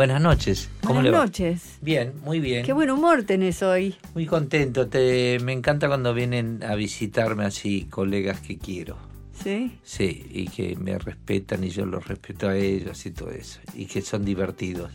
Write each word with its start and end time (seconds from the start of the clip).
buenas 0.00 0.22
noches. 0.22 0.70
¿Cómo 0.80 0.94
Buenas 0.94 1.04
le 1.04 1.10
va? 1.10 1.24
noches. 1.26 1.76
Bien, 1.82 2.14
muy 2.24 2.40
bien. 2.40 2.64
Qué 2.64 2.72
buen 2.72 2.88
humor 2.88 3.24
tenés 3.24 3.62
hoy. 3.62 3.96
Muy 4.14 4.24
contento. 4.24 4.86
Te, 4.86 5.38
me 5.40 5.52
encanta 5.52 5.88
cuando 5.88 6.14
vienen 6.14 6.62
a 6.62 6.74
visitarme 6.74 7.44
así 7.44 7.84
colegas 7.90 8.40
que 8.40 8.56
quiero. 8.56 8.96
¿Sí? 9.34 9.78
Sí, 9.82 10.26
y 10.30 10.48
que 10.48 10.74
me 10.76 10.98
respetan 10.98 11.64
y 11.64 11.68
yo 11.68 11.84
los 11.84 12.08
respeto 12.08 12.48
a 12.48 12.56
ellos 12.56 13.04
y 13.04 13.10
todo 13.10 13.28
eso. 13.28 13.60
Y 13.74 13.84
que 13.84 14.00
son 14.00 14.24
divertidos. 14.24 14.90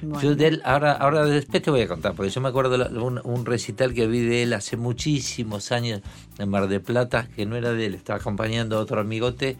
Bueno. 0.00 0.22
Yo 0.22 0.34
de 0.34 0.46
él, 0.46 0.62
ahora, 0.64 0.92
ahora 0.92 1.26
después 1.26 1.62
te 1.62 1.70
voy 1.70 1.82
a 1.82 1.88
contar, 1.88 2.14
porque 2.14 2.30
yo 2.30 2.40
me 2.40 2.48
acuerdo 2.48 2.78
de 2.78 2.98
un, 2.98 3.20
un 3.22 3.44
recital 3.44 3.92
que 3.92 4.06
vi 4.06 4.20
de 4.20 4.44
él 4.44 4.54
hace 4.54 4.78
muchísimos 4.78 5.72
años 5.72 6.00
en 6.38 6.48
Mar 6.48 6.68
de 6.68 6.80
Plata, 6.80 7.28
que 7.36 7.44
no 7.44 7.54
era 7.54 7.74
de 7.74 7.84
él, 7.84 7.94
estaba 7.94 8.18
acompañando 8.18 8.78
a 8.78 8.80
otro 8.80 8.98
amigote 8.98 9.58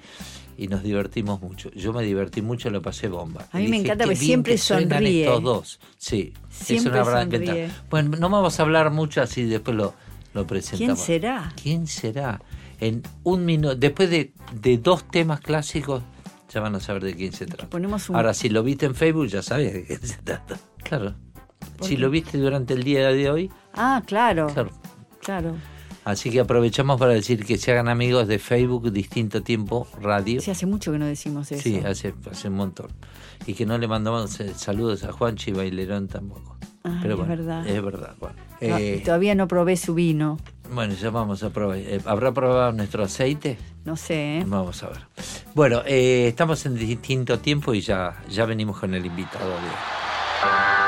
y 0.62 0.68
nos 0.68 0.82
divertimos 0.82 1.40
mucho. 1.42 1.70
Yo 1.72 1.92
me 1.92 2.02
divertí 2.02 2.40
mucho, 2.42 2.70
lo 2.70 2.80
pasé 2.82 3.08
bomba. 3.08 3.46
A 3.52 3.58
mí 3.58 3.64
Y 3.64 3.68
me 3.68 3.76
dije, 3.78 3.86
encanta 3.88 4.04
"Qué 4.04 4.10
porque 4.10 4.24
siempre 4.24 4.52
que 4.52 4.58
sonríe". 4.58 5.24
estos 5.24 5.42
dos. 5.42 5.80
Sí, 5.98 6.32
Siempre 6.50 6.76
es 6.76 6.86
una 6.86 7.04
verdad 7.04 7.22
sonríe. 7.30 7.70
Bueno, 7.90 8.16
no 8.18 8.28
vamos 8.30 8.58
a 8.58 8.62
hablar 8.62 8.90
mucho 8.90 9.20
así, 9.22 9.44
después 9.44 9.76
lo, 9.76 9.86
lo 9.86 9.92
¿Quién 10.32 10.46
presentamos. 10.46 11.00
será? 11.00 11.52
¿Quién 11.60 11.86
será? 11.86 12.40
En 12.80 13.02
un 13.24 13.44
minuto, 13.44 13.74
después 13.76 14.10
de, 14.10 14.32
de 14.60 14.78
dos 14.78 15.04
temas 15.08 15.40
clásicos, 15.40 16.02
ya 16.52 16.60
van 16.60 16.74
a 16.74 16.80
saber 16.80 17.04
de 17.04 17.14
quién 17.14 17.32
se 17.32 17.46
trata. 17.46 17.68
Ponemos 17.70 18.08
un... 18.10 18.16
Ahora, 18.16 18.34
si 18.34 18.48
lo 18.48 18.62
viste 18.62 18.86
en 18.86 18.94
Facebook, 18.94 19.26
ya 19.28 19.42
sabes 19.42 19.72
de 19.72 19.84
quién 19.86 20.00
se 20.06 20.16
trata. 20.22 20.58
Claro. 20.82 21.14
¿Por 21.78 21.86
Si 21.88 21.94
qué? 21.94 22.00
lo 22.00 22.10
viste 22.10 22.38
durante 22.38 22.74
el 22.74 22.82
día 22.82 23.08
de 23.08 23.30
hoy, 23.30 23.50
Ah, 23.72 24.02
claro, 24.06 24.48
claro. 24.48 24.70
claro. 25.20 25.54
Así 26.04 26.30
que 26.30 26.40
aprovechamos 26.40 26.98
para 26.98 27.12
decir 27.12 27.44
que 27.44 27.58
se 27.58 27.70
hagan 27.70 27.88
amigos 27.88 28.26
de 28.26 28.38
Facebook 28.40 28.90
Distinto 28.92 29.42
Tiempo 29.42 29.86
Radio. 30.00 30.40
Sí, 30.40 30.50
hace 30.50 30.66
mucho 30.66 30.90
que 30.92 30.98
no 30.98 31.06
decimos 31.06 31.50
eso. 31.52 31.62
Sí, 31.62 31.80
hace, 31.84 32.12
hace 32.30 32.48
un 32.48 32.54
montón. 32.54 32.88
Y 33.46 33.54
que 33.54 33.66
no 33.66 33.78
le 33.78 33.86
mandamos 33.88 34.40
eh, 34.40 34.52
saludos 34.56 35.04
a 35.04 35.12
Juanchi 35.12 35.52
Bailerón 35.52 36.08
tampoco. 36.08 36.56
Ay, 36.84 36.98
Pero 37.02 37.14
es 37.14 37.20
bueno, 37.20 37.36
verdad. 37.36 37.66
Es 37.68 37.82
verdad, 37.82 38.14
Juan. 38.18 38.34
No, 38.60 38.78
Eh, 38.78 39.02
Todavía 39.04 39.34
no 39.36 39.46
probé 39.46 39.76
su 39.76 39.94
vino. 39.94 40.38
bueno, 40.72 40.94
ya 40.94 41.10
vamos 41.10 41.42
a 41.44 41.50
probar. 41.50 41.78
Eh, 41.78 42.00
¿Habrá 42.04 42.32
probado 42.32 42.72
nuestro 42.72 43.04
aceite? 43.04 43.56
No 43.84 43.96
sé. 43.96 44.38
¿eh? 44.38 44.44
Vamos 44.46 44.82
a 44.82 44.88
ver. 44.88 45.00
Bueno, 45.54 45.82
eh, 45.86 46.26
estamos 46.28 46.66
en 46.66 46.74
distinto 46.74 47.38
tiempo 47.38 47.74
y 47.74 47.80
ya, 47.80 48.20
ya 48.28 48.44
venimos 48.44 48.78
con 48.80 48.92
el 48.94 49.06
invitado 49.06 49.48
de 49.48 49.54
hoy. 49.54 50.81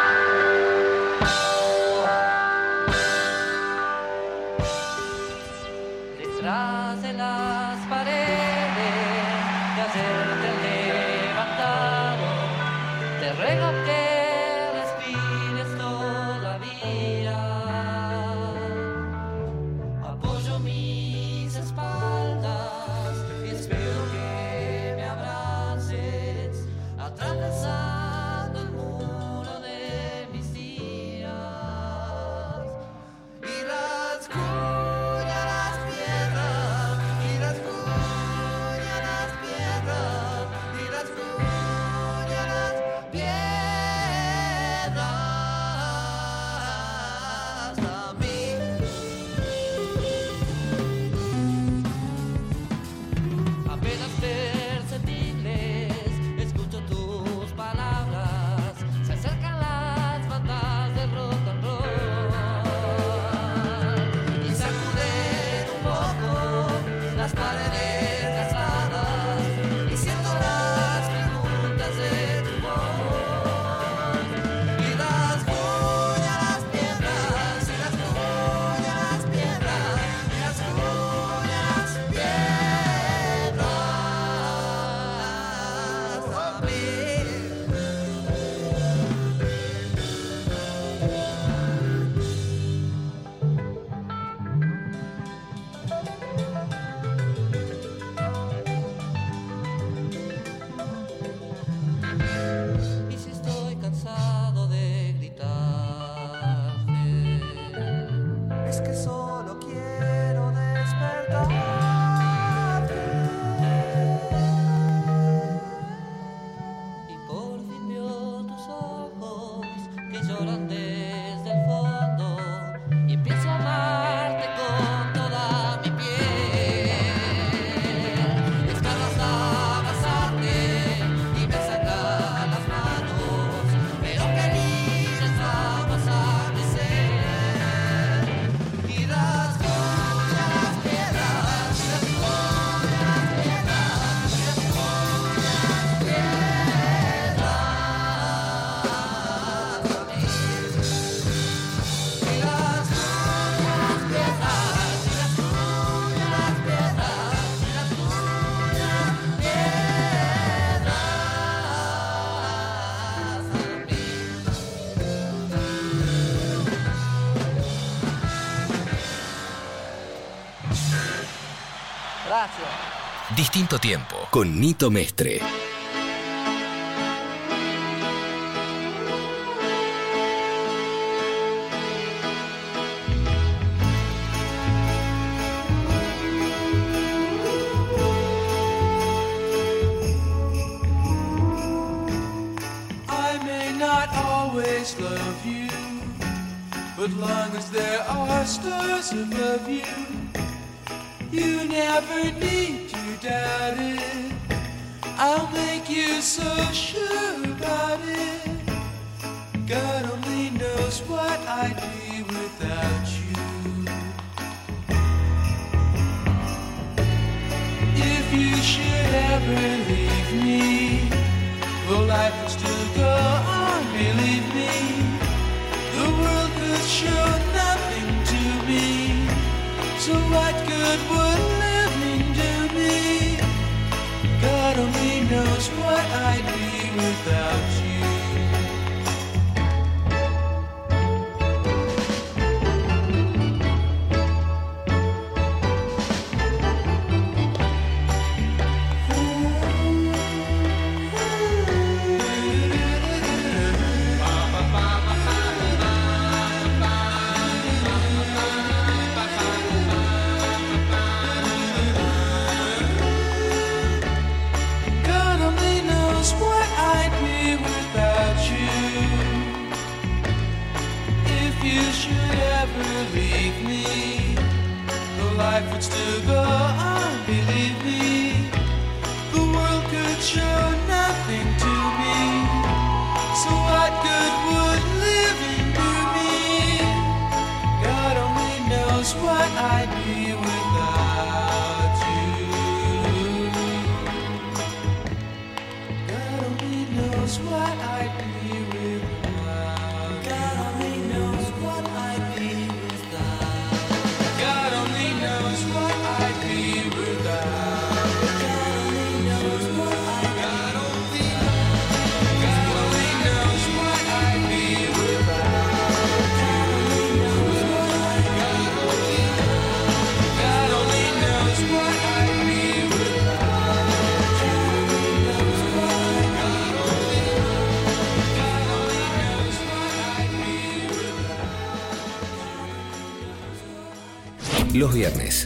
Distinto 173.55 173.79
tiempo 173.79 174.27
con 174.31 174.53
Nito 174.59 174.91
Mestre. 174.91 175.64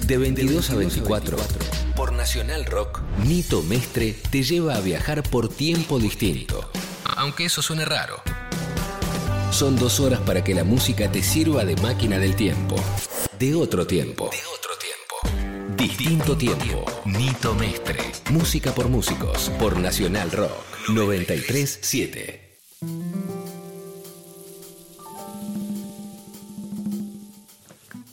De 0.09 0.17
22 0.17 0.71
a 0.71 0.75
24, 0.75 1.37
por 1.95 2.13
Nacional 2.13 2.65
Rock, 2.65 3.03
Nito 3.27 3.63
Mestre 3.63 4.17
te 4.31 4.43
lleva 4.43 4.75
a 4.75 4.81
viajar 4.81 5.23
por 5.23 5.51
tiempo 5.51 5.99
distinto. 5.99 6.71
Aunque 7.19 7.45
eso 7.45 7.61
suene 7.61 7.85
raro. 7.85 8.23
Son 9.51 9.77
dos 9.77 10.01
horas 10.01 10.21
para 10.21 10.43
que 10.43 10.55
la 10.55 10.65
música 10.65 11.13
te 11.13 11.23
sirva 11.23 11.67
de 11.67 11.77
máquina 11.77 12.19
del 12.19 12.37
tiempo. 12.37 12.77
De 13.39 13.55
otro 13.55 13.87
tiempo. 13.87 14.31
De 14.31 14.41
otro 14.57 14.73
tiempo. 14.79 15.77
Distinto 15.77 16.39
tiempo. 16.39 16.87
Nito 17.05 17.55
Mestre. 17.55 18.01
Música 18.31 18.73
por 18.75 18.89
músicos. 18.89 19.51
Por 19.59 19.79
Nacional 19.79 20.31
Rock. 20.31 20.89
937. 20.89 22.48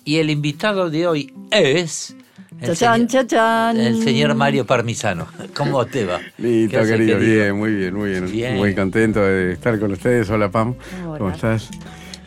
Y 0.06 0.18
el 0.18 0.30
invitado 0.30 0.90
de 0.92 1.08
hoy 1.08 1.34
es. 1.52 2.16
El, 2.62 2.68
Chachán, 2.68 3.10
señor, 3.10 3.28
chachán. 3.28 3.78
el 3.78 4.02
señor 4.02 4.34
Mario 4.36 4.66
Parmisano. 4.66 5.28
¿Cómo 5.58 5.86
te 5.86 6.06
va? 6.06 6.22
Listo, 6.38 6.72
¿Qué 6.72 6.84
hace, 6.84 6.92
querido, 6.92 7.20
bien, 7.20 7.58
muy 7.58 7.74
bien, 7.74 7.94
muy 7.94 8.12
bien, 8.12 8.32
Bien. 8.32 8.56
Muy 8.56 8.74
contento 8.74 9.20
de 9.20 9.54
estar 9.54 9.78
con 9.78 9.92
ustedes. 9.92 10.30
Hola, 10.30 10.50
Pam. 10.50 10.76
Hola. 11.06 11.18
¿Cómo 11.18 11.32
estás? 11.32 11.70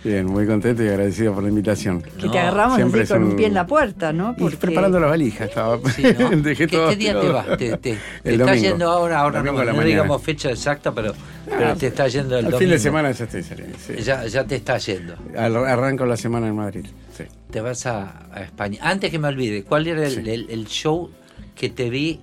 Bien, 0.05 0.27
muy 0.27 0.47
contento 0.47 0.83
y 0.85 0.89
agradecido 0.89 1.35
por 1.35 1.43
la 1.43 1.49
invitación. 1.49 2.01
Que 2.03 2.27
No, 2.27 2.31
te 2.33 2.39
agarramos 2.39 2.77
siempre 2.77 3.03
así 3.03 3.13
con 3.13 3.25
un 3.25 3.37
pie 3.37 3.47
en 3.49 3.55
la 3.55 3.67
puerta, 3.67 4.13
¿no? 4.13 4.35
Y 4.39 4.49
preparando 4.57 5.01
la 5.01 5.09
valija 5.09 5.47
estaba. 5.47 5.79
Sí, 5.91 6.03
¿no? 6.19 6.31
Dejé 6.43 6.67
¿Qué, 6.67 6.77
todo 6.77 6.89
qué 6.91 6.97
día 6.97 7.21
te 7.21 7.29
vas? 7.29 7.47
Te, 7.59 7.77
te- 7.79 7.99
te 8.23 8.37
domingo. 8.39 8.55
yendo 8.55 8.91
ahora, 8.91 9.19
ahora 9.21 9.43
no, 9.43 9.83
digamos 9.83 10.23
fecha 10.23 10.51
exacta, 10.51 10.93
pero, 10.93 11.15
pero 11.47 11.69
Ah, 11.71 11.75
te 11.75 11.89
está 11.89 12.07
yendo 12.09 12.39
el 12.39 12.47
Al 12.47 12.53
domingo. 12.53 12.59
fin 12.59 12.71
de 12.71 12.79
semana 12.79 13.11
ya 13.11 13.25
estoy 13.25 13.43
saliendo. 13.43 13.77
sí. 13.85 13.95
Ya, 14.03 14.25
ya 14.27 14.45
te 14.45 14.57
está 14.57 14.79
yendo. 14.79 15.15
Al- 15.37 15.57
Arranco 15.57 16.07
la 16.07 16.17
semana 16.17 16.47
en 16.49 16.55
Madrid. 16.57 16.87
Sí. 17.17 17.25
Te 17.51 17.61
vas 17.61 17.85
a, 17.87 18.27
a 18.33 18.43
España. 18.43 18.79
Antes 18.83 19.11
que 19.11 19.19
me 19.19 19.29
olvide, 19.29 19.65
¿cuál 19.65 19.87
era 19.89 20.05
el, 20.07 20.23
Sí. 20.25 20.31
el- 20.31 20.47
el 20.51 20.67
show 20.67 21.11
que 21.57 21.71
te 21.71 21.91
vi? 21.91 22.21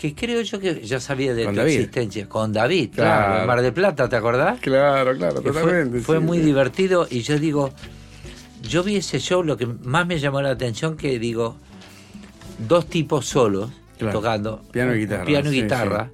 Que 0.00 0.14
creo 0.14 0.40
yo 0.40 0.58
que 0.58 0.80
ya 0.80 0.98
sabía 0.98 1.34
de 1.34 1.44
Con 1.44 1.52
tu 1.54 1.60
David. 1.60 1.74
existencia. 1.74 2.26
Con 2.26 2.54
David, 2.54 2.88
claro. 2.94 3.32
Claro. 3.34 3.46
Mar 3.46 3.60
de 3.60 3.70
Plata, 3.70 4.08
¿te 4.08 4.16
acordás? 4.16 4.58
Claro, 4.60 5.14
claro, 5.14 5.42
Que 5.42 5.50
totalmente. 5.50 6.00
fue 6.00 6.16
sí, 6.16 6.24
muy 6.24 6.38
sí. 6.38 6.44
divertido 6.44 7.06
y 7.10 7.20
yo 7.20 7.38
digo, 7.38 7.70
yo 8.62 8.82
vi 8.82 8.96
ese 8.96 9.18
show, 9.20 9.42
lo 9.42 9.58
que 9.58 9.66
más 9.66 10.06
me 10.06 10.18
llamó 10.18 10.40
la 10.40 10.52
atención 10.52 10.96
que 10.96 11.18
digo, 11.18 11.56
dos 12.66 12.86
tipos 12.86 13.26
solos 13.26 13.70
Claro. 13.98 14.14
tocando 14.18 14.62
Piano 14.72 14.94
y 14.94 15.00
guitarra, 15.00 15.24
piano 15.26 15.50
y 15.50 15.54
sí, 15.56 15.62
guitarra 15.64 16.10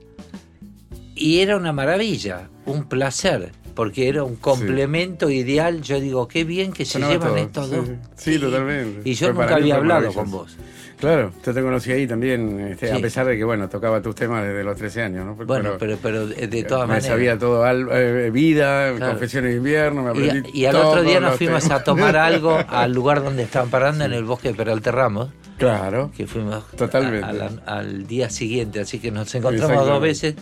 y 1.14 1.38
era 1.38 1.56
una 1.56 1.72
maravilla, 1.72 2.48
un 2.64 2.88
placer. 2.88 3.52
Porque 3.76 4.08
era 4.08 4.24
un 4.24 4.36
complemento 4.36 5.28
ideal. 5.28 5.82
Yo 5.82 6.00
digo, 6.00 6.26
qué 6.28 6.44
bien 6.44 6.72
que 6.72 6.86
se 6.86 6.92
Sonaba 6.94 7.12
llevan 7.12 7.52
todo, 7.52 7.66
estos 7.66 7.70
dos. 7.70 7.86
sí. 8.16 8.32
Sí, 8.32 8.38
totalmente. 8.38 9.08
Y 9.08 9.12
yo 9.14 9.32
nunca 9.34 9.54
había 9.56 9.76
hablado 9.76 10.12
con 10.14 10.30
vos. 10.30 10.56
Claro, 10.98 11.30
yo 11.44 11.52
te 11.52 11.62
conocí 11.62 11.92
ahí 11.92 12.06
también, 12.06 12.58
este, 12.60 12.88
Sí. 12.88 12.96
a 12.96 13.00
pesar 13.00 13.26
de 13.26 13.36
que, 13.36 13.44
bueno, 13.44 13.68
tocaba 13.68 14.00
tus 14.00 14.14
temas 14.14 14.42
desde 14.44 14.64
los 14.64 14.76
13 14.76 15.02
años, 15.02 15.26
¿no? 15.26 15.34
Bueno, 15.34 15.72
pero, 15.78 15.98
pero 16.02 16.26
de, 16.26 16.46
de 16.48 16.64
todas 16.64 16.88
me 16.88 16.94
maneras. 16.94 17.06
sabía 17.08 17.38
todo, 17.38 17.64
al- 17.64 17.88
eh, 17.92 18.30
vida, 18.30 18.94
Claro. 18.96 19.12
confesiones 19.12 19.50
de 19.50 19.56
invierno, 19.58 20.02
me 20.02 20.10
aprendí 20.10 20.48
Y, 20.54 20.60
y 20.62 20.64
al 20.66 20.76
otro 20.76 21.02
día 21.02 21.20
nos 21.20 21.36
fuimos 21.36 21.64
temas. 21.64 21.80
a 21.80 21.84
tomar 21.84 22.16
algo 22.16 22.58
al 22.68 22.92
lugar 22.92 23.22
donde 23.22 23.42
estaban 23.42 23.68
parando, 23.68 24.04
en 24.04 24.12
el 24.14 24.24
bosque 24.24 24.48
de 24.48 24.54
Peralta 24.54 24.90
Ramos, 24.90 25.28
Claro, 25.58 26.10
que 26.16 26.26
fuimos 26.26 26.66
Totalmente. 26.76 27.24
a- 27.24 27.28
a 27.28 27.32
la- 27.32 27.50
al 27.66 28.06
día 28.06 28.28
siguiente, 28.30 28.80
así 28.80 28.98
que 28.98 29.10
nos 29.10 29.34
encontramos 29.34 29.86
dos 29.86 30.00
veces. 30.00 30.34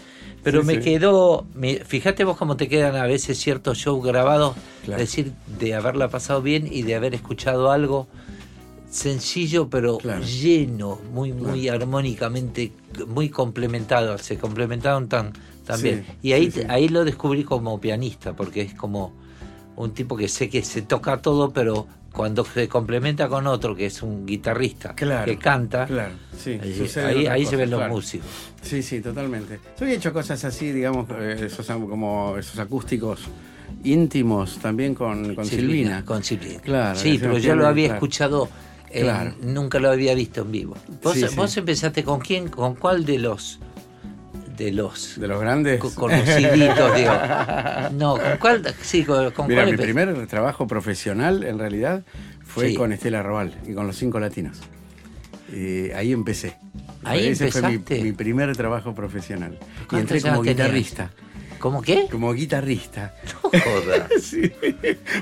Pero 0.43 0.61
Sí, 0.61 0.67
me 0.67 0.75
sí. 0.75 0.81
quedó, 0.81 1.47
me- 1.55 1.77
fíjate 1.85 2.23
vos 2.25 2.37
cómo 2.37 2.57
te 2.57 2.69
quedan 2.69 2.97
a 2.97 3.07
veces 3.07 3.39
ciertos 3.39 3.79
shows 3.79 4.05
grabados, 4.05 4.55
Claro. 4.85 5.01
decir, 5.01 5.33
de 5.59 5.75
haberla 5.75 6.09
pasado 6.09 6.43
bien 6.43 6.69
y 6.71 6.83
de 6.83 6.95
haber 6.97 7.15
escuchado 7.15 7.71
algo 7.73 8.07
sencillo 8.95 9.69
pero 9.69 9.99
Claro. 9.99 10.23
lleno, 10.25 11.01
muy 11.13 11.33
muy 11.33 11.69
armónicamente, 11.69 12.73
muy 13.09 13.29
complementado, 13.29 14.17
se 14.19 14.39
complementaron 14.39 15.09
tan, 15.09 15.33
Sí, 15.77 15.83
bien. 15.83 16.05
Y 16.23 16.33
ahí, 16.33 16.51
sí, 16.51 16.61
sí. 16.61 16.67
ahí 16.69 16.89
lo 16.89 17.05
descubrí 17.05 17.43
como 17.43 17.81
pianista, 17.81 18.35
porque 18.35 18.63
es 18.63 18.75
como 18.75 19.13
un 19.77 19.93
tipo 19.93 20.17
que 20.17 20.29
sé 20.29 20.49
que 20.49 20.63
se 20.63 20.83
toca 20.83 21.21
todo, 21.21 21.51
pero 21.53 21.89
cuando 22.13 22.45
se 22.45 22.69
complementa 22.69 23.29
con 23.29 23.49
otro, 23.49 23.75
que 23.75 23.87
es 23.87 24.01
un 24.03 24.25
guitarrista, 24.25 24.95
Claro, 24.95 25.25
que 25.25 25.39
canta, 25.39 25.87
claro, 25.87 26.13
sí, 26.39 26.61
ahí, 27.01 27.27
ahí- 27.27 27.47
se 27.47 27.57
ven 27.57 27.71
los 27.71 27.89
músicos. 27.89 28.29
Sí, 28.63 28.81
sí, 28.85 29.01
totalmente. 29.01 29.59
Yo 29.81 29.87
he 29.87 29.95
hecho 29.95 30.13
cosas 30.13 30.45
así, 30.45 30.71
digamos, 30.71 31.09
eh, 31.19 31.47
esos, 31.47 31.67
como 31.67 32.37
esos 32.39 32.59
acústicos 32.61 33.23
íntimos 33.83 34.59
también 34.59 34.95
con, 34.95 35.35
con 35.35 35.47
Silvina. 35.47 36.05
Con 36.05 36.23
Silvina. 36.23 36.61
Claro, 36.61 36.99
Sí, 36.99 37.19
pero 37.21 37.39
yo 37.39 37.57
lo 37.57 37.67
había 37.67 37.99
claro. 39.03 39.31
eh, 39.31 39.35
Claro. 39.39 39.53
nunca 39.53 39.79
lo 39.79 39.91
había 39.91 40.15
visto 40.15 40.43
en 40.43 40.53
vivo. 40.53 40.77
¿Vos, 41.03 41.15
Sí, 41.15 41.27
sí. 41.29 41.35
vos 41.37 41.57
empezaste 41.57 42.05
con 42.05 42.21
quién? 42.21 42.49
¿Con 42.49 42.75
cuál 42.75 43.05
de 43.05 43.19
los 43.19 43.59
de 44.57 44.71
los 44.71 45.19
De 45.19 45.27
los 45.27 45.41
grandes. 45.41 45.81
co- 45.81 45.93
conociditos, 45.95 46.97
digo? 46.97 47.13
No, 47.93 48.15
¿con 48.17 48.37
cuál? 48.41 48.75
Sí, 48.83 49.05
con, 49.05 49.31
con 49.33 49.49
Mira, 49.49 49.65
cuál 49.65 49.77
mi 49.77 49.83
primer 49.83 50.27
trabajo 50.29 50.67
profesional 50.69 51.43
en 51.43 51.59
realidad 51.59 52.05
fue 52.45 52.69
Sí. 52.69 52.75
con 52.77 52.93
Estela 52.93 53.23
Robal 53.23 53.53
y 53.67 53.75
con 53.75 53.87
los 53.89 53.97
cinco 53.97 54.21
latinos. 54.21 54.59
Y 55.53 55.91
ahí 55.91 56.13
empecé. 56.13 56.57
Ahí 57.05 57.27
Ese 57.29 57.51
fue 57.51 57.63
mi, 57.63 57.75
empezaste. 57.75 58.03
mi 58.03 58.13
primer 58.13 58.57
trabajo 58.57 58.95
profesional. 58.95 59.59
Y 59.61 59.85
¿Cuántos 59.87 60.17
entré 60.17 60.21
como 60.31 60.43
tenías? 60.43 60.69
¿Cómo 61.65 61.81
qué? 61.81 62.09
Como 62.11 62.31
guitarrista. 62.35 63.15
No 63.43 63.49
joda. 63.49 64.07
Sí, 64.21 64.53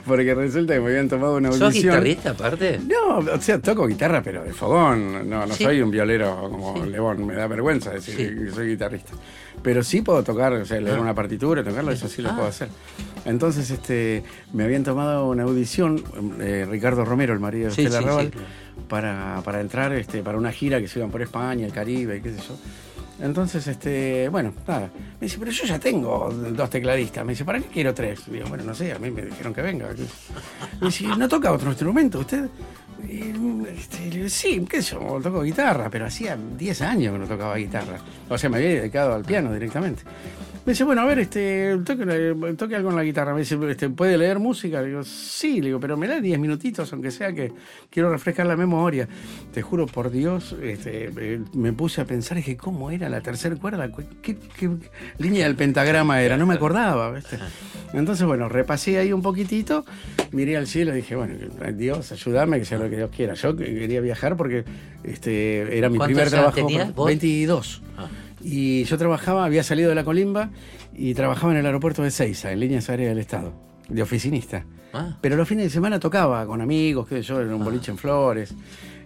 porque 0.05 0.35
resulta 0.35 0.75
que 0.75 0.81
me 0.81 0.89
habían 0.89 1.09
tomado 1.09 1.37
una 1.37 1.53
¿Sos 1.53 1.63
audición. 1.63 1.93
guitarrista 1.95 2.31
aparte? 2.31 2.81
No, 2.85 3.19
o 3.19 3.41
sea, 3.41 3.61
toco 3.61 3.87
guitarra, 3.87 4.21
pero 4.25 4.43
de 4.43 4.53
fogón. 4.53 5.31
No, 5.31 5.47
no 5.47 5.55
Sí. 5.55 5.63
soy 5.63 5.81
un 5.81 5.93
violero 5.93 6.49
como 6.51 6.83
Sí. 6.83 6.91
León, 6.91 7.25
me 7.29 7.35
da 7.35 7.47
vergüenza 7.47 7.91
decir 7.93 8.17
que 8.17 8.51
soy 8.51 8.71
guitarrista. 8.71 9.13
Pero 9.63 9.85
sí 9.85 10.03
puedo 10.03 10.25
tocar, 10.25 10.53
o 10.55 10.67
sea, 10.67 10.81
leer 10.81 10.99
una 10.99 11.15
partitura, 11.15 11.63
tocarlo, 11.63 11.93
eso 11.93 12.09
sí 12.09 12.23
lo 12.23 12.31
Ah. 12.31 12.35
puedo 12.35 12.49
hacer. 12.49 12.67
Entonces, 13.25 13.71
este, 13.71 14.25
me 14.53 14.65
habían 14.65 14.83
tomado 14.83 15.29
una 15.29 15.45
audición, 15.45 16.03
eh, 16.41 16.67
Ricardo 16.69 17.05
Romero, 17.05 17.35
el 17.35 17.39
marido 17.39 17.67
de 17.71 17.85
Estela 17.85 18.01
Raval, 18.01 18.33
para, 18.89 19.41
para 19.45 19.61
entrar 19.61 19.93
este, 19.93 20.25
para 20.25 20.39
una 20.39 20.51
gira 20.51 20.81
que 20.81 20.89
se 20.89 20.99
iban 20.99 21.13
por 21.13 21.23
España, 21.23 21.65
el 21.65 21.73
Caribe, 21.73 22.21
qué 22.21 22.33
sé 22.33 22.39
yo. 22.49 22.57
Entonces, 23.21 23.67
este, 23.67 24.29
bueno, 24.29 24.53
nada. 24.67 24.91
Me 25.21 25.27
dice, 25.27 25.39
pero 25.39 25.51
yo 25.51 25.65
ya 25.65 25.79
tengo 25.79 26.31
dos 26.31 26.71
tecladistas. 26.71 27.25
Me 27.25 27.33
dice, 27.33 27.45
¿para 27.45 27.61
qué 27.61 27.67
quiero 27.67 27.95
tres? 27.95 28.21
Digo, 28.31 28.47
bueno, 28.49 28.65
no 28.65 28.75
sé, 28.75 28.93
a 28.93 28.99
mí 28.99 29.11
me 29.11 29.23
dijeron 29.23 29.55
que 29.55 29.63
venga. 29.63 29.89
Me 30.81 30.87
dice, 30.87 31.07
¿no 31.17 31.29
toca 31.29 31.53
otro 31.53 31.71
instrumento 31.71 32.21
usted? 32.21 32.49
Y, 33.09 33.33
este, 33.69 34.29
sí, 34.29 34.65
qué 34.69 34.83
sé 34.83 34.93
yo, 34.93 35.21
toco 35.23 35.43
guitarra, 35.43 35.91
pero 35.91 36.07
hacía 36.07 36.37
10 36.37 36.83
años 36.83 37.13
que 37.13 37.19
no 37.19 37.27
tocaba 37.27 37.57
guitarra. 37.57 37.99
O 38.29 38.39
sea, 38.39 38.49
me 38.49 38.59
había 38.59 38.71
dedicado 38.71 39.15
al 39.15 39.25
piano 39.25 39.53
directamente. 39.53 40.03
Me 40.65 40.75
dice, 40.75 40.85
bueno, 40.85 41.03
a 41.03 41.07
ver, 41.07 41.19
este, 41.19 41.77
toque, 41.85 42.35
toque 42.57 42.77
algo 42.77 42.91
en 42.91 42.97
la 42.97 43.03
guitarra. 43.03 43.35
Me 43.35 43.41
dice, 43.41 43.59
este, 43.69 43.91
¿puede 43.91 44.17
leer 44.17 44.39
música? 44.39 44.81
Le 44.81 44.89
digo, 44.91 45.03
sí, 45.03 45.61
le 45.61 45.67
digo, 45.67 45.81
pero 45.81 45.97
me 45.97 46.07
da 46.07 46.21
10 46.21 46.39
minutitos, 46.39 46.93
aunque 46.93 47.11
sea 47.11 47.33
que 47.33 47.53
quiero 47.91 48.11
refrescar 48.11 48.47
la 48.47 48.57
memoria. 48.57 49.09
Te 49.53 49.61
juro 49.61 49.87
por 49.87 50.13
Dios, 50.13 50.55
este, 50.63 51.11
eh, 51.17 51.41
me 51.55 51.73
puse 51.73 52.01
a 52.01 52.05
pensar, 52.05 52.37
dije, 52.37 52.57
¿cómo 52.57 52.93
era 52.93 53.09
la 53.09 53.21
tercera 53.21 53.57
cuerda? 53.57 53.91
¿Qué, 54.23 54.37
qué 54.37 54.71
línea 55.19 55.47
del 55.47 55.57
pentagrama 55.57 56.23
era? 56.23 56.37
No 56.37 56.47
me 56.47 56.55
acordaba. 56.55 57.11
¿viste? 57.11 57.39
Entonces, 57.93 58.25
bueno, 58.25 58.49
repasé 58.49 58.99
ahí 58.99 59.13
un 59.13 59.21
poquitito, 59.21 59.85
miré 60.31 60.57
al 60.57 60.69
cielo 60.69 60.93
y 60.93 60.97
dije, 60.99 61.17
bueno, 61.17 61.35
Dios, 61.75 62.13
ayúdame, 62.13 62.61
que 62.61 62.67
sea 62.67 62.79
lo 62.79 62.89
que 62.89 62.99
Dios 62.99 63.11
quiera. 63.11 63.35
Yo 63.35 63.57
quería 63.57 64.01
viajar 64.01 64.37
porque 64.37 64.65
este, 65.03 65.77
era 65.77 65.89
mi 65.89 65.99
¿Cuántos 65.99 66.15
primer 66.15 66.31
trabajo. 66.31 66.55
tenías 66.55 66.95
vos? 66.95 67.07
22. 67.07 67.83
Ah. 67.99 68.07
Y 68.43 68.85
yo 68.85 68.99
trabajaba, 68.99 69.45
había 69.45 69.63
salido 69.63 69.89
de 69.89 69.95
la 69.95 70.05
colimba 70.05 70.51
y 70.95 71.15
trabajaba 71.15 71.53
en 71.53 71.59
el 71.59 71.67
aeropuerto 71.67 72.03
de 72.03 72.11
Ceiza, 72.11 72.53
en 72.53 72.61
líneas 72.61 72.89
aéreas 72.91 73.11
del 73.11 73.19
Estado, 73.19 73.53
de 73.89 74.03
oficinista. 74.03 74.65
Ah. 74.93 75.17
Pero 75.21 75.37
los 75.37 75.49
fines 75.49 75.65
de 75.65 75.71
semana 75.71 75.99
tocaba 75.99 76.47
con 76.47 76.61
amigos, 76.61 77.09
qué 77.09 77.17
sé 77.17 77.23
yo, 77.23 77.41
en 77.41 77.53
un 77.53 77.65
boliche 77.65 77.91
en 77.91 77.99
Flores. 77.99 78.55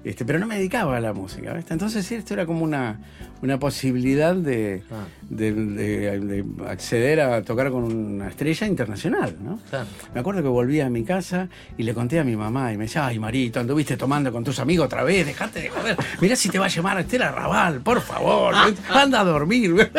Este, 0.09 0.25
pero 0.25 0.39
no 0.39 0.47
me 0.47 0.57
dedicaba 0.57 0.97
a 0.97 1.01
la 1.01 1.13
música. 1.13 1.53
¿viste? 1.53 1.73
Entonces 1.73 2.11
esto 2.13 2.33
era 2.35 2.47
como 2.47 2.63
una, 2.63 3.01
una 3.43 3.59
posibilidad 3.59 4.37
de, 4.37 4.83
Ah. 4.91 5.05
de- 5.29 5.53
de- 5.53 6.21
de 6.21 6.45
acceder 6.69 7.21
a 7.21 7.43
tocar 7.43 7.73
con 7.73 7.83
una 7.83 8.29
estrella 8.29 8.69
internacional. 8.69 9.35
¿no? 9.43 9.59
Claro. 9.69 9.87
Me 10.15 10.21
acuerdo 10.21 10.43
que 10.43 10.49
volví 10.49 10.81
a 10.81 10.89
mi 10.89 11.03
casa 11.03 11.49
y 11.77 11.83
le 11.83 11.93
conté 11.93 12.21
a 12.21 12.25
mi 12.25 12.37
mamá 12.37 12.73
y 12.73 12.77
me 12.77 12.85
decía, 12.85 13.05
ay 13.07 13.19
Marito, 13.19 13.59
anduviste 13.59 13.97
tomando 13.97 14.31
con 14.31 14.45
tus 14.45 14.61
amigos 14.61 14.87
otra 14.87 15.03
vez, 15.03 15.27
dejate 15.27 15.63
de 15.63 15.69
joder, 15.71 15.97
mirá 16.21 16.37
si 16.37 16.51
te 16.51 16.59
va 16.61 16.67
a 16.67 16.69
llamar 16.69 17.01
Estela 17.01 17.33
Raval, 17.33 17.81
por 17.81 18.01
favor, 18.01 18.55
anda 18.91 19.21
a 19.21 19.25
dormir. 19.25 19.91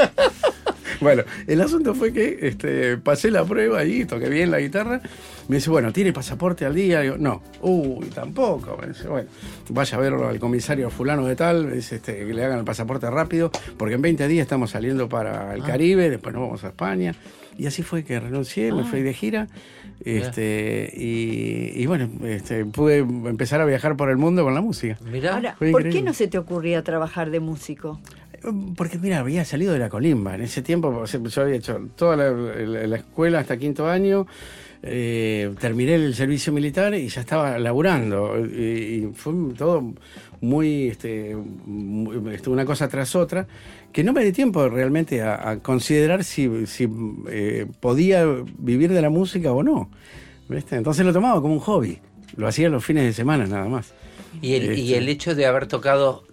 Bueno, 1.00 1.24
el 1.46 1.62
asunto 1.62 1.94
fue 1.94 2.12
que 2.12 2.40
este, 2.42 2.98
pasé 2.98 3.32
la 3.32 3.46
prueba 3.46 3.80
ahí, 3.80 4.06
toqué 4.06 4.30
bien 4.30 4.52
la 4.52 4.60
guitarra. 4.60 5.02
Me 5.48 5.58
dice, 5.58 5.70
bueno, 5.70 5.94
¿tiene 5.94 6.12
pasaporte 6.12 6.66
al 6.66 6.76
día? 6.76 7.02
Digo, 7.02 7.18
no. 7.18 7.42
Uy, 7.62 8.08
tampoco. 8.08 8.78
Me 8.82 8.88
dice, 8.88 9.08
bueno, 9.08 9.30
vaya 9.70 9.98
a 9.98 10.00
verlo 10.00 10.28
al 10.28 10.40
comisario 10.40 10.90
fulano 10.90 11.26
de 11.26 11.36
tal, 11.36 11.68
me 11.68 11.76
dice, 11.76 11.98
este, 11.98 12.26
que 12.26 12.34
le 12.34 12.44
hagan 12.44 12.60
el 12.60 12.66
pasaporte 12.66 13.10
rápido, 13.10 13.52
porque 13.78 13.96
en 13.96 14.02
20 14.02 14.28
días 14.28 14.44
estamos 14.44 14.72
saliendo 14.72 15.08
para 15.08 15.54
el 15.54 15.64
Caribe, 15.64 16.10
después 16.10 16.34
nos 16.34 16.44
vamos 16.44 16.64
a 16.64 16.68
España. 16.68 17.16
Y 17.58 17.66
así 17.66 17.82
fue 17.82 18.04
que 18.04 18.20
renuncié, 18.20 18.72
me 18.72 18.84
fui 18.84 19.02
de 19.02 19.14
gira. 19.14 19.48
Este, 20.06 20.94
y, 20.96 21.72
y 21.76 21.86
bueno, 21.88 22.08
este, 22.24 22.66
pude 22.66 23.00
empezar 23.00 23.62
a 23.62 23.66
viajar 23.66 23.98
por 23.98 24.12
el 24.12 24.18
mundo 24.18 24.44
con 24.44 24.54
la 24.54 24.62
música. 24.62 24.98
Mirá. 25.12 25.34
Ahora, 25.36 25.56
¿por 25.72 25.90
qué 25.90 26.04
no 26.04 26.14
se 26.14 26.28
te 26.28 26.38
ocurría 26.38 26.84
trabajar 26.84 27.32
de 27.32 27.40
músico? 27.40 28.00
Porque 28.76 28.98
mira, 28.98 29.20
había 29.20 29.44
salido 29.46 29.74
de 29.74 29.80
la 29.80 29.90
colimba. 29.90 30.36
En 30.36 30.42
ese 30.42 30.62
tiempo 30.62 31.04
yo 31.06 31.42
había 31.42 31.56
hecho 31.56 31.80
toda 31.96 32.16
la, 32.16 32.32
la- 32.32 32.88
la 32.88 32.96
escuela 32.98 33.40
hasta 33.40 33.58
quinto 33.58 33.88
año. 33.88 34.26
eh, 34.84 35.54
terminé 35.60 35.96
el 35.96 36.14
servicio 36.14 36.54
militar 36.54 36.94
y 36.94 37.08
ya 37.08 37.22
estaba 37.22 37.58
laburando. 37.58 38.38
Y, 38.46 39.06
y 39.10 39.12
fue 39.16 39.34
todo 39.58 39.94
muy, 40.40 40.90
este, 40.90 41.36
muy- 41.36 42.36
este, 42.36 42.50
una 42.52 42.64
cosa 42.64 42.88
tras 42.88 43.16
otra, 43.16 43.48
que 43.92 44.04
no 44.04 44.14
me 44.14 44.24
di 44.24 44.32
tiempo 44.32 44.70
realmente 44.70 45.24
a, 45.24 45.50
a 45.50 45.60
considerar 45.60 46.24
si, 46.24 46.68
si, 46.68 46.88
eh, 47.30 47.66
podía 47.80 48.24
vivir 48.60 48.94
de 48.94 49.02
la 49.02 49.10
música 49.10 49.52
o 49.52 49.64
no. 49.64 49.90
¿viste? 50.48 50.76
Entonces 50.76 51.04
lo 51.06 51.12
tomaba 51.12 51.42
como 51.42 51.56
un 51.56 51.60
hobby. 51.60 51.98
Lo 52.36 52.48
hacía 52.48 52.70
los 52.70 52.86
fines 52.86 53.04
de 53.04 53.14
semana 53.14 53.48
nada 53.48 53.68
más. 53.68 53.94
Y 54.44 54.54
el, 54.54 54.78
y 54.78 54.84
Este. 54.94 54.98
el 55.00 55.10
hecho 55.10 55.34
de 55.34 55.48
haber 55.48 55.66
tocado, 55.66 56.24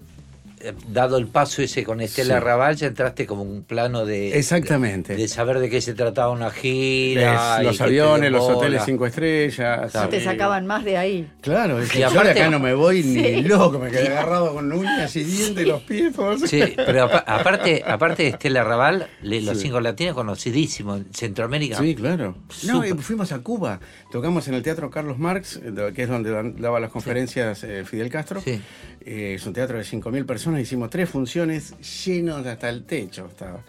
dado 0.89 1.17
el 1.19 1.27
paso 1.27 1.63
ese 1.63 1.85
con 1.85 2.01
Estela 2.01 2.35
Sí. 2.39 2.41
Raval, 2.45 2.77
ya 2.77 2.87
entraste 2.87 3.27
como 3.27 3.43
un 3.43 3.63
plano 3.65 4.05
de. 4.07 4.37
Exactamente. 4.39 5.15
De, 5.15 5.23
de 5.23 5.29
saber 5.29 5.59
de 5.59 5.69
qué 5.71 5.81
se 5.81 5.95
trataba 5.95 6.31
una 6.31 6.51
gira. 6.51 7.59
Es, 7.61 7.65
los 7.65 7.81
aviones, 7.81 8.31
los 8.31 8.43
hoteles 8.49 8.83
cinco 8.85 9.07
estrellas. 9.07 9.91
Claro. 9.93 10.09
Te 10.09 10.19
eh, 10.19 10.25
sacaban 10.25 10.67
más 10.67 10.85
de 10.85 10.97
ahí. 10.97 11.31
Claro, 11.41 11.81
es 11.81 11.91
que 11.91 12.01
yo 12.01 12.09
aparte- 12.09 12.35
de 12.35 12.41
acá 12.41 12.51
no 12.51 12.59
me 12.61 12.75
voy 12.75 13.03
ni 13.03 13.23
Sí. 13.25 13.43
loco, 13.43 13.79
me 13.79 13.91
quedé 13.91 14.09
agarrado 14.17 14.55
con 14.55 14.73
uñas 14.73 15.15
y 15.17 15.25
dientes, 15.25 15.67
los 15.67 15.83
pies, 15.83 16.15
todo 16.15 16.33
eso. 16.33 16.47
Sí, 16.47 16.63
pero 16.77 17.05
apa- 17.05 17.25
aparte, 17.27 17.83
aparte 17.87 18.23
de 18.25 18.29
Estela 18.31 18.65
Raval, 18.65 19.07
le- 19.23 19.41
los 19.43 19.57
Sí. 19.59 19.65
cinco 19.65 19.81
latinos 19.81 20.15
conocidísimos 20.15 21.01
en 21.01 21.13
Centroamérica. 21.15 21.79
Sí, 21.79 21.95
claro. 21.95 22.37
No, 22.65 22.83
eh, 22.85 22.95
fuimos 22.97 23.33
a 23.33 23.39
Cuba, 23.41 23.81
tocamos 24.11 24.49
en 24.49 24.55
el 24.55 24.63
Teatro 24.63 24.91
Carlos 24.91 25.19
Marx, 25.19 25.61
eh, 25.63 25.93
que 25.95 26.03
es 26.05 26.09
donde 26.09 26.53
daba 26.59 26.81
las 26.81 26.91
conferencias 26.91 27.63
eh, 27.65 27.85
Fidel 27.85 28.09
Castro. 28.11 28.41
Sí. 28.41 28.61
Eh, 29.07 29.35
es 29.37 29.47
un 29.47 29.53
teatro 29.53 29.77
de 29.77 29.85
5.000 29.85 30.25
personas, 30.25 30.54
hicimos 30.61 30.91
tres 30.91 31.09
funciones 31.09 31.75
llenos 32.07 32.47
hasta 32.47 32.69
el 32.69 32.85
techo. 32.85 33.27
Estaba. 33.27 33.61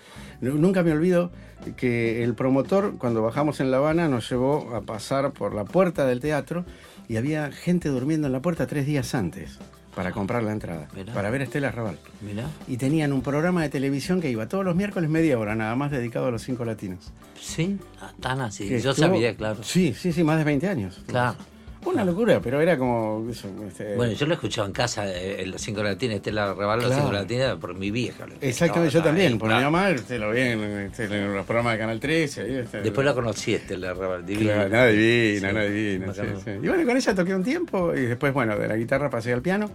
Nu- 0.41 0.55
Nunca 0.55 0.83
me 0.83 0.91
olvido 0.91 1.31
que 1.77 2.23
el 2.23 2.33
promotor, 2.35 2.97
cuando 2.97 3.21
bajamos 3.21 3.59
en 3.59 3.71
La 3.71 3.77
Habana, 3.77 4.07
nos 4.07 4.29
llevó 4.29 4.75
a 4.75 4.81
pasar 4.81 5.31
por 5.31 5.53
la 5.55 5.63
puerta 5.65 6.05
del 6.05 6.19
teatro 6.19 6.65
y 7.07 7.17
había 7.17 7.51
gente 7.51 7.89
durmiendo 7.89 8.27
en 8.27 8.33
la 8.33 8.41
puerta 8.41 8.67
tres 8.67 8.85
días 8.85 9.15
antes 9.15 9.57
para 9.95 10.11
comprar 10.11 10.43
la 10.43 10.51
entrada, 10.51 10.89
Mirá. 10.93 11.13
para 11.13 11.29
ver 11.29 11.39
a 11.41 11.43
Estela 11.45 11.71
Raval. 11.71 11.97
Mirá. 12.21 12.47
Y 12.67 12.75
tenían 12.77 13.13
un 13.13 13.21
programa 13.21 13.61
de 13.63 13.69
televisión 13.69 14.19
que 14.19 14.29
iba 14.29 14.45
todos 14.49 14.65
los 14.65 14.75
miércoles 14.75 15.09
media 15.09 15.39
hora, 15.39 15.55
nada 15.55 15.73
más 15.77 15.89
dedicado 15.89 16.27
a 16.27 16.31
los 16.31 16.41
cinco 16.43 16.65
latinos. 16.65 17.13
Sí, 17.39 17.77
ah, 18.01 18.11
tan 18.19 18.41
así. 18.41 18.67
Yo 18.67 18.75
estuvo- 18.75 18.95
sabía, 18.95 19.35
claro. 19.37 19.63
Sí, 19.63 19.93
sí, 19.97 20.11
sí, 20.11 20.23
más 20.25 20.37
de 20.37 20.43
20 20.43 20.67
años. 20.67 21.01
Claro. 21.07 21.37
Una 21.85 22.03
locura, 22.03 22.39
pero 22.41 22.59
era 22.59 22.77
como... 22.77 23.25
eso, 23.29 23.47
este, 23.67 23.95
Bueno, 23.95 24.13
yo 24.13 24.25
lo 24.25 24.33
escuchaba 24.33 24.67
en 24.67 24.73
casa, 24.73 25.07
eh, 25.07 25.43
en 25.43 25.51
los 25.51 25.61
cinco 25.61 25.81
latinos, 25.83 26.15
Estela 26.17 26.47
los 26.47 26.57
Claro. 26.57 26.93
cinco 26.93 27.11
latinos, 27.11 27.57
por 27.59 27.73
mi 27.75 27.91
vieja. 27.91 28.25
Exactamente, 28.41 28.93
yo 28.93 29.03
también. 29.03 29.33
ahí, 29.33 29.37
Por 29.39 29.49
claro. 29.49 29.59
mi 29.69 29.71
mamá, 29.71 29.89
este, 29.91 30.17
lo 30.19 30.31
vi 30.31 30.41
en, 30.41 30.61
este, 30.63 31.05
en 31.05 31.33
los 31.33 31.45
programas 31.45 31.73
de 31.73 31.79
Canal 31.79 31.99
13. 31.99 32.41
ahí, 32.41 32.55
este, 32.55 32.81
Después 32.81 33.05
la 33.05 33.13
conocí, 33.13 33.53
Estela 33.53 33.93
Raval, 33.93 34.25
divina. 34.25 34.53
Claro, 34.53 34.69
nada 34.69 34.87
divina, 34.87 35.49
Sí, 35.49 35.53
nada 35.55 35.65
divina. 35.67 36.13
sí, 36.13 36.19
bacano. 36.21 36.39
sí. 36.43 36.49
Y 36.63 36.67
bueno, 36.67 36.85
con 36.85 36.97
ella 36.97 37.15
toqué 37.15 37.35
un 37.35 37.43
tiempo 37.43 37.93
y 37.95 38.01
después, 38.01 38.33
bueno, 38.33 38.57
de 38.57 38.67
la 38.67 38.75
guitarra 38.75 39.09
pasé 39.09 39.31
al 39.33 39.41
piano. 39.41 39.69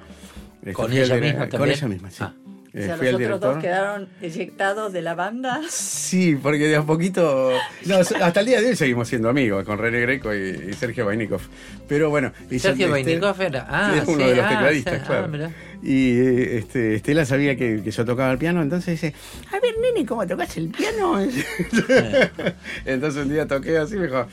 ¿Con 0.75 0.89
fui 0.89 0.99
al 0.99 1.05
ella 1.05 1.17
dire- 1.17 1.21
misma 1.33 1.49
Con 1.49 1.71
ella 1.71 1.89
misma, 1.89 2.11
sí. 2.11 2.19
Ah. 2.21 2.35
O 2.73 2.79
Eh, 2.79 2.87
sea, 2.87 2.97
fui 2.97 3.11
los 3.11 3.21
otros 3.21 3.41
dos 3.41 3.59
quedaron 3.59 4.09
eyectados 4.23 4.93
de 4.93 5.03
la 5.03 5.15
banda. 5.17 5.61
Sí, 5.69 6.37
porque 6.41 6.69
de 6.69 6.77
a 6.77 6.83
poquito. 6.83 7.51
no, 7.87 7.97
hasta 7.97 8.41
el 8.41 8.47
día 8.47 8.61
de 8.61 8.69
hoy 8.69 8.77
seguimos 8.77 9.09
siendo 9.09 9.29
amigos 9.29 9.65
con 9.65 9.77
René 9.79 10.01
Greco 10.01 10.33
y, 10.35 10.69
y 10.71 10.73
Sergio 10.75 11.05
Vainikov. 11.07 11.41
Pero 11.89 12.11
bueno. 12.11 12.33
y 12.51 12.59
Sergio 12.61 12.89
Vainikov 12.91 13.41
era- 13.43 13.67
ah, 13.69 13.95
es 14.01 14.07
uno 14.07 14.23
sí, 14.23 14.31
de 14.31 14.37
los 14.37 14.45
ah, 14.45 14.49
tecladistas, 14.49 14.95
sí, 14.95 15.01
ah, 15.03 15.07
claro. 15.29 15.51
y 15.83 16.11
eh, 16.21 16.59
este, 16.59 16.95
Estela 16.95 17.25
sabía 17.25 17.57
que, 17.57 17.83
que 17.83 17.91
yo 17.91 18.05
tocaba 18.05 18.31
el 18.31 18.39
piano, 18.39 18.63
entonces 18.63 19.01
dice: 19.01 19.15
A 19.51 19.59
ver, 19.61 19.75
nene, 19.81 20.07
¿cómo 20.07 20.25
tocas 20.27 20.57
el 20.57 20.69
piano? 20.69 21.19
entonces 22.85 23.23
un 23.25 23.31
día 23.33 23.47
toqué 23.47 23.79
así 23.79 23.97
y 23.97 23.99
me 23.99 24.07
dijo. 24.07 24.27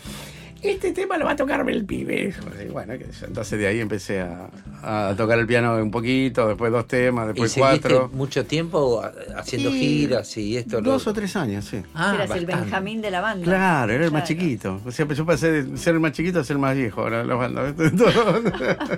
Este 0.64 0.92
tema 0.92 1.18
lo 1.18 1.26
va 1.26 1.32
a 1.32 1.36
tocarme 1.36 1.72
el 1.72 1.86
pibe. 1.86 2.34
Y 2.66 2.70
bueno, 2.72 2.94
entonces 2.94 3.60
de 3.60 3.68
ahí 3.68 3.80
empecé 3.80 4.22
a, 4.22 4.50
a 4.82 5.14
tocar 5.16 5.38
el 5.40 5.46
piano 5.46 5.76
un 5.76 5.92
poquito, 5.92 6.48
después 6.48 6.72
dos 6.72 6.88
temas, 6.88 7.26
¿Y 7.26 7.28
después 7.28 7.52
seguiste 7.52 7.90
cuatro. 7.90 8.10
mucho 8.14 8.46
tiempo 8.46 9.04
haciendo 9.36 9.70
Y 9.70 9.80
giras 9.80 10.36
y 10.38 10.58
esto? 10.58 10.82
lo- 10.82 10.92
Dos 10.92 11.06
o 11.08 11.14
tres 11.14 11.36
años, 11.36 11.66
sí. 11.66 11.82
Ah, 11.94 12.14
Eras 12.16 12.32
el. 12.32 12.46
Benjamín 12.48 13.02
de 13.02 13.12
la 13.12 13.22
banda. 13.22 13.44
Claro, 13.46 13.94
era 13.94 14.06
el 14.06 14.12
más 14.12 14.24
Claro. 14.24 14.42
chiquito. 14.42 14.82
O 14.86 14.92
sea, 14.92 15.08
yo 15.08 15.26
pasé 15.26 15.52
de 15.64 15.78
ser 15.78 15.94
el 15.94 16.00
más 16.00 16.14
chiquito 16.14 16.40
a 16.40 16.44
ser 16.44 16.56
el 16.56 16.62
más 16.62 16.76
viejo. 16.76 17.02
Ahora 17.02 17.24
la 17.24 17.36
banda. 17.36 17.74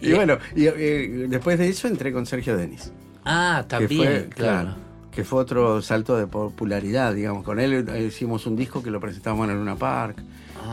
y 0.00 0.12
bueno, 0.12 0.38
y, 0.56 0.66
eh, 0.66 1.26
después 1.28 1.58
de 1.58 1.68
eso 1.68 1.88
entré 1.88 2.12
con 2.12 2.26
Sergio 2.26 2.56
Denis. 2.56 2.92
Ah, 3.24 3.62
Que 3.64 3.68
también, 3.68 4.02
fue, 4.02 4.28
claro. 4.34 4.74
Que 5.10 5.24
fue 5.24 5.40
otro 5.40 5.82
salto 5.82 6.16
de 6.16 6.26
popularidad, 6.26 7.14
digamos. 7.14 7.44
Con 7.44 7.60
él 7.60 7.86
eh, 7.88 8.04
hicimos 8.08 8.46
un 8.46 8.56
disco 8.56 8.82
que 8.82 8.90
lo 8.90 9.00
presentamos 9.00 9.48
en 9.48 9.56
Luna 9.56 9.76
Park. 9.76 10.16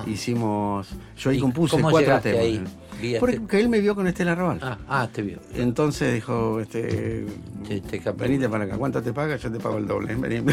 Ah. 0.06 0.10
Hicimos. 0.10 0.88
Yo 1.18 1.30
ahí 1.30 1.38
¿Y 1.38 1.40
compuse 1.40 1.76
cómo 1.78 1.90
cuatro 1.92 2.20
temas. 2.22 2.40
ahí? 2.42 2.64
Vía 3.02 3.20
Porque 3.22 3.38
este- 3.38 3.60
él 3.62 3.70
me 3.70 3.80
vio 3.80 3.96
con 3.96 4.08
Estela 4.08 4.36
Raval. 4.36 4.60
Ah, 4.62 4.78
ah, 4.90 5.10
te 5.12 5.22
vio. 5.22 5.40
Entonces 5.56 6.14
dijo, 6.14 6.60
este, 6.60 7.26
Sí, 7.66 7.80
te 7.80 8.00
capé. 8.00 8.24
venite 8.24 8.50
para 8.50 8.66
acá, 8.66 8.78
¿cuánto 8.78 9.02
te 9.02 9.14
pagas? 9.14 9.42
Yo 9.42 9.50
te 9.50 9.58
pago 9.58 9.78
el 9.78 9.88
doble. 9.88 10.16
Vení. 10.16 10.44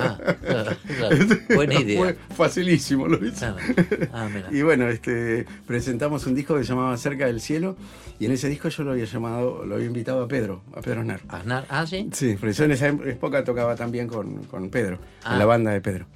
Ah, 0.00 0.18
claro, 0.46 0.70
claro. 0.96 1.16
Buena 1.54 1.74
idea. 1.74 1.98
Fue 1.98 2.16
facilísimo, 2.34 3.06
lo 3.06 3.22
hizo. 3.26 3.36
Claro. 3.38 3.56
Ah, 4.14 4.28
mira. 4.32 4.48
Y 4.50 4.62
bueno, 4.62 4.88
este, 4.88 5.44
presentamos 5.66 6.26
un 6.26 6.34
disco 6.34 6.56
que 6.56 6.62
se 6.64 6.70
llamaba 6.70 6.96
Cerca 6.96 7.26
del 7.26 7.40
Cielo 7.42 7.76
y 8.18 8.24
en 8.24 8.32
ese 8.32 8.48
disco 8.48 8.70
yo 8.70 8.84
lo 8.84 8.92
había 8.92 9.04
llamado, 9.04 9.64
lo 9.66 9.74
había 9.74 9.86
invitado 9.88 10.22
a 10.22 10.28
Pedro, 10.28 10.62
a 10.74 10.80
Pedro 10.80 11.00
Aznar. 11.02 11.20
Aznar, 11.28 11.66
ah, 11.68 11.86
sí. 11.86 12.08
Sí, 12.12 12.36
porque 12.40 12.54
yo 12.54 12.64
en 12.64 12.70
esa 12.72 12.88
época 12.88 13.44
tocaba 13.44 13.76
también 13.76 14.08
con, 14.08 14.44
con 14.44 14.70
Pedro, 14.70 14.98
Ah. 15.22 15.34
en 15.34 15.38
la 15.38 15.44
banda 15.44 15.70
de 15.72 15.82
Pedro. 15.82 16.06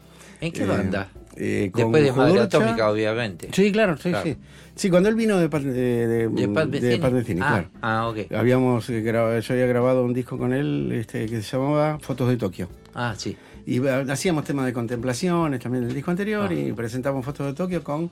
¿En 0.40 0.50
qué 0.50 0.62
Eh, 0.62 0.66
banda? 0.66 1.08
Eh, 1.36 1.70
con 1.72 1.92
Después 1.92 2.04
de 2.04 2.12
Madre 2.12 2.32
Jodorcha. 2.34 2.58
Atómica, 2.58 2.90
obviamente. 2.90 3.48
Sí, 3.52 3.72
claro, 3.72 3.96
sí, 3.96 4.10
Claro. 4.10 4.24
sí. 4.24 4.36
Sí, 4.74 4.88
cuando 4.88 5.08
él 5.10 5.14
vino 5.16 5.36
de, 5.38 5.48
de, 5.48 6.06
de, 6.06 6.28
De 6.28 6.48
Pat 6.48 6.66
Metheny. 6.68 6.98
Pat 6.98 7.12
Metheny, 7.12 7.40
ah, 7.42 7.48
claro. 7.48 7.68
ah, 7.82 8.08
ok. 8.08 8.32
Habíamos 8.32 8.88
eh, 8.88 9.02
grabado, 9.02 9.38
yo 9.38 9.52
había 9.54 9.66
grabado 9.66 10.02
un 10.04 10.14
disco 10.14 10.38
con 10.38 10.52
él 10.54 10.90
este, 10.94 11.26
que 11.26 11.42
se 11.42 11.56
llamaba 11.58 11.98
Fotos 11.98 12.28
de 12.30 12.36
Tokio. 12.38 12.68
Ah, 12.94 13.14
sí. 13.16 13.36
Y 13.66 13.84
eh, 13.86 14.04
hacíamos 14.10 14.44
temas 14.44 14.64
de 14.64 14.72
contemplaciones 14.72 15.60
también 15.60 15.84
del 15.86 15.94
disco 15.94 16.10
anterior 16.10 16.48
Ah. 16.50 16.54
y 16.54 16.72
presentamos 16.72 17.22
Fotos 17.24 17.46
de 17.48 17.52
Tokio 17.52 17.84
con, 17.84 18.10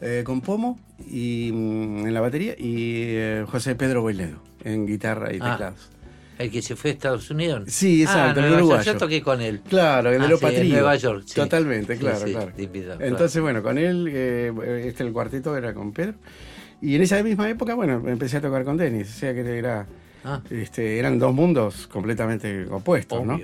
eh, 0.00 0.22
con 0.24 0.40
Pomo 0.40 0.80
y, 1.08 1.50
mm, 1.54 2.06
en 2.08 2.12
la 2.14 2.20
batería 2.20 2.54
y 2.58 3.04
eh, 3.14 3.44
José 3.48 3.76
Pedro 3.76 4.02
Boiledo 4.02 4.38
en 4.64 4.86
guitarra 4.86 5.32
y 5.32 5.38
Ah. 5.40 5.72
El 6.40 6.50
que 6.50 6.62
se 6.62 6.74
fue 6.74 6.90
a 6.90 6.92
Estados 6.94 7.30
Unidos. 7.30 7.64
Sí, 7.66 8.02
exacto, 8.02 8.40
ah, 8.40 8.46
el 8.46 8.52
uruguayo. 8.54 8.92
Yo 8.92 8.98
toqué 8.98 9.20
con 9.20 9.40
él. 9.42 9.60
Claro, 9.68 10.10
el 10.10 10.20
de 10.20 10.24
Ah, 10.24 10.28
los 10.30 10.40
sí, 10.40 10.46
en. 10.46 10.68
Nueva 10.70 10.96
York, 10.96 11.22
sí. 11.26 11.34
Totalmente, 11.34 11.96
claro, 11.98 12.26
sí, 12.26 12.32
claro. 12.32 12.52
de. 12.56 12.96
Entonces, 13.00 13.42
bueno, 13.42 13.62
con 13.62 13.76
él, 13.76 14.08
eh, 14.10 14.52
este 14.86 15.02
el 15.02 15.12
cuarteto 15.12 15.56
era 15.56 15.74
con 15.74 15.92
Pedro. 15.92 16.14
Y 16.80 16.94
en 16.96 17.02
esa 17.02 17.22
misma 17.22 17.48
época, 17.50 17.74
bueno, 17.74 18.02
empecé 18.08 18.38
a 18.38 18.40
tocar 18.40 18.64
con 18.64 18.78
Denis. 18.78 19.08
O 19.10 19.18
sea 19.18 19.34
que 19.34 19.40
era, 19.58 19.86
Ah, 20.24 20.40
este, 20.50 20.98
eran 20.98 21.18
dos 21.18 21.34
mundos 21.34 21.86
completamente 21.86 22.66
opuestos, 22.70 23.24
¿no? 23.24 23.38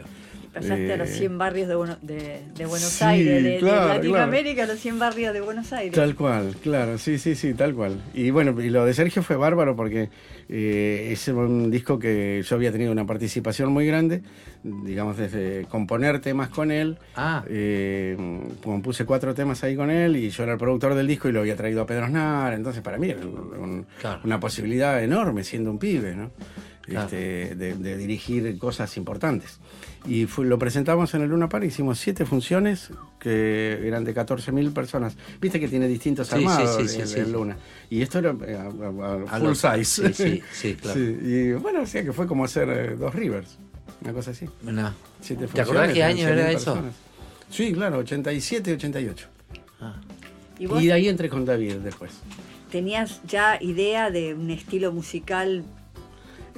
Pasaste 0.56 0.92
a 0.92 0.96
los 0.96 1.10
Eh, 1.10 1.12
100 1.18 1.36
barrios 1.38 1.68
de, 1.68 1.74
Bueno- 1.74 1.98
de, 2.00 2.40
de 2.56 2.64
Buenos 2.66 2.88
Sí, 2.88 3.04
Aires, 3.04 3.44
de, 3.44 3.50
de 3.50 3.58
claro, 3.58 3.88
Latinoamérica 3.88 4.62
a 4.62 4.66
los 4.66 4.78
100 4.80 4.98
barrios 4.98 5.34
de 5.34 5.40
Buenos 5.42 5.70
Aires. 5.74 5.94
Tal 5.94 6.14
cual, 6.14 6.56
claro, 6.62 6.96
sí, 6.96 7.18
sí, 7.18 7.34
sí, 7.34 7.52
tal 7.52 7.74
cual. 7.74 8.00
Y 8.14 8.30
bueno, 8.30 8.58
y 8.60 8.70
lo 8.70 8.86
de 8.86 8.94
Sergio 8.94 9.22
fue 9.22 9.36
bárbaro 9.36 9.76
porque 9.76 10.08
eh, 10.48 11.08
es 11.12 11.28
un 11.28 11.70
disco 11.70 11.98
que 11.98 12.42
yo 12.42 12.56
había 12.56 12.72
tenido 12.72 12.90
una 12.90 13.04
participación 13.04 13.70
muy 13.70 13.86
grande, 13.86 14.22
digamos, 14.62 15.18
desde 15.18 15.66
componer 15.68 16.20
temas 16.20 16.48
con 16.48 16.70
él. 16.70 16.96
Ah, 17.16 17.44
Eh, 17.48 18.16
compuse 18.64 19.04
cuatro 19.04 19.34
temas 19.34 19.62
ahí 19.62 19.76
con 19.76 19.90
él 19.90 20.16
y 20.16 20.30
yo 20.30 20.42
era 20.44 20.52
el 20.54 20.58
productor 20.58 20.94
del 20.94 21.06
disco 21.06 21.28
y 21.28 21.32
lo 21.32 21.40
había 21.40 21.56
traído 21.56 21.82
a 21.82 21.86
Pedro 21.86 22.06
Aznar, 22.06 22.54
entonces 22.54 22.82
para 22.82 22.96
mí 22.96 23.10
era 23.10 23.20
un- 23.20 23.58
un- 23.58 23.86
Claro. 24.00 24.20
una 24.24 24.40
posibilidad 24.40 25.02
enorme 25.04 25.44
siendo 25.44 25.70
un 25.70 25.78
pibe, 25.78 26.14
¿no? 26.16 26.30
Claro. 26.82 27.06
Este, 27.06 27.56
de, 27.56 27.74
de 27.74 27.96
dirigir 27.98 28.56
cosas 28.58 28.96
importantes. 28.96 29.58
Y 30.08 30.26
fue- 30.26 30.46
lo 30.46 30.58
presentamos 30.58 31.12
en 31.14 31.22
el 31.22 31.30
Luna 31.30 31.48
Park, 31.48 31.64
hicimos 31.64 31.98
siete 31.98 32.24
funciones 32.24 32.90
que 33.18 33.80
eran 33.86 34.04
de 34.04 34.14
14.000 34.14 34.72
personas. 34.72 35.16
Viste 35.40 35.58
que 35.58 35.66
tiene 35.68 35.88
distintos 35.88 36.28
Sí, 36.28 36.34
sí, 36.36 36.38
armados 36.38 36.90
sí, 36.90 37.00
sí. 37.06 37.18
el 37.18 37.32
Luna. 37.32 37.56
Y 37.90 38.02
esto 38.02 38.18
era 38.20 38.34
eh, 38.46 38.56
a- 38.56 39.36
a- 39.36 39.40
full 39.40 39.54
size. 39.54 40.12
sí, 40.12 40.14
sí, 40.14 40.42
sí, 40.52 40.74
claro. 40.80 40.98
Sí, 41.00 41.18
Y 41.22 41.52
bueno, 41.54 41.82
o 41.82 41.86
sea 41.86 42.04
que 42.04 42.12
fue 42.12 42.26
como 42.28 42.44
hacer 42.44 42.68
eh, 42.68 42.96
dos 42.96 43.14
Rivers, 43.14 43.58
una 44.02 44.12
cosa 44.12 44.30
así. 44.30 44.46
no. 44.62 44.94
Siete 45.20 45.46
¿Te 45.48 45.60
acordás 45.62 45.86
funciones, 45.86 45.94
qué 45.94 46.04
año 46.04 46.28
11.000 46.28 46.32
era 46.32 46.52
eso? 46.52 46.64
personas. 46.74 46.94
Sí, 47.50 47.72
claro, 47.72 47.98
87, 47.98 48.72
88. 48.74 49.26
Ah. 49.80 49.96
¿Y 50.58 50.66
vos 50.66 50.80
Y 50.82 50.86
de 50.86 50.92
ahí 50.92 51.08
entré 51.08 51.28
con 51.28 51.44
David 51.44 51.76
después. 51.82 52.12
tenías 52.70 53.20
ya 53.26 53.58
idea 53.60 54.10
de 54.10 54.34
un 54.34 54.50
estilo 54.50 54.92
musical? 54.92 55.64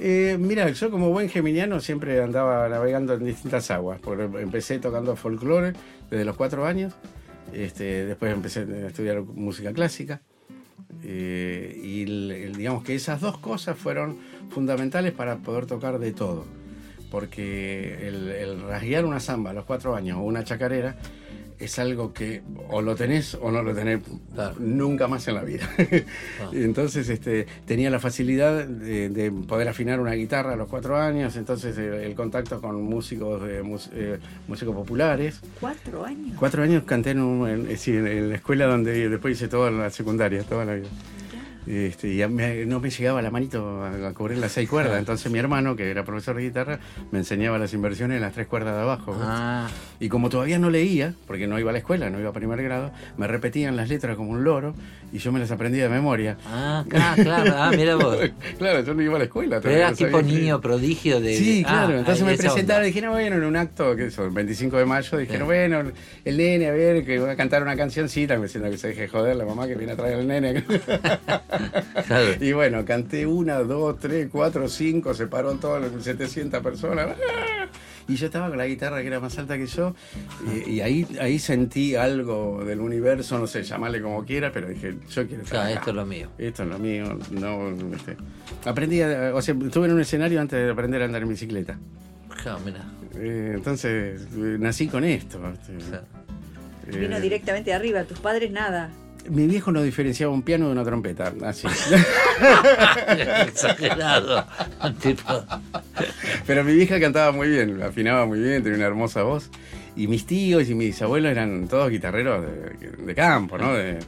Eh, 0.01 0.37
mira, 0.39 0.69
yo 0.69 0.89
como 0.91 1.09
buen 1.09 1.29
geminiano 1.29 1.79
siempre 1.81 2.21
andaba 2.21 2.69
navegando 2.69 3.13
en 3.13 3.25
distintas 3.25 3.69
aguas. 3.71 3.99
Porque 3.99 4.23
empecé 4.41 4.79
tocando 4.79 5.15
folclore 5.15 5.73
desde 6.09 6.25
los 6.25 6.35
cuatro 6.35 6.65
años. 6.65 6.93
Este, 7.53 8.05
después 8.05 8.31
empecé 8.33 8.61
a 8.61 8.87
estudiar 8.87 9.21
música 9.21 9.73
clásica. 9.73 10.21
Eh, 11.03 11.79
y 11.83 12.03
el- 12.03 12.31
el- 12.31 12.55
digamos 12.55 12.83
que 12.83 12.95
esas 12.95 13.21
dos 13.21 13.37
cosas 13.39 13.77
fueron 13.77 14.17
fundamentales 14.49 15.11
para 15.11 15.37
poder 15.37 15.65
tocar 15.65 15.99
de 15.99 16.11
todo. 16.13 16.45
Porque 17.11 18.07
el, 18.07 18.29
el 18.29 18.61
rasguear 18.61 19.03
una 19.05 19.19
samba 19.19 19.49
a 19.49 19.53
los 19.53 19.65
cuatro 19.65 19.95
años 19.95 20.17
o 20.17 20.21
una 20.21 20.43
chacarera 20.43 20.95
es 21.59 21.77
algo 21.77 22.13
que 22.13 22.41
o 22.69 22.81
lo 22.81 22.95
tenés 22.95 23.35
o 23.35 23.51
no 23.51 23.61
lo 23.61 23.73
tenés 23.75 23.99
Claro. 24.33 24.55
nunca 24.59 25.07
más 25.07 25.27
en 25.27 25.35
la 25.35 25.43
vida. 25.43 25.69
Y 26.53 26.57
entonces 26.63 27.09
este, 27.09 27.45
tenía 27.65 27.89
la 27.89 27.99
facilidad 27.99 28.65
de, 28.65 29.09
de 29.09 29.31
poder 29.31 29.67
afinar 29.67 29.99
una 29.99 30.13
guitarra 30.13 30.53
a 30.53 30.55
los 30.55 30.69
cuatro 30.69 30.95
años, 30.97 31.35
entonces 31.35 31.77
eh, 31.77 32.05
el 32.05 32.15
contacto 32.15 32.61
con 32.61 32.81
músicos, 32.81 33.41
de 33.45 33.61
mus- 33.61 33.89
eh, 33.93 34.19
músicos 34.47 34.73
populares. 34.75 35.41
¿Cuatro 35.59 36.05
años? 36.05 36.35
Cuatro 36.39 36.63
años 36.63 36.83
canté 36.85 37.11
en, 37.11 37.21
un- 37.21 37.47
en- 37.49 37.77
sí, 37.77 37.91
en- 37.91 38.07
en 38.07 38.29
la 38.29 38.35
escuela 38.35 38.65
donde 38.65 39.09
después 39.09 39.35
hice 39.35 39.47
toda 39.49 39.69
la 39.69 39.89
secundaria, 39.89 40.43
toda 40.43 40.63
la 40.65 40.75
vida. 40.75 40.87
Este, 41.69 42.07
y 42.15 42.65
no 42.65 42.79
me 42.79 42.89
llegaba 42.89 43.21
la 43.21 43.29
manito 43.29 43.83
a, 43.83 44.07
a 44.07 44.13
cubrir 44.15 44.39
las 44.39 44.53
seis 44.53 44.67
cuerdas, 44.67 44.97
entonces 44.97 45.31
mi 45.31 45.37
hermano, 45.37 45.75
que 45.75 45.91
era 45.91 46.03
profesor 46.03 46.35
de 46.35 46.41
guitarra, 46.41 46.79
me 47.11 47.19
enseñaba 47.19 47.59
las 47.59 47.75
inversiones 47.75 48.15
en 48.15 48.21
las 48.21 48.33
tres 48.33 48.47
cuerdas 48.47 48.73
de 48.75 48.81
abajo. 48.81 49.15
Ah, 49.21 49.67
Y 49.99 50.09
como 50.09 50.29
todavía 50.29 50.57
no 50.57 50.71
leía, 50.71 51.13
porque 51.27 51.45
no 51.45 51.59
iba 51.59 51.69
a 51.69 51.73
la 51.73 51.77
escuela, 51.77 52.09
no 52.09 52.19
iba 52.19 52.31
a 52.31 52.33
primer 52.33 52.63
grado, 52.63 52.91
me 53.17 53.27
repetían 53.27 53.75
las 53.75 53.87
letras 53.87 54.17
como 54.17 54.31
un 54.31 54.43
loro 54.43 54.73
y 55.11 55.17
yo 55.17 55.31
me 55.31 55.39
las 55.39 55.51
aprendía 55.51 55.83
de 55.83 55.89
memoria. 55.89 56.37
ah, 56.45 56.83
ah, 56.93 57.15
claro. 57.15 57.53
Ah, 57.55 57.71
mira 57.75 57.95
vos. 57.95 58.17
claro, 58.57 58.83
yo 58.83 58.93
no 58.93 59.01
iba 59.01 59.15
a 59.15 59.19
la 59.19 59.25
escuela. 59.25 59.59
Pero 59.61 59.61
todavía 59.61 59.79
era 59.79 59.91
no 59.91 59.95
tipo 59.97 60.21
niño 60.21 60.61
prodigio 60.61 61.19
de. 61.19 61.35
Sí, 61.35 61.63
ah, 61.65 61.69
claro. 61.85 61.99
Entonces 61.99 62.25
me 62.25 62.37
presentaron, 62.37 62.85
dijeron, 62.85 63.11
bueno, 63.11 63.35
en 63.37 63.43
un 63.43 63.55
acto, 63.55 63.95
que 63.95 64.07
eso, 64.07 64.25
el 64.25 64.31
25 64.31 64.77
de 64.77 64.85
mayo, 64.85 65.17
dijeron, 65.17 65.47
bueno, 65.47 65.91
el 66.25 66.37
nene, 66.37 66.67
a 66.67 66.71
ver, 66.71 67.05
que 67.05 67.19
va 67.19 67.31
a 67.31 67.35
cantar 67.35 67.63
una 67.63 67.75
cancioncita, 67.75 68.37
me 68.37 68.43
diciendo 68.43 68.69
que 68.69 68.77
se 68.77 68.89
deje 68.89 69.07
joder 69.07 69.35
la 69.35 69.45
mamá 69.45 69.67
que 69.67 69.75
viene 69.75 69.93
a 69.93 69.95
traer 69.95 70.15
al 70.15 70.27
nene. 70.27 70.63
Claro. 72.07 72.33
y 72.39 72.53
bueno, 72.53 72.85
canté 72.85 73.25
una, 73.25 73.59
dos, 73.59 73.99
tres, 73.99 74.29
cuatro, 74.31 74.67
cinco, 74.67 75.13
se 75.13 75.27
paró 75.27 75.53
todo, 75.55 75.79
700 75.99 76.61
personas. 76.61 77.09
Y 78.09 78.15
yo 78.15 78.25
estaba 78.25 78.49
con 78.49 78.57
la 78.57 78.65
guitarra 78.67 78.99
que 79.01 79.07
era 79.07 79.19
más 79.19 79.37
alta 79.37 79.55
que 79.57 79.67
yo, 79.67 79.95
y, 80.65 80.71
y 80.71 80.81
ahí, 80.81 81.07
ahí 81.21 81.39
sentí 81.39 81.95
algo 81.95 82.63
del 82.65 82.81
universo, 82.81 83.37
no 83.39 83.45
sé, 83.47 83.63
llamarle 83.63 84.01
como 84.01 84.25
quiera, 84.25 84.51
pero 84.51 84.67
dije, 84.67 84.95
yo 85.11 85.27
quiero 85.27 85.43
estar 85.43 85.59
Claro, 85.59 85.69
acá. 85.69 85.79
esto 85.79 85.89
es 85.91 85.95
lo 85.95 86.05
mío. 86.05 86.29
Esto 86.37 86.63
es 86.63 86.69
lo 86.69 86.79
mío, 86.79 87.19
no, 87.31 87.69
este, 87.95 88.17
aprendí, 88.65 89.01
a- 89.01 89.31
o 89.35 89.41
sea, 89.41 89.55
estuve 89.63 89.85
en 89.87 89.93
un 89.93 90.01
escenario 90.01 90.41
antes 90.41 90.59
de 90.59 90.71
aprender 90.71 91.01
a 91.01 91.05
andar 91.05 91.21
en 91.21 91.29
bicicleta. 91.29 91.77
Claro, 92.43 92.59
mira. 92.65 92.83
Eh, 93.15 93.53
entonces, 93.55 94.21
eh, 94.35 94.57
nací 94.59 94.87
con 94.87 95.03
esto. 95.03 95.39
este, 95.53 95.73
Claro. 95.89 96.05
Vino 96.99 97.17
eh, 97.17 97.21
directamente 97.21 97.69
de 97.69 97.75
arriba, 97.75 98.03
tus 98.05 98.19
padres 98.19 98.49
nada. 98.51 98.89
Mi 99.29 99.47
viejo 99.47 99.71
no 99.71 99.81
diferenciaba 99.83 100.31
un 100.33 100.41
piano 100.41 100.67
de 100.67 100.71
una 100.71 100.83
trompeta, 100.83 101.33
así. 101.45 101.67
Exagerado. 103.47 104.45
tipo, 105.01 105.43
Pero 106.47 106.63
mi 106.63 106.73
vieja 106.73 106.99
cantaba 106.99 107.31
muy 107.31 107.49
bien, 107.49 107.81
afinaba 107.83 108.25
muy 108.25 108.39
bien, 108.39 108.63
tenía 108.63 108.77
una 108.77 108.87
hermosa 108.87 109.23
voz. 109.23 109.49
Y 109.95 110.07
mis 110.07 110.25
tíos 110.25 110.69
y 110.69 110.75
mis 110.75 111.01
abuelos 111.01 111.31
eran 111.31 111.67
todos 111.67 111.89
guitarreros 111.89 112.45
de, 112.45 112.89
de 113.05 113.15
campo, 113.15 113.57
¿no? 113.57 113.73
De, 113.73 113.99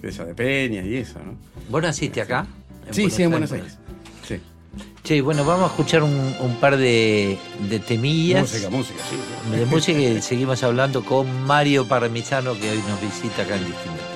de 0.00 0.08
eso, 0.08 0.24
de 0.24 0.34
peñas 0.34 0.86
y 0.86 0.96
eso, 0.96 1.18
¿no? 1.18 1.36
¿Vos 1.68 1.82
naciste 1.82 2.20
acá? 2.20 2.46
Sí, 2.90 3.10
sí, 3.10 3.22
en 3.24 3.30
Buenos 3.30 3.50
Aires. 3.52 3.78
Sí. 4.26 4.40
Che, 5.02 5.20
bueno, 5.20 5.44
vamos 5.44 5.64
a 5.64 5.66
escuchar 5.68 6.02
un, 6.02 6.34
un 6.40 6.56
par 6.60 6.76
de, 6.76 7.36
de 7.68 7.78
temillas. 7.80 8.42
Música, 8.42 8.70
música, 8.70 8.98
sí. 9.10 9.16
sí. 9.50 9.56
De 9.56 9.66
música 9.66 9.98
y 9.98 10.22
seguimos 10.22 10.62
hablando 10.62 11.04
con 11.04 11.44
Mario 11.44 11.86
Parmesano 11.88 12.54
que 12.58 12.70
hoy 12.70 12.82
nos 12.88 13.00
visita 13.00 13.42
acá 13.42 13.56
en 13.56 13.66
Distinto. 13.66 14.13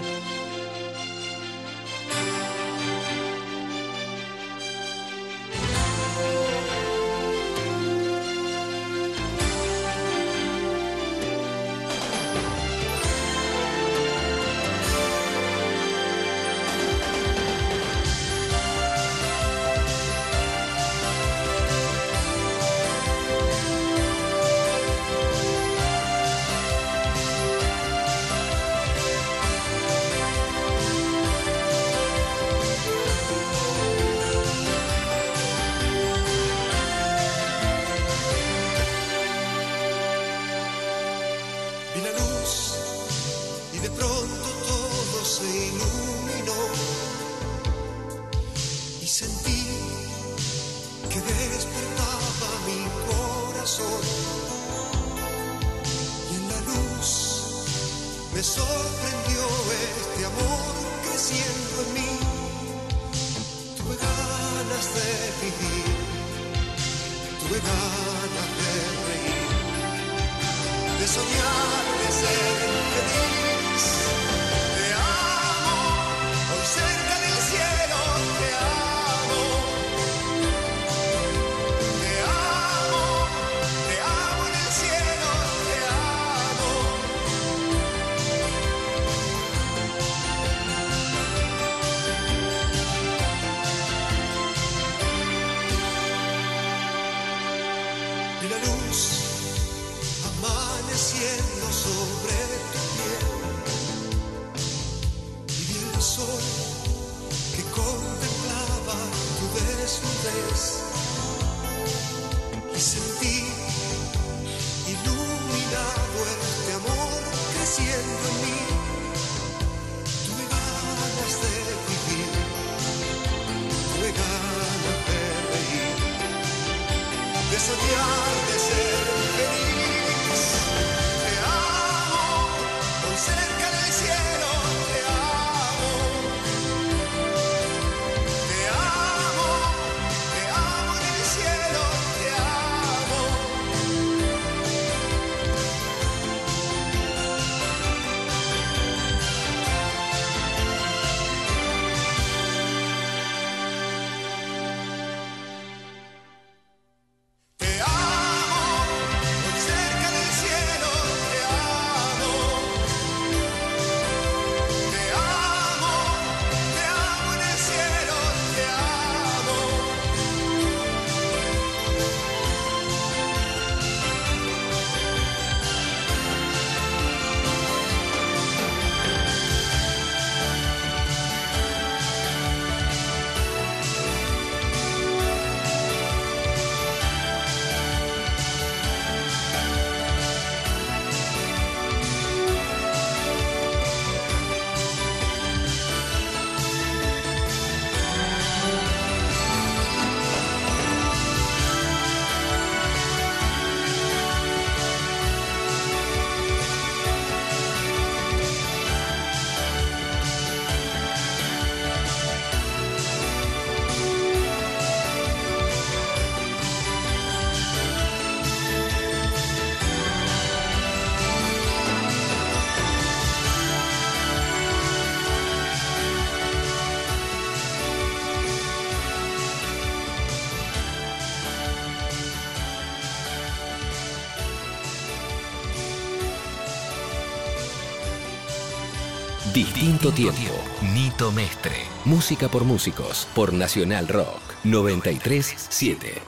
distinto 239.79 240.11
tiempo. 240.13 240.55
Nito 240.93 241.31
Mestre. 241.31 241.77
Música 242.05 242.49
por 242.49 242.65
músicos 242.65 243.29
por 243.33 243.53
Nacional 243.53 244.09
Rock 244.09 244.43
937. 244.65 246.28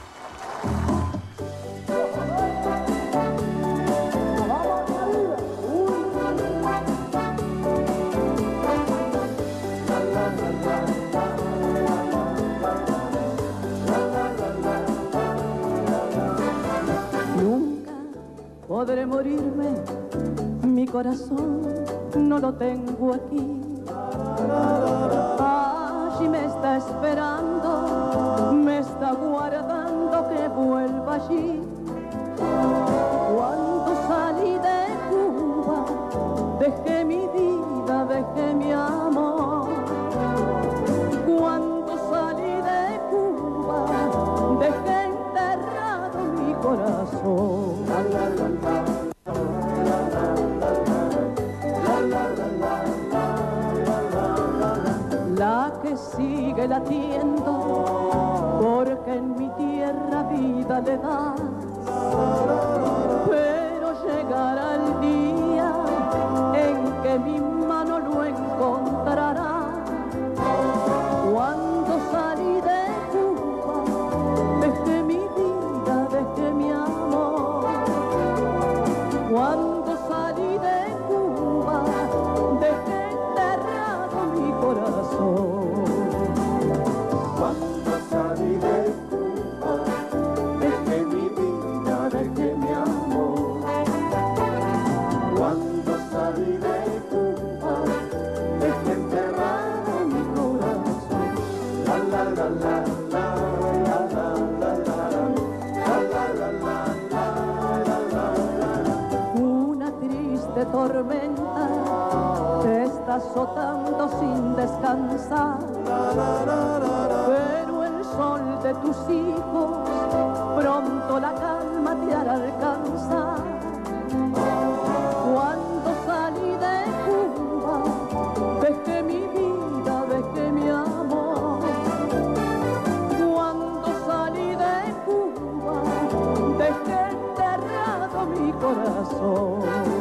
corazón. 138.73 140.00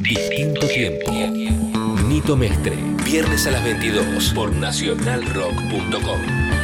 Distinto 0.00 0.66
Tiempo. 0.66 1.12
Nito 2.08 2.38
Mestre, 2.38 2.74
viernes 3.04 3.46
a 3.46 3.50
las 3.50 3.62
22 3.62 4.32
por 4.32 4.50
nacionalrock.com. 4.50 6.61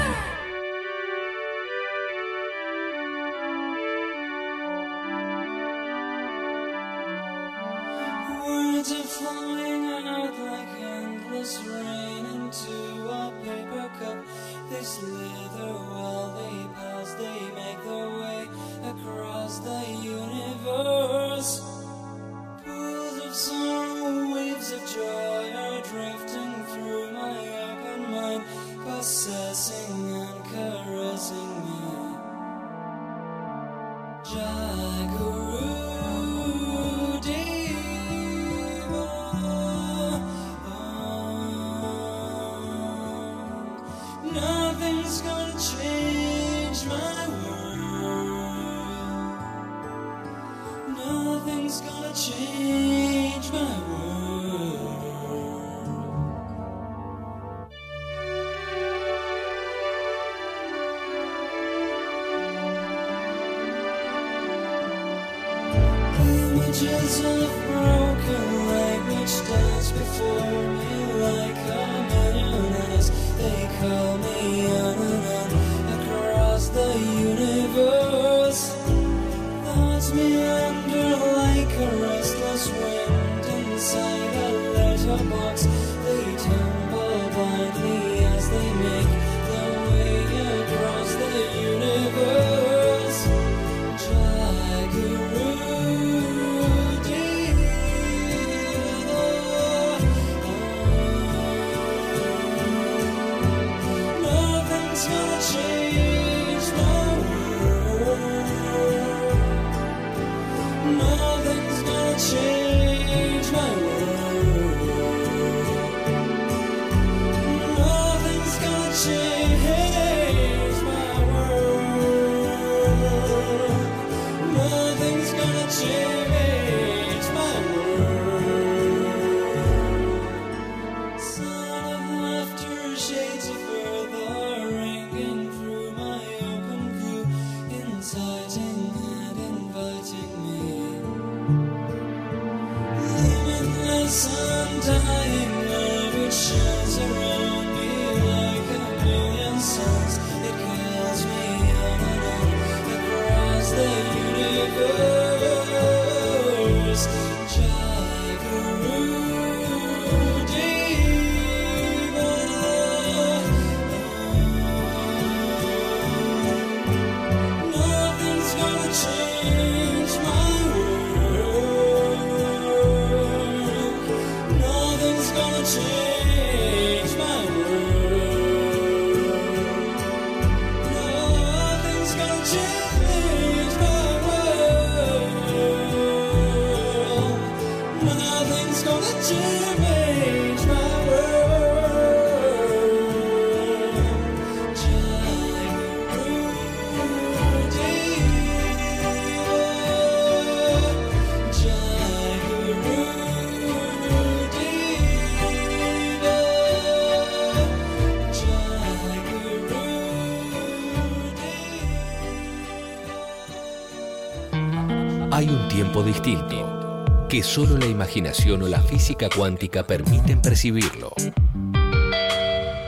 tiempo 215.98 216.02
distinto 216.02 217.26
que 217.28 217.42
solo 217.42 217.76
la 217.76 217.87
imaginación 217.87 218.62
o 218.62 218.68
la 218.68 218.80
física 218.80 219.28
cuántica 219.34 219.87
permiten 219.87 220.40
percibirlo. 220.40 221.12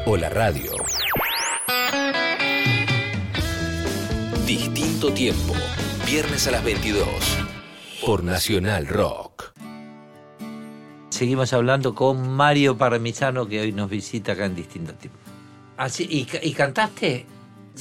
O 0.07 0.17
la 0.17 0.29
radio. 0.29 0.73
Distinto 4.47 5.13
tiempo. 5.13 5.55
Viernes 6.07 6.47
a 6.47 6.53
las 6.53 6.65
22. 6.65 7.07
Por 8.05 8.25
Nacional 8.25 8.87
Rock. 8.87 9.53
Seguimos 11.11 11.53
hablando 11.53 11.95
con 11.95 12.31
Mario 12.31 12.79
Parmisano, 12.79 13.47
que 13.47 13.61
hoy 13.61 13.73
nos 13.73 13.91
visita 13.91 14.33
acá 14.33 14.47
en 14.47 14.55
distinto 14.55 14.95
tiempo. 14.95 15.19
Ca- 15.77 16.39
y 16.43 16.53
cantaste? 16.53 17.27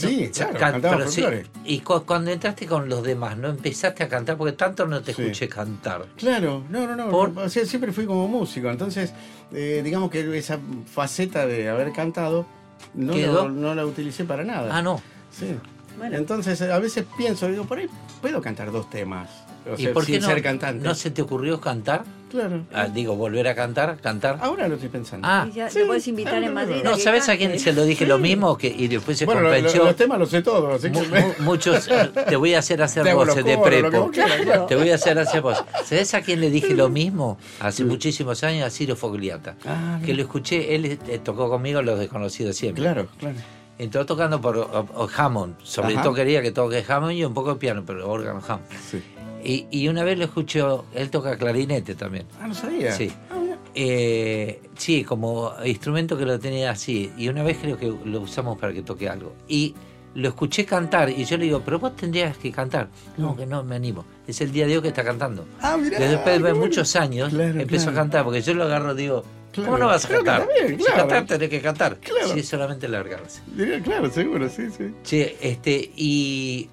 Sí, 0.07 0.29
claro, 0.33 0.53
Can- 0.57 0.71
cantaba 0.73 0.97
pero 0.97 1.09
sí, 1.12 1.23
y 1.65 1.79
cu- 1.79 2.03
cuando 2.05 2.31
entraste 2.31 2.65
con 2.65 2.88
los 2.89 3.03
demás, 3.03 3.38
¿no 3.38 3.49
empezaste 3.49 4.03
a 4.03 4.07
cantar? 4.09 4.38
Porque 4.38 4.53
tanto 4.53 4.85
no 4.85 5.01
te 5.01 5.13
Sí. 5.13 5.21
escuché 5.21 5.47
cantar. 5.49 6.05
Claro, 6.17 6.63
no, 6.69 6.88
no, 6.88 6.95
no. 6.95 7.09
Por- 7.09 7.38
O 7.38 7.49
sea, 7.49 7.65
siempre 7.65 7.91
fui 7.91 8.05
como 8.05 8.27
músico. 8.27 8.69
Entonces, 8.69 9.13
eh, 9.51 9.81
digamos 9.83 10.09
que 10.09 10.38
esa 10.38 10.59
faceta 10.91 11.45
de 11.45 11.69
haber 11.69 11.91
cantado 11.91 12.45
no, 12.93 13.49
no 13.49 13.75
la 13.75 13.85
utilicé 13.85 14.23
para 14.25 14.43
nada. 14.43 14.75
Ah, 14.77 14.81
no. 14.81 15.01
Sí. 15.31 15.55
Bueno. 15.97 16.15
Entonces, 16.17 16.62
a 16.62 16.79
veces 16.79 17.05
pienso, 17.17 17.47
digo, 17.49 17.65
por 17.65 17.79
ahí 17.79 17.88
puedo 18.21 18.41
cantar 18.41 18.71
dos 18.71 18.89
temas. 18.89 19.29
O 19.69 19.73
¿Y 19.77 19.83
sea, 19.83 19.93
por 19.93 20.05
qué 20.05 20.13
sin 20.13 20.21
no, 20.21 20.27
ser 20.29 20.41
cantante. 20.41 20.83
no 20.83 20.95
se 20.95 21.12
te 21.12 21.21
ocurrió 21.21 21.59
cantar? 21.59 22.03
Claro. 22.29 22.61
Ah, 22.73 22.87
digo, 22.87 23.15
volver 23.15 23.47
a 23.47 23.55
cantar, 23.55 23.97
cantar. 24.01 24.37
Ahora 24.41 24.67
lo 24.67 24.75
estoy 24.75 24.89
pensando. 24.89 25.27
Ah, 25.29 25.47
Y 25.49 25.55
ya 25.55 25.69
Sí, 25.69 25.79
lo 25.79 25.87
puedes 25.87 26.07
invitar 26.07 26.33
claro, 26.33 26.45
en 26.47 26.53
Madrid. 26.53 26.81
no, 26.83 26.97
¿sabes 26.97 27.27
a 27.29 27.37
quién 27.37 27.59
se 27.59 27.73
lo 27.73 27.83
dije 27.85 28.05
lo 28.05 28.17
mismo? 28.17 28.57
Que, 28.57 28.67
y 28.67 28.87
después 28.87 29.17
se 29.17 29.25
bueno, 29.25 29.41
lo- 29.41 29.49
lo- 29.49 29.55
convenció. 29.55 29.83
los 29.83 29.95
temas 29.95 30.19
los 30.19 30.29
sé 30.29 30.41
todos, 30.41 30.75
así 30.83 30.91
que... 30.91 31.01
mu- 31.01 31.33
muchos, 31.45 31.89
te 32.29 32.35
voy 32.35 32.53
a 32.53 32.59
hacer 32.59 32.81
hacer 32.81 33.13
voces 33.13 33.43
de 33.43 33.57
prepo. 33.57 34.11
quieras, 34.11 34.41
claro. 34.41 34.65
Te 34.65 34.75
voy 34.75 34.89
a 34.91 34.95
hacer 34.95 35.17
hacer 35.19 35.41
voces. 35.41 35.63
¿Sabes 35.85 36.13
a 36.13 36.21
quién 36.21 36.39
le 36.41 36.49
dije 36.49 36.73
lo 36.73 36.89
mismo? 36.89 37.37
Hace 37.59 37.83
muchísimos 37.85 38.43
años 38.43 38.65
a 38.65 38.69
Ciro 38.69 38.95
Fogliata. 38.95 39.55
Ah, 39.65 39.99
que 40.05 40.13
lo 40.13 40.21
escuché, 40.21 40.75
él 40.75 40.99
eh, 41.07 41.19
tocó 41.23 41.49
conmigo 41.49 41.81
los 41.81 41.99
desconocidos 41.99 42.55
siempre. 42.55 42.83
Claro, 42.83 43.07
claro. 43.19 43.35
Entró 43.77 44.05
tocando 44.05 44.41
por 44.41 44.57
o- 44.57 44.87
o 44.93 45.07
Hammond. 45.15 45.55
Sobre 45.63 45.93
Ajá. 45.93 46.03
todo 46.03 46.13
quería 46.13 46.41
que 46.41 46.51
toque 46.51 46.83
Hammond 46.85 47.13
y 47.13 47.23
un 47.23 47.33
poco 47.33 47.53
de 47.53 47.59
piano, 47.59 47.83
pero 47.87 48.09
órgano 48.11 48.41
Hammond. 48.45 48.65
Sí. 48.91 49.01
Y, 49.43 49.67
y 49.71 49.88
una 49.88 50.04
vez 50.04 50.17
lo 50.17 50.25
escuchó, 50.25 50.86
él 50.93 51.10
toca 51.10 51.38
clarinete 51.38 51.95
también. 51.95 52.25
Ah, 52.41 52.47
no 52.47 52.54
sabía. 52.54 52.91
Sí. 52.93 53.12
Ah. 53.32 53.36
Eh, 53.75 54.62
sí, 54.75 55.04
como 55.04 55.54
instrumento 55.65 56.17
que 56.17 56.25
lo 56.25 56.39
tenía 56.39 56.71
así. 56.71 57.12
Y 57.17 57.28
una 57.30 57.43
vez 57.43 57.58
creo 57.62 57.78
que 57.78 57.93
lo 58.06 58.21
usamos 58.21 58.58
para 58.58 58.73
que 58.73 58.82
toque 58.82 59.08
algo. 59.08 59.34
Y 59.47 59.75
lo 60.15 60.28
escuché 60.30 60.65
cantar 60.65 61.10
y 61.10 61.23
yo 61.23 61.38
le 61.38 61.45
digo, 61.45 61.62
pero 61.63 61.80
vos 61.80 61.95
tendrías 61.95 62.38
que 62.38 62.52
cantar. 62.52 62.89
No, 63.17 63.36
que 63.38 63.45
no 63.45 63.63
me 63.63 63.75
animo. 63.75 64.06
Es 64.28 64.41
el 64.41 64.52
día 64.52 64.65
de 64.67 64.75
hoy 64.78 64.82
que 64.82 64.88
está 64.89 65.04
cantando. 65.04 65.45
Ah, 65.62 65.78
mirá, 65.78 65.99
después 65.99 66.41
de 66.41 66.54
muchos 66.54 66.95
años 66.95 67.30
Claro, 67.30 67.60
empezó 67.62 67.86
claro. 67.86 67.97
a 67.99 68.02
cantar, 68.02 68.23
porque 68.25 68.41
yo 68.41 68.54
lo 68.54 68.63
agarro 68.63 68.95
digo, 68.95 69.23
Claro. 69.52 69.67
¿cómo 69.71 69.78
no 69.80 69.88
vas 69.88 70.06
a 70.06 70.10
cantar? 70.10 70.39
también, 70.47 70.78
Si 70.80 70.86
claro. 70.86 71.08
cantar 71.08 71.25
tenés 71.25 71.49
que 71.49 71.62
cantar. 71.62 71.97
Claro. 71.99 72.34
Sí, 72.34 72.39
es 72.39 72.47
solamente 72.47 72.88
largarse. 72.88 73.41
Diría, 73.56 73.82
claro, 73.82 74.10
seguro, 74.12 74.49
sí, 74.49 74.63
sí. 74.75 74.93
Che, 75.04 75.38
este, 75.41 75.91
y 75.95 76.69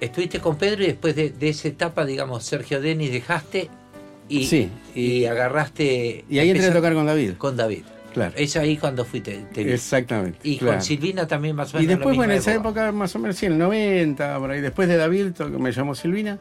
estuviste 0.00 0.40
con 0.40 0.56
Pedro 0.56 0.82
y 0.84 0.86
después 0.88 1.14
de, 1.16 1.30
de 1.30 1.48
esa 1.48 1.68
etapa, 1.68 2.04
digamos, 2.04 2.44
Sergio 2.44 2.80
Denis 2.80 3.12
dejaste 3.12 3.68
y, 4.28 4.44
Sí, 4.46 4.70
y, 4.94 5.00
y- 5.00 5.26
agarraste. 5.26 6.24
Y 6.28 6.38
ahí 6.38 6.50
entré 6.50 6.66
a 6.68 6.72
tocar 6.72 6.94
con 6.94 7.06
David. 7.06 7.32
con 7.38 7.56
David. 7.56 7.82
Claro. 8.12 8.32
Es 8.36 8.56
ahí 8.56 8.76
cuando 8.76 9.04
fuiste. 9.04 9.44
te. 9.52 9.72
Exactamente. 9.72 10.38
y 10.42 10.58
claro. 10.58 10.74
con 10.78 10.82
Silvina 10.82 11.26
también 11.28 11.54
más 11.54 11.72
o 11.72 11.76
menos. 11.78 11.84
Y 11.84 11.94
después, 11.94 12.16
bueno, 12.16 12.32
en 12.32 12.38
esa 12.40 12.52
época, 12.54 12.90
más 12.90 13.14
o 13.14 13.18
menos, 13.20 13.36
sí, 13.36 13.46
en 13.46 13.52
el 13.52 13.58
90, 13.58 14.38
por 14.38 14.50
ahí, 14.50 14.60
después 14.60 14.88
de 14.88 14.96
David, 14.96 15.26
me 15.58 15.70
llamó 15.72 15.94
Silvina. 15.94 16.38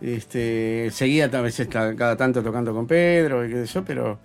Este, 0.00 0.90
seguía 0.92 1.24
a 1.26 1.40
veces 1.40 1.68
ca- 1.68 1.94
cada 1.96 2.16
tanto 2.16 2.42
tocando 2.42 2.74
con 2.74 2.86
Pedro 2.86 3.44
y 3.46 3.50
qué 3.50 3.66
sé 3.66 3.74
yo, 3.74 3.84
pero 3.84 4.18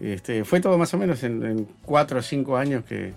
este, 0.00 0.44
fue 0.44 0.60
todo 0.60 0.76
más 0.76 0.92
o 0.94 0.98
menos 0.98 1.22
en, 1.24 1.42
en 1.44 1.68
cuatro 1.82 2.18
o 2.18 2.22
cinco 2.22 2.56
años 2.56 2.84
que, 2.84 3.12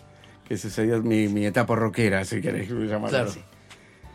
que 0.47 0.57
sucedió 0.57 1.01
mi, 1.03 1.27
mi 1.27 1.45
etapa 1.45 1.75
rockera, 1.75 2.23
si 2.23 2.41
querés 2.41 2.69
llamarlo 2.69 3.09
Claro. 3.09 3.29
así. 3.29 3.41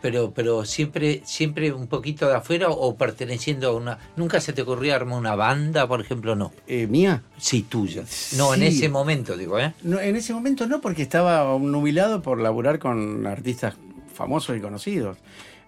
Pero, 0.03 0.33
pero 0.35 0.65
siempre, 0.65 1.23
siempre 1.25 1.73
un 1.73 1.87
poquito 1.87 2.29
de 2.29 2.35
afuera 2.35 2.69
o 2.69 2.97
perteneciendo 2.97 3.69
a 3.69 3.73
una. 3.73 3.99
¿Nunca 4.17 4.41
se 4.41 4.53
te 4.53 4.63
ocurrió 4.63 4.95
armar 4.95 5.19
una 5.19 5.37
banda, 5.37 5.87
por 5.87 6.01
ejemplo? 6.01 6.35
No. 6.35 6.53
Eh, 6.67 6.89
¿Mía? 6.89 7.23
Sí, 7.39 7.63
tuya. 7.63 8.03
No, 8.37 8.53
en 8.53 8.65
ese 8.65 8.89
momento, 8.89 9.37
digo, 9.37 9.59
¿eh? 9.59 9.73
No, 9.83 10.01
en 10.01 10.17
ese 10.17 10.35
momento 10.35 10.67
no, 10.67 10.81
porque 10.81 11.03
estaba 11.03 11.57
nubilado 11.59 12.21
por 12.21 12.41
laburar 12.41 12.81
con 12.81 13.27
artistas 13.27 13.77
famosos 14.13 14.57
y 14.57 14.61
conocidos. 14.61 15.19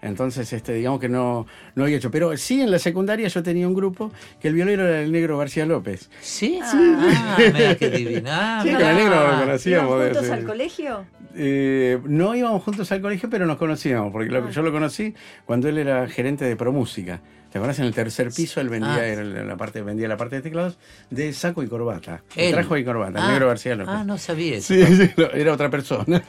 Entonces, 0.01 0.51
este, 0.53 0.73
digamos 0.73 0.99
que 0.99 1.09
no, 1.09 1.45
no 1.75 1.83
había 1.83 1.97
hecho. 1.97 2.11
Pero 2.11 2.35
sí, 2.37 2.61
en 2.61 2.71
la 2.71 2.79
secundaria 2.79 3.27
yo 3.27 3.41
tenía 3.43 3.67
un 3.67 3.73
grupo 3.73 4.11
que 4.39 4.47
el 4.49 4.53
violero 4.53 4.87
era 4.87 5.01
el 5.01 5.11
negro 5.11 5.37
García 5.37 5.65
López. 5.65 6.09
Sí, 6.21 6.59
Ah, 6.61 7.37
mira 7.53 7.75
qué 7.77 7.89
divina. 7.89 8.59
Ah, 8.59 8.63
Sí, 8.63 8.71
con 8.71 8.81
el 8.81 8.95
negro 8.95 9.15
lo 9.15 9.23
¿Iban 9.25 9.39
conocíamos. 9.41 9.99
de 9.99 10.05
juntos 10.05 10.23
ese- 10.23 10.33
al 10.33 10.43
colegio? 10.45 11.05
Eh, 11.37 11.99
no 12.05 12.33
íbamos 12.35 12.63
juntos 12.63 12.91
al 12.91 13.01
colegio, 13.01 13.29
pero 13.29 13.45
nos 13.45 13.57
conocíamos, 13.57 14.11
porque 14.11 14.29
lo- 14.29 14.49
yo 14.49 14.61
lo 14.61 14.71
conocí 14.71 15.13
cuando 15.45 15.67
él 15.69 15.77
era 15.77 16.07
gerente 16.07 16.45
de 16.45 16.55
Promúsica. 16.55 17.19
¿Te 17.51 17.59
acuerdas? 17.59 17.79
En 17.79 17.85
el 17.85 17.93
tercer 17.93 18.31
piso 18.31 18.59
él 18.59 18.67
vendía, 18.67 18.95
Ah. 18.95 19.05
era 19.07 19.23
la 19.23 19.55
parte, 19.55 19.81
vendía 19.81 20.07
la 20.09 20.17
parte 20.17 20.35
de 20.37 20.41
teclados 20.41 20.77
de 21.09 21.31
saco 21.31 21.63
y 21.63 21.67
corbata. 21.67 22.21
Trajo 22.33 22.75
y 22.77 22.83
corbata, 22.83 23.19
el 23.19 23.25
Ah, 23.25 23.31
negro 23.31 23.47
García 23.47 23.75
López. 23.75 23.93
Ah, 23.97 24.03
no 24.03 24.17
sabía 24.17 24.57
eso. 24.57 24.73
Sí, 24.73 24.83
sí, 24.85 25.11
no, 25.15 25.25
era 25.31 25.53
otra 25.53 25.69
persona. 25.69 26.21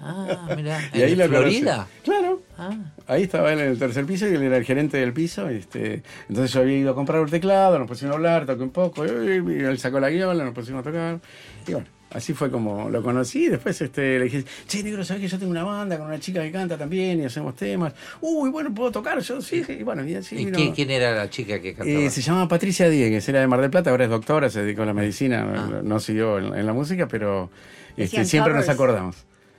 Ah, 0.00 0.48
mira. 0.56 0.78
Y 0.94 1.02
ahí 1.02 1.12
¿En 1.20 1.28
Florida? 1.28 1.74
conocí. 1.76 2.02
Claro. 2.04 2.42
Ah, 2.56 2.70
Ahí 3.08 3.24
estaba 3.24 3.52
él 3.52 3.60
en 3.60 3.68
el 3.70 3.78
tercer 3.78 4.04
piso 4.06 4.28
y 4.28 4.34
él 4.34 4.42
era 4.42 4.56
el 4.56 4.64
gerente 4.64 4.98
del 4.98 5.12
piso. 5.12 5.48
Este, 5.48 6.02
entonces 6.28 6.52
yo 6.52 6.60
había 6.60 6.76
ido 6.78 6.92
a 6.92 6.94
comprar 6.94 7.20
un 7.20 7.28
teclado, 7.30 7.78
nos 7.78 7.88
pusimos 7.88 8.12
a 8.12 8.16
hablar, 8.16 8.46
toqué 8.46 8.62
un 8.62 8.70
poco, 8.70 9.04
y, 9.06 9.08
y 9.08 9.64
él 9.64 9.78
sacó 9.78 9.98
la 9.98 10.10
guiola, 10.10 10.44
nos 10.44 10.54
pusimos 10.54 10.80
a 10.80 10.84
tocar. 10.84 11.20
Y 11.66 11.72
bueno, 11.72 11.88
así 12.12 12.34
fue 12.34 12.50
como 12.50 12.90
lo 12.90 13.02
conocí. 13.02 13.44
Y 13.44 13.48
después 13.48 13.80
este, 13.80 14.18
le 14.18 14.24
dije, 14.24 14.44
che, 14.66 14.82
negro, 14.82 15.04
¿sabes 15.04 15.22
que 15.22 15.28
yo 15.28 15.38
tengo 15.38 15.50
una 15.50 15.64
banda 15.64 15.96
con 15.98 16.06
una 16.08 16.18
chica 16.20 16.42
que 16.42 16.50
canta 16.52 16.76
también 16.76 17.20
y 17.20 17.24
hacemos 17.24 17.54
temas? 17.56 17.94
Uy, 18.20 18.50
bueno, 18.50 18.72
¿puedo 18.74 18.90
tocar? 18.90 19.18
Yo 19.20 19.40
sí, 19.40 19.64
sí. 19.64 19.72
Y 19.80 19.82
bueno, 19.82 20.04
y 20.06 20.14
así 20.14 20.36
¿Y 20.36 20.44
vino. 20.46 20.56
quién, 20.56 20.72
quién 20.72 20.90
era 20.90 21.12
la 21.14 21.30
chica 21.30 21.60
que 21.60 21.74
cantaba? 21.74 21.98
Eh, 22.00 22.10
se 22.10 22.20
llama 22.22 22.48
Patricia 22.48 22.88
Diegues, 22.88 23.28
era 23.28 23.40
de 23.40 23.46
Mar 23.46 23.60
del 23.60 23.70
Plata, 23.70 23.90
ahora 23.90 24.04
es 24.04 24.10
doctora, 24.10 24.50
se 24.50 24.62
dedicó 24.62 24.82
a 24.82 24.86
la 24.86 24.94
medicina, 24.94 25.46
Ah. 25.56 25.80
no 25.82 26.00
siguió 26.00 26.38
en, 26.38 26.54
en 26.56 26.66
la 26.66 26.72
música, 26.72 27.06
pero 27.08 27.50
este, 27.96 28.24
siempre 28.24 28.54
nos 28.54 28.68
acordamos. 28.68 29.16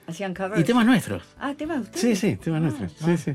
¿Hacían 0.07 0.33
covers? 0.33 0.59
Y 0.59 0.63
temas 0.63 0.85
nuestros. 0.85 1.23
Ah, 1.39 1.53
temas 1.57 1.77
de 1.77 1.83
ustedes. 1.83 2.19
Sí, 2.19 2.29
sí, 2.31 2.35
temas 2.37 2.61
Ah, 2.63 2.69
nuestros. 2.77 2.93
Sí, 3.05 3.17
sí. 3.17 3.33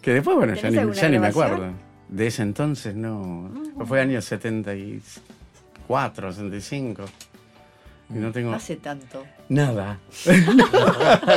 Que 0.00 0.12
después, 0.14 0.36
bueno, 0.36 0.54
ya 0.54 0.62
¿Tenés 0.62 0.86
ni, 0.86 0.92
ya 0.94 1.08
ni 1.08 1.18
me 1.18 1.26
acuerdo. 1.26 1.72
De 2.08 2.26
ese 2.28 2.42
entonces, 2.42 2.94
no. 2.94 3.50
Fue 3.86 4.00
año 4.00 4.22
74, 4.22 6.32
75. 6.32 7.04
Y 8.10 8.18
no 8.18 8.32
tengo 8.32 8.52
Hace 8.52 8.76
tanto. 8.76 9.24
Nada. 9.48 9.98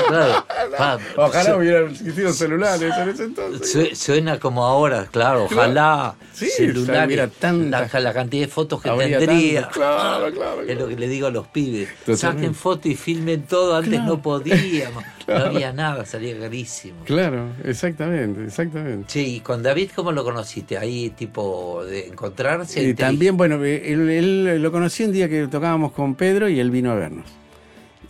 claro. 0.08 0.44
Pa- 0.77 1.00
Ojalá 1.17 1.58
hubiera 1.58 1.79
existido 1.90 2.31
celulares 2.33 2.94
en 2.98 3.10
ese 3.10 3.23
entonces. 3.25 3.71
su- 3.71 3.96
suena 3.96 4.40
como 4.40 4.65
ahora, 4.65 5.08
claro. 5.12 5.46
Ojalá 5.46 6.15
Sí, 6.33 6.48
celulares, 6.50 7.29
tanta- 7.40 7.88
la, 7.94 8.00
la 8.00 8.13
cantidad 8.13 8.46
de 8.46 8.52
fotos 8.52 8.81
que 8.81 8.90
tendría. 8.90 9.62
tanto. 9.62 9.79
Claro, 9.79 10.31
claro. 10.33 10.62
Es 10.62 10.77
lo 10.77 10.88
que 10.88 10.96
le 10.96 11.08
digo 11.08 11.27
a 11.27 11.31
los 11.31 11.48
pibes. 11.48 11.90
Saquen 12.17 12.56
fotos 12.56 12.88
y 12.88 12.96
filmen 12.96 13.44
todo. 13.44 13.75
Antes 13.75 14.02
no 14.02 14.21
podíamos. 14.21 15.04
No 15.27 15.35
había 15.38 15.71
nada, 15.71 16.04
salía 16.06 16.38
carísimo. 16.38 17.06
Claro, 17.06 17.52
exactamente, 17.63 18.44
exactamente. 18.44 19.06
Sí, 19.08 19.35
y 19.35 19.40
con 19.40 19.63
David, 19.63 19.92
¿cómo 19.96 20.12
lo 20.12 20.25
conociste? 20.25 20.77
Ahí, 20.77 21.12
tipo, 21.12 21.85
de 21.85 22.08
encontrarse. 22.08 22.83
Y 22.83 22.94
también, 22.96 23.38
bueno, 23.38 23.63
él, 23.63 24.10
él 24.10 24.62
lo 24.62 24.71
conocí 24.73 25.04
un 25.06 25.13
día 25.13 25.29
que 25.29 25.48
tocábamos 25.48 25.94
con 25.94 26.15
Pedro 26.15 26.50
y 26.50 26.60
él 26.60 26.69
vino 26.69 26.92
a 26.92 26.96
vernos. 26.96 27.25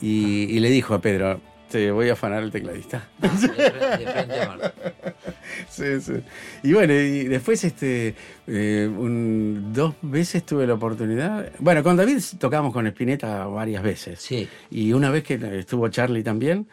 Y, 0.02 0.46
y 0.50 0.60
le 0.60 0.70
dijo 0.70 0.94
a 0.96 1.02
Pedro, 1.02 1.40
te 1.70 1.92
voy 1.92 2.10
a 2.10 2.14
afanar 2.14 2.44
el 2.44 2.52
tecladista. 2.52 3.08
"Ah, 3.22 3.28
de 3.28 3.48
frente- 3.48 3.98
de 3.98 4.08
frente 4.12 4.42
a 4.42 4.48
Marta". 4.48 4.74
Sí, 5.70 6.02
sí. 6.02 6.14
Y 6.64 6.74
bueno, 6.74 6.94
y 6.94 7.26
después 7.26 7.64
este 7.64 8.16
eh, 8.48 8.90
un- 8.94 9.72
dos 9.74 9.96
veces 10.02 10.46
tuve 10.46 10.66
la 10.68 10.74
oportunidad. 10.74 11.52
Bueno, 11.60 11.84
con 11.84 11.96
David 11.96 12.20
tocamos 12.40 12.74
con 12.74 12.88
Spinetta 12.88 13.46
varias 13.46 13.84
veces. 13.84 14.20
Sí. 14.22 14.48
Y 14.70 14.92
una 14.94 15.10
vez 15.12 15.24
que 15.24 15.36
estuvo 15.60 15.88
Charlie 15.90 16.24
también, 16.24 16.68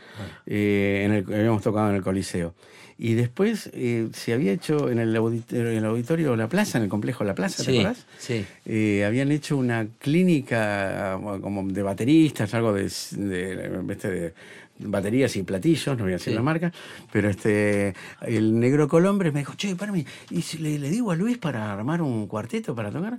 eh, 0.46 1.02
en 1.04 1.12
el, 1.12 1.24
habíamos 1.40 1.62
tocado 1.62 1.90
en 1.90 1.96
el 1.96 2.02
Coliseo. 2.02 2.54
Y 3.00 3.14
después 3.14 3.70
eh, 3.74 4.08
se 4.12 4.32
había 4.32 4.50
hecho 4.52 4.90
en 4.90 4.98
el, 4.98 5.14
auditorio, 5.14 5.70
en 5.70 5.76
el 5.78 5.84
auditorio 5.84 6.34
La 6.34 6.48
Plaza, 6.48 6.78
en 6.78 6.84
el 6.84 6.90
complejo 6.90 7.22
La 7.22 7.34
Plaza, 7.36 7.62
¿te 7.62 7.70
Sí, 7.70 7.78
acordás? 7.78 8.04
sí. 8.18 8.44
Eh, 8.66 9.04
habían 9.06 9.30
hecho 9.30 9.56
una 9.56 9.86
clínica 10.00 11.18
como 11.40 11.62
de 11.68 11.82
bateristas, 11.82 12.52
algo 12.54 12.72
de, 12.72 12.82
de, 12.82 13.82
este, 13.90 14.10
de 14.10 14.34
baterías 14.80 15.34
y 15.36 15.42
platillos, 15.44 15.96
no 15.96 16.04
voy 16.04 16.12
a 16.12 16.16
decir 16.16 16.32
Sí. 16.32 16.36
la 16.36 16.42
marca, 16.42 16.72
pero 17.12 17.28
este 17.30 17.94
el 18.22 18.58
negro 18.58 18.88
Colombre 18.88 19.30
me 19.32 19.40
dijo, 19.40 19.54
che, 19.54 19.74
para 19.76 19.92
mí, 19.92 20.04
¿y 20.30 20.42
si 20.42 20.58
le, 20.58 20.78
le 20.78 20.90
digo 20.90 21.10
a 21.12 21.16
Luis 21.16 21.38
para 21.38 21.72
armar 21.72 22.02
un 22.02 22.26
cuarteto 22.26 22.74
para 22.74 22.90
tocar? 22.90 23.18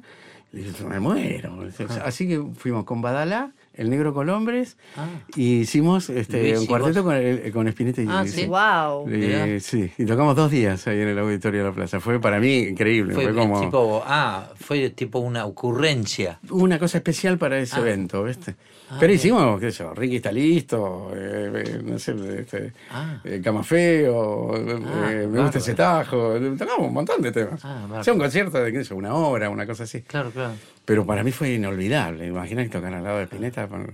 Le 0.52 0.64
dije, 0.64 0.84
me 0.84 1.00
muero. 1.00 1.60
Así 2.04 2.28
que 2.28 2.42
fuimos 2.58 2.84
con 2.84 3.02
Badalá, 3.02 3.52
el 3.80 3.90
negro 3.90 4.14
Colombres, 4.14 4.78
Ah. 4.98 5.08
y 5.36 5.62
hicimos 5.62 6.10
este, 6.10 6.42
Luis 6.50 6.60
un 6.60 6.66
cuarteto 6.68 7.04
con, 7.04 7.16
el- 7.16 7.52
con 7.52 7.68
Spinetta 7.68 8.02
y 8.02 8.08
Ah, 8.10 8.26
sí. 8.28 8.46
Wow. 8.46 9.08
Eh, 9.10 9.60
sí, 9.62 9.90
y 9.98 10.06
tocamos 10.06 10.36
dos 10.36 10.52
días 10.52 10.86
ahí 10.88 11.00
en 11.02 11.08
el 11.08 11.20
auditorio 11.20 11.64
de 11.64 11.70
la 11.70 11.76
plaza. 11.76 12.00
Fue 12.00 12.20
para 12.20 12.40
mí 12.40 12.58
increíble. 12.58 13.14
Fue, 13.16 13.24
Fue, 13.26 13.34
como 13.36 13.60
tipo, 13.62 14.04
ah, 14.06 14.50
fue 14.60 14.90
tipo 14.92 15.20
una 15.20 15.46
ocurrencia. 15.46 16.40
una 16.50 16.78
cosa 16.80 16.98
especial 16.98 17.38
para 17.38 17.58
ese 17.60 17.78
Ah. 17.78 17.80
evento, 17.80 18.24
¿viste? 18.24 18.56
Ah, 18.92 18.98
Pero 19.00 19.14
hicimos, 19.14 19.60
qué 19.60 19.72
sé 19.72 19.84
yo, 19.84 19.94
Ricky 19.94 20.16
está 20.16 20.32
listo, 20.32 21.12
eh, 21.16 21.64
eh, 21.66 21.82
no 21.84 22.00
sé, 22.00 22.16
este, 22.40 22.74
Ah. 22.90 23.22
eh, 23.24 23.40
Cama 23.44 23.64
Feo, 23.64 24.56
eh, 24.58 24.80
Ah, 24.84 25.12
me 25.30 25.42
gusta 25.42 25.60
ese 25.60 25.76
tajo, 25.76 26.34
tocamos 26.58 26.88
un 26.88 26.94
montón 26.94 27.22
de 27.22 27.32
temas. 27.32 27.64
Ah, 27.64 27.88
o 28.00 28.04
sea, 28.04 28.14
un 28.14 28.20
concierto 28.20 28.58
de, 28.64 28.72
qué 28.72 28.84
sé 28.84 28.94
una 28.96 29.14
hora, 29.14 29.50
una 29.52 29.68
cosa 29.68 29.84
así. 29.84 30.02
Claro, 30.02 30.32
claro. 30.32 30.54
Pero 30.86 31.06
para 31.06 31.24
mí 31.24 31.32
fue 31.32 31.54
inolvidable. 31.54 32.26
Imagina 32.26 32.64
que 32.64 32.70
tocar 32.70 32.92
al 32.94 33.04
lado 33.04 33.18
de 33.20 33.24
Spinetta 33.26 33.68
fue- 33.68 33.94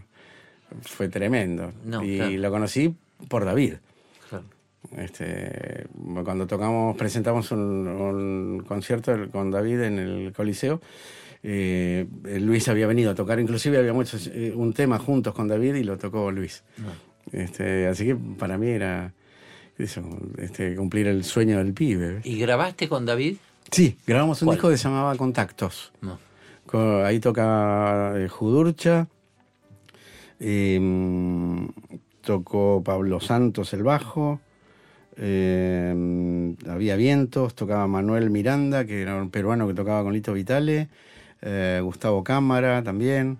fue 0.83 1.09
tremendo. 1.09 1.71
No, 1.83 2.01
y 2.03 2.17
claro. 2.17 2.31
lo 2.37 2.51
conocí 2.51 2.95
por 3.27 3.43
David. 3.43 3.73
claro. 4.29 4.45
Este, 4.97 5.87
cuando 6.23 6.47
tocamos, 6.47 6.95
presentamos 6.95 7.51
un, 7.51 7.59
un 7.87 8.63
concierto 8.65 9.13
con 9.31 9.51
David 9.51 9.81
en 9.81 9.99
el 9.99 10.33
Coliseo. 10.33 10.79
Eh, 11.47 12.07
Luis 12.41 12.67
había 12.69 12.87
venido 12.87 13.11
a 13.11 13.15
tocar, 13.15 13.39
inclusive 13.39 13.77
habíamos 13.77 14.11
hecho 14.11 14.31
eh, 14.33 14.51
un 14.55 14.73
tema 14.73 14.97
juntos 14.97 15.35
con 15.35 15.47
David 15.47 15.75
y 15.75 15.83
lo 15.83 15.95
tocó 15.99 16.31
Luis. 16.31 16.63
Este, 17.31 17.85
así 17.87 18.05
que 18.05 18.15
para 18.15 18.57
mí 18.57 18.69
era 18.69 19.13
eso, 19.77 20.01
este, 20.39 20.75
cumplir 20.75 21.05
el 21.05 21.23
sueño 21.23 21.59
del 21.59 21.73
pibe. 21.73 22.21
¿Y 22.23 22.39
grabaste 22.39 22.89
con 22.89 23.05
David? 23.05 23.37
Sí, 23.69 23.95
grabamos 24.07 24.41
un 24.41 24.47
¿Cuál? 24.47 24.57
disco 24.57 24.69
que 24.69 24.77
se 24.77 24.85
llamaba 24.85 25.15
Contactos. 25.15 25.93
No. 26.01 26.17
Ahí 27.05 27.19
toca 27.19 28.13
eh, 28.17 28.27
Judurcha, 28.27 29.07
eh, 30.39 30.79
mm, 30.81 31.67
tocó 32.21 32.81
Pablo 32.83 33.19
Santos 33.19 33.71
el 33.73 33.83
bajo, 33.83 34.41
eh, 35.15 36.55
había 36.67 36.95
vientos, 36.95 37.53
tocaba 37.53 37.87
Manuel 37.87 38.31
Miranda, 38.31 38.85
que 38.85 39.03
era 39.03 39.15
un 39.15 39.29
peruano 39.29 39.67
que 39.67 39.75
tocaba 39.75 40.03
con 40.03 40.13
Lito 40.13 40.33
Vitale, 40.33 40.89
eh, 41.41 41.79
Gustavo 41.83 42.23
Cámara 42.23 42.83
también, 42.83 43.37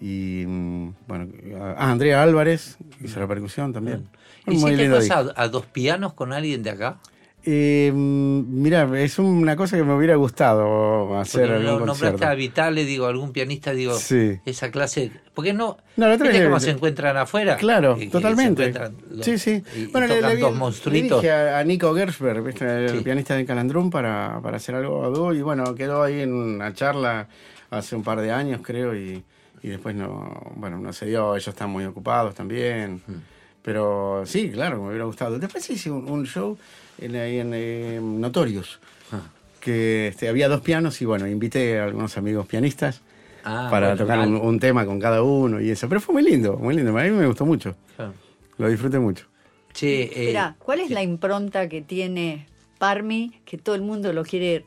y 0.00 0.44
mm, 0.46 0.94
bueno, 1.06 1.28
ah, 1.60 1.90
Andrea 1.90 2.22
Álvarez 2.22 2.78
hizo 3.02 3.20
la 3.20 3.26
percusión 3.26 3.72
también. 3.72 4.08
¿Y 4.46 4.56
si 4.56 4.76
te 4.76 5.12
a, 5.12 5.32
a 5.36 5.48
dos 5.48 5.66
pianos 5.66 6.14
con 6.14 6.32
alguien 6.32 6.62
de 6.62 6.70
acá? 6.70 6.98
Eh, 7.44 7.90
mira, 7.94 8.86
es 9.00 9.18
una 9.18 9.56
cosa 9.56 9.76
que 9.76 9.82
me 9.82 9.94
hubiera 9.94 10.14
gustado 10.16 11.18
hacer 11.18 11.42
Porque 11.48 11.54
algún 11.54 11.64
lo 11.66 11.86
nombraste 11.86 12.04
concierto. 12.10 12.26
a 12.26 12.34
Vitale, 12.34 12.84
digo, 12.84 13.06
algún 13.06 13.32
pianista, 13.32 13.72
digo, 13.72 13.94
Sí. 13.94 14.38
esa 14.44 14.70
clase. 14.70 15.10
Porque 15.34 15.52
no. 15.54 15.78
No, 15.96 16.06
la 16.08 16.14
otra 16.14 16.24
¿Viste 16.26 16.40
vez- 16.40 16.48
cómo 16.48 16.60
se 16.60 16.70
encuentran 16.70 17.16
afuera? 17.16 17.56
Claro, 17.56 17.96
que 17.96 18.08
totalmente. 18.08 18.74
los- 19.10 19.24
sí, 19.24 19.38
sí. 19.38 19.62
Y, 19.74 19.78
y 19.84 19.86
le- 19.92 20.08
le, 20.20 20.36
dos 20.36 20.52
le 20.52 20.58
monstruitos. 20.58 21.22
dije 21.22 21.32
a, 21.32 21.58
a 21.58 21.64
Nico 21.64 21.94
Gersberg, 21.94 22.42
¿viste? 22.42 22.84
el 22.86 22.98
Sí. 22.98 23.04
pianista 23.04 23.34
de 23.36 23.46
Calandrún, 23.46 23.88
para, 23.90 24.38
para 24.42 24.58
hacer 24.58 24.74
algo 24.74 25.04
a 25.04 25.08
dúo. 25.08 25.32
Y 25.32 25.40
bueno, 25.40 25.74
quedó 25.74 26.02
ahí 26.02 26.20
en 26.20 26.34
una 26.34 26.74
charla 26.74 27.26
hace 27.70 27.96
un 27.96 28.02
par 28.02 28.20
de 28.20 28.32
años, 28.32 28.60
creo, 28.62 28.94
y, 28.94 29.22
y 29.62 29.68
después 29.68 29.94
no, 29.94 30.52
bueno, 30.56 30.78
no 30.78 30.92
se 30.92 31.06
dio. 31.06 31.34
Ellos 31.36 31.48
están 31.48 31.70
muy 31.70 31.84
ocupados 31.84 32.34
también. 32.34 32.96
Mm. 33.06 33.12
Pero 33.62 34.22
sí, 34.26 34.50
claro, 34.50 34.82
me 34.82 34.88
hubiera 34.88 35.04
gustado. 35.04 35.38
Después 35.38 35.68
hice 35.70 35.90
un, 35.90 36.08
un 36.10 36.26
show 36.26 36.56
en, 37.00 37.16
ahí 37.16 37.38
en 37.38 37.52
eh, 37.54 38.00
Notorious, 38.02 38.78
Ah. 39.12 39.22
que 39.60 40.08
este, 40.08 40.28
había 40.28 40.48
dos 40.48 40.60
pianos 40.60 41.00
y 41.02 41.04
bueno, 41.04 41.26
invité 41.26 41.80
a 41.80 41.84
algunos 41.84 42.16
amigos 42.16 42.46
pianistas 42.46 43.00
Ah, 43.44 43.68
para 43.70 43.88
bueno, 43.88 44.02
tocar 44.02 44.18
un, 44.20 44.36
un 44.36 44.60
tema 44.60 44.84
con 44.86 45.00
cada 45.00 45.22
uno 45.22 45.60
y 45.60 45.70
eso. 45.70 45.88
Pero 45.88 46.00
fue 46.00 46.12
muy 46.14 46.22
lindo, 46.22 46.56
muy 46.58 46.74
lindo. 46.76 46.96
A 46.96 47.02
mí 47.02 47.10
me 47.10 47.26
gustó 47.26 47.46
mucho. 47.46 47.74
Claro. 47.96 48.12
Lo 48.58 48.68
disfruté 48.68 48.98
mucho. 48.98 49.26
Che, 49.72 50.02
eh, 50.02 50.06
Espera, 50.24 50.56
¿cuál 50.58 50.80
es 50.80 50.90
la 50.90 51.02
impronta 51.02 51.68
que 51.68 51.80
tiene 51.80 52.46
Parmi 52.78 53.40
que 53.44 53.56
todo 53.56 53.74
el 53.74 53.82
mundo 53.82 54.12
lo 54.12 54.24
quiere 54.24 54.64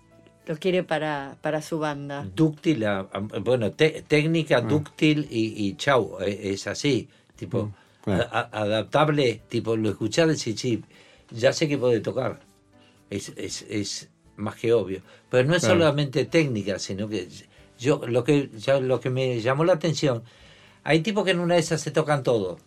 lo 0.48 0.58
quiere 0.58 0.84
para, 0.84 1.38
para 1.42 1.62
su 1.62 1.80
banda? 1.80 2.26
dúctil, 2.36 2.84
a- 2.86 3.00
a- 3.12 3.20
bueno, 3.40 3.72
te- 3.72 4.04
técnica, 4.08 4.58
Ah. 4.58 4.62
dúctil 4.62 5.28
y, 5.30 5.68
y 5.68 5.76
chau, 5.78 6.18
eh, 6.22 6.52
es 6.54 6.68
así, 6.68 7.08
tipo, 7.36 7.72
Claro. 8.04 8.28
a- 8.32 8.50
a- 8.52 8.62
adaptable, 8.64 9.42
tipo, 9.48 9.78
lo 9.78 9.90
escuchás 9.92 10.28
decís, 10.28 10.60
sí, 10.60 10.84
ya 11.34 11.52
sé 11.52 11.68
que 11.68 11.78
puede 11.78 12.00
tocar, 12.00 12.40
es, 13.10 13.34
es, 13.36 13.66
es 13.70 14.10
más 14.38 14.56
que 14.56 14.72
obvio, 14.74 15.02
pero 15.30 15.48
no 15.48 15.56
es 15.56 15.62
Claro. 15.64 15.76
solamente 15.80 16.26
técnica, 16.26 16.80
sino 16.80 17.10
que 17.10 17.28
yo, 17.78 18.02
lo 18.08 18.24
que, 18.24 18.50
ya, 18.56 18.80
lo 18.80 19.00
que 19.00 19.10
me 19.10 19.42
llamó 19.42 19.66
la 19.66 19.74
atención, 19.74 20.24
hay 20.84 21.02
tipos 21.02 21.26
que 21.26 21.32
en 21.32 21.40
una 21.40 21.56
de 21.56 21.60
esas 21.60 21.82
se 21.82 21.92
tocan 21.92 22.24
todo, 22.24 22.58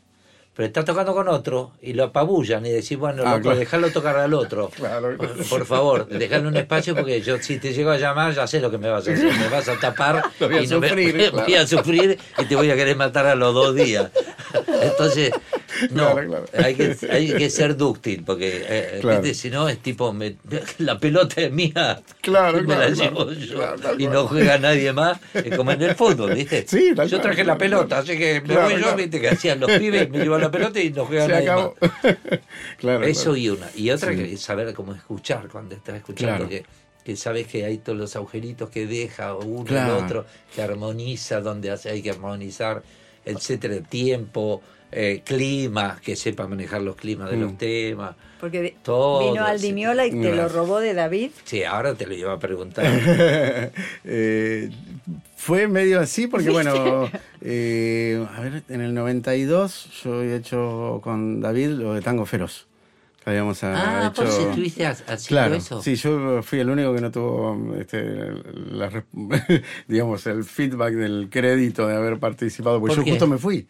pero 0.54 0.66
está 0.68 0.84
tocando 0.84 1.12
con 1.14 1.28
otro 1.28 1.72
y 1.82 1.92
lo 1.92 2.04
apabullan 2.04 2.64
y 2.64 2.70
decís, 2.70 2.96
bueno, 2.96 3.22
Ah, 3.26 3.32
loco, 3.32 3.42
claro. 3.42 3.58
dejarlo 3.58 3.90
tocar 3.90 4.16
al 4.16 4.32
otro. 4.34 4.70
Claro. 4.76 5.16
Por, 5.18 5.48
por 5.48 5.66
favor, 5.66 6.06
dejarle 6.08 6.48
un 6.48 6.56
espacio 6.56 6.94
porque 6.96 7.20
yo 7.20 7.38
si 7.42 7.58
te 7.58 7.72
llego 7.74 7.90
a 7.90 7.98
llamar 7.98 8.34
ya 8.34 8.46
sé 8.46 8.60
lo 8.60 8.70
que 8.70 8.78
me 8.78 8.88
vas 8.88 9.06
a 9.08 9.12
hacer. 9.12 9.34
Me 9.34 9.48
vas 9.48 9.68
a 9.68 9.78
tapar 9.78 10.22
Lo 10.40 10.48
voy 10.48 10.56
a 10.58 10.62
y 10.62 10.66
no 10.68 10.80
me- 10.80 10.88
sufrir, 10.88 11.30
voy, 11.46 11.54
a 11.54 11.66
sufrir 11.66 12.18
y 12.38 12.44
te 12.46 12.56
voy 12.56 12.70
a 12.70 12.74
querer 12.76 12.96
matar 12.96 13.26
a 13.26 13.34
los 13.34 13.52
dos 13.54 13.74
días. 13.74 14.10
Entonces, 14.82 15.32
no, 15.90 16.12
Claro, 16.12 16.28
claro. 16.28 16.44
Hay, 16.64 16.74
que, 16.74 16.96
hay 17.10 17.32
que 17.34 17.50
ser 17.50 17.76
dúctil 17.76 18.22
porque 18.24 18.64
eh, 18.68 18.98
Claro. 19.00 19.22
¿viste? 19.22 19.34
si 19.38 19.50
no 19.50 19.68
es 19.68 19.78
tipo, 19.78 20.12
me- 20.12 20.36
la 20.78 20.98
pelota 20.98 21.40
es 21.42 21.52
mía, 21.52 22.02
Claro, 22.20 22.62
me 22.62 22.74
la 22.76 22.86
claro, 22.86 22.94
llevo 22.94 23.26
claro. 23.26 23.32
yo 23.76 23.76
Claro, 23.80 23.96
y 23.98 24.06
no 24.06 24.26
juega 24.26 24.58
nadie 24.58 24.92
más, 24.92 25.18
es 25.34 25.56
como 25.56 25.70
en 25.72 25.82
el 25.82 25.94
fútbol, 25.94 26.34
¿viste? 26.34 26.64
Sí, 26.66 26.92
yo 27.08 27.20
traje 27.20 27.38
la 27.44 27.56
claro, 27.56 27.58
pelota, 27.58 27.86
claro. 27.88 28.02
así 28.02 28.18
que 28.18 28.40
me 28.40 28.46
Claro, 28.48 28.62
voy 28.62 28.72
yo, 28.74 28.78
claro. 28.80 28.96
viste 28.96 29.20
que 29.20 29.28
hacían 29.28 29.60
los 29.60 29.70
pibes, 29.72 30.10
me 30.10 30.18
llevan 30.18 30.40
la 30.40 30.50
pelota 30.50 30.80
y 30.80 30.90
no 30.90 31.04
juega 31.06 31.26
Se 31.26 31.32
nadie 31.32 31.50
acabó. 31.50 31.74
más. 31.80 31.90
claro. 32.78 33.04
Eso 33.04 33.22
claro. 33.22 33.36
y 33.36 33.48
una. 33.50 33.66
Y 33.74 33.90
otra 33.90 34.12
Sí. 34.12 34.18
que 34.18 34.32
es 34.32 34.40
saber 34.40 34.72
cómo 34.74 34.94
escuchar 34.94 35.48
cuando 35.48 35.74
estás 35.74 35.96
escuchando, 35.96 36.46
Claro. 36.46 36.48
que, 36.48 36.64
que 37.04 37.16
sabes 37.16 37.46
que 37.46 37.64
hay 37.64 37.78
todos 37.78 37.96
los 37.98 38.16
agujeritos 38.16 38.68
que 38.70 38.86
deja 38.86 39.34
uno 39.34 39.62
y 39.62 39.66
Claro. 39.66 39.98
el 39.98 40.04
otro, 40.04 40.26
que 40.54 40.62
armoniza 40.62 41.40
donde 41.40 41.70
hay 41.70 42.02
que 42.02 42.10
armonizar, 42.10 42.82
etcétera, 43.24 43.76
tiempo, 43.88 44.62
eh, 44.92 45.22
clima, 45.24 45.98
que 46.02 46.16
sepa 46.16 46.46
manejar 46.46 46.82
los 46.82 46.96
climas 46.96 47.30
de 47.30 47.36
Mm. 47.36 47.40
los 47.40 47.58
temas. 47.58 48.16
Porque 48.40 48.60
de- 48.60 48.76
Todo, 48.82 49.32
vino 49.32 49.44
Aldi 49.46 49.68
sí. 49.68 49.72
Miola 49.72 50.06
y 50.06 50.10
te 50.10 50.16
lo 50.16 50.22
Gracias. 50.30 50.52
robó 50.52 50.78
de 50.80 50.92
David. 50.94 51.30
Sí, 51.44 51.64
ahora 51.64 51.94
te 51.94 52.06
lo 52.06 52.14
iba 52.14 52.32
a 52.32 52.38
preguntar. 52.38 52.84
Eh, 54.04 54.70
fue 55.36 55.68
medio 55.68 56.00
así 56.00 56.26
porque, 56.26 56.50
bueno, 56.50 57.10
eh, 57.40 58.24
a 58.36 58.40
ver, 58.40 58.62
en 58.68 58.80
el 58.80 58.94
92 58.94 59.88
yo 60.04 60.20
había 60.20 60.36
hecho 60.36 61.00
con 61.02 61.40
David 61.40 61.68
lo 61.70 61.94
de 61.94 62.00
Tango 62.02 62.26
Feroz. 62.26 62.66
Habíamos 63.24 63.64
ah, 63.64 64.04
ah, 64.04 64.10
hecho... 64.12 64.22
vos 64.24 64.38
estuviste 64.38 64.86
ha- 64.86 64.90
haciendo 64.90 65.26
Claro, 65.26 65.54
eso. 65.56 65.82
sí, 65.82 65.96
yo 65.96 66.42
fui 66.44 66.60
el 66.60 66.70
único 66.70 66.94
que 66.94 67.00
no 67.00 67.10
tuvo, 67.10 67.74
este, 67.76 68.04
la 68.70 69.04
digamos, 69.88 70.24
el 70.28 70.44
feedback 70.44 70.94
del 70.94 71.28
crédito 71.28 71.88
de 71.88 71.96
haber 71.96 72.18
participado, 72.20 72.78
porque 72.78 72.94
¿Por 72.94 72.98
yo 72.98 73.04
qué? 73.04 73.10
justo 73.10 73.26
me 73.26 73.38
fui. 73.38 73.66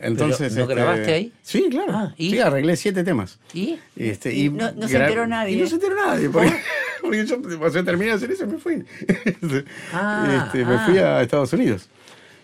Entonces, 0.00 0.54
¿no 0.54 0.62
este, 0.62 0.74
grabaste 0.74 1.12
ahí? 1.12 1.32
Sí, 1.42 1.66
claro. 1.70 1.92
Ah, 1.92 2.14
¿y? 2.16 2.30
Sí, 2.30 2.38
arreglé 2.40 2.76
siete 2.76 3.02
temas. 3.04 3.38
¿Y? 3.52 3.78
Este, 3.96 4.32
Y 4.32 4.44
y 4.46 4.48
no- 4.50 4.70
no 4.72 4.86
se 4.88 4.96
enteró 4.96 5.26
nadie. 5.26 5.56
Y 5.56 5.60
no 5.60 5.66
se 5.66 5.74
enteró 5.74 5.94
nadie, 5.96 6.30
porque, 6.30 6.52
porque 7.02 7.26
yo 7.26 7.36
o 7.60 7.70
sea, 7.70 7.82
terminé 7.84 8.10
de 8.10 8.16
hacer 8.16 8.30
eso 8.30 8.44
y 8.44 8.46
me 8.46 8.58
fui. 8.58 8.84
Ah, 9.92 10.44
Este, 10.46 10.64
me 10.64 10.74
ah. 10.74 10.82
fui 10.86 10.98
a 10.98 11.22
Estados 11.22 11.52
Unidos. 11.52 11.88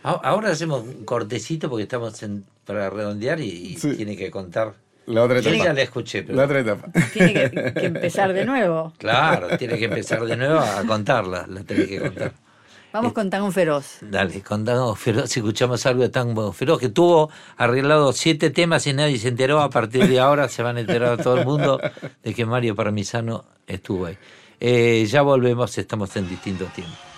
Ahora 0.02 0.50
hacemos 0.50 0.82
un 0.82 1.04
cortecito 1.04 1.70
porque 1.70 1.84
estamos 1.84 2.22
en- 2.22 2.44
para 2.66 2.90
redondear 2.90 3.40
y, 3.40 3.44
y 3.48 3.76
Sí. 3.78 3.92
tiene 3.94 4.16
que 4.16 4.30
contar. 4.30 4.74
La 5.06 5.22
otra 5.22 5.40
Yo 5.40 5.50
etapa. 5.50 5.64
ya 5.66 5.72
la 5.74 5.82
escuché, 5.82 6.22
pero 6.22 6.36
La 6.38 6.44
otra 6.44 6.60
etapa. 6.60 6.88
Tiene 7.12 7.34
que, 7.34 7.72
que 7.74 7.86
empezar 7.86 8.32
de 8.32 8.44
nuevo. 8.46 8.92
Claro, 8.98 9.56
tiene 9.58 9.78
que 9.78 9.84
empezar 9.84 10.24
de 10.24 10.34
nuevo 10.36 10.58
a 10.58 10.82
contarla, 10.86 11.46
la 11.46 11.62
tiene 11.62 11.86
que 11.86 12.00
contar. 12.00 12.32
Vamos 12.94 13.12
con 13.12 13.28
Tango 13.28 13.50
Feroz. 13.50 13.96
Dale, 14.02 14.40
con 14.40 14.64
Tango 14.64 14.94
Feroz, 14.94 15.28
si 15.28 15.40
escuchamos 15.40 15.84
algo 15.84 16.02
de 16.02 16.10
Tango 16.10 16.52
Feroz, 16.52 16.78
que 16.78 16.90
tuvo 16.90 17.28
arreglado 17.56 18.12
siete 18.12 18.50
temas 18.50 18.86
y 18.86 18.92
nadie 18.92 19.18
se 19.18 19.26
enteró, 19.26 19.62
a 19.62 19.68
partir 19.68 20.06
de 20.06 20.20
ahora 20.20 20.48
se 20.48 20.62
van 20.62 20.76
a 20.76 20.80
enterar 20.80 21.20
todo 21.20 21.38
el 21.38 21.44
mundo 21.44 21.80
de 22.22 22.34
que 22.34 22.46
Mario 22.46 22.76
Parmisano 22.76 23.46
estuvo 23.66 24.06
ahí. 24.06 24.16
Eh, 24.60 25.04
ya 25.10 25.22
volvemos, 25.22 25.76
estamos 25.76 26.14
en 26.14 26.28
distintos 26.28 26.72
tiempos. 26.72 27.13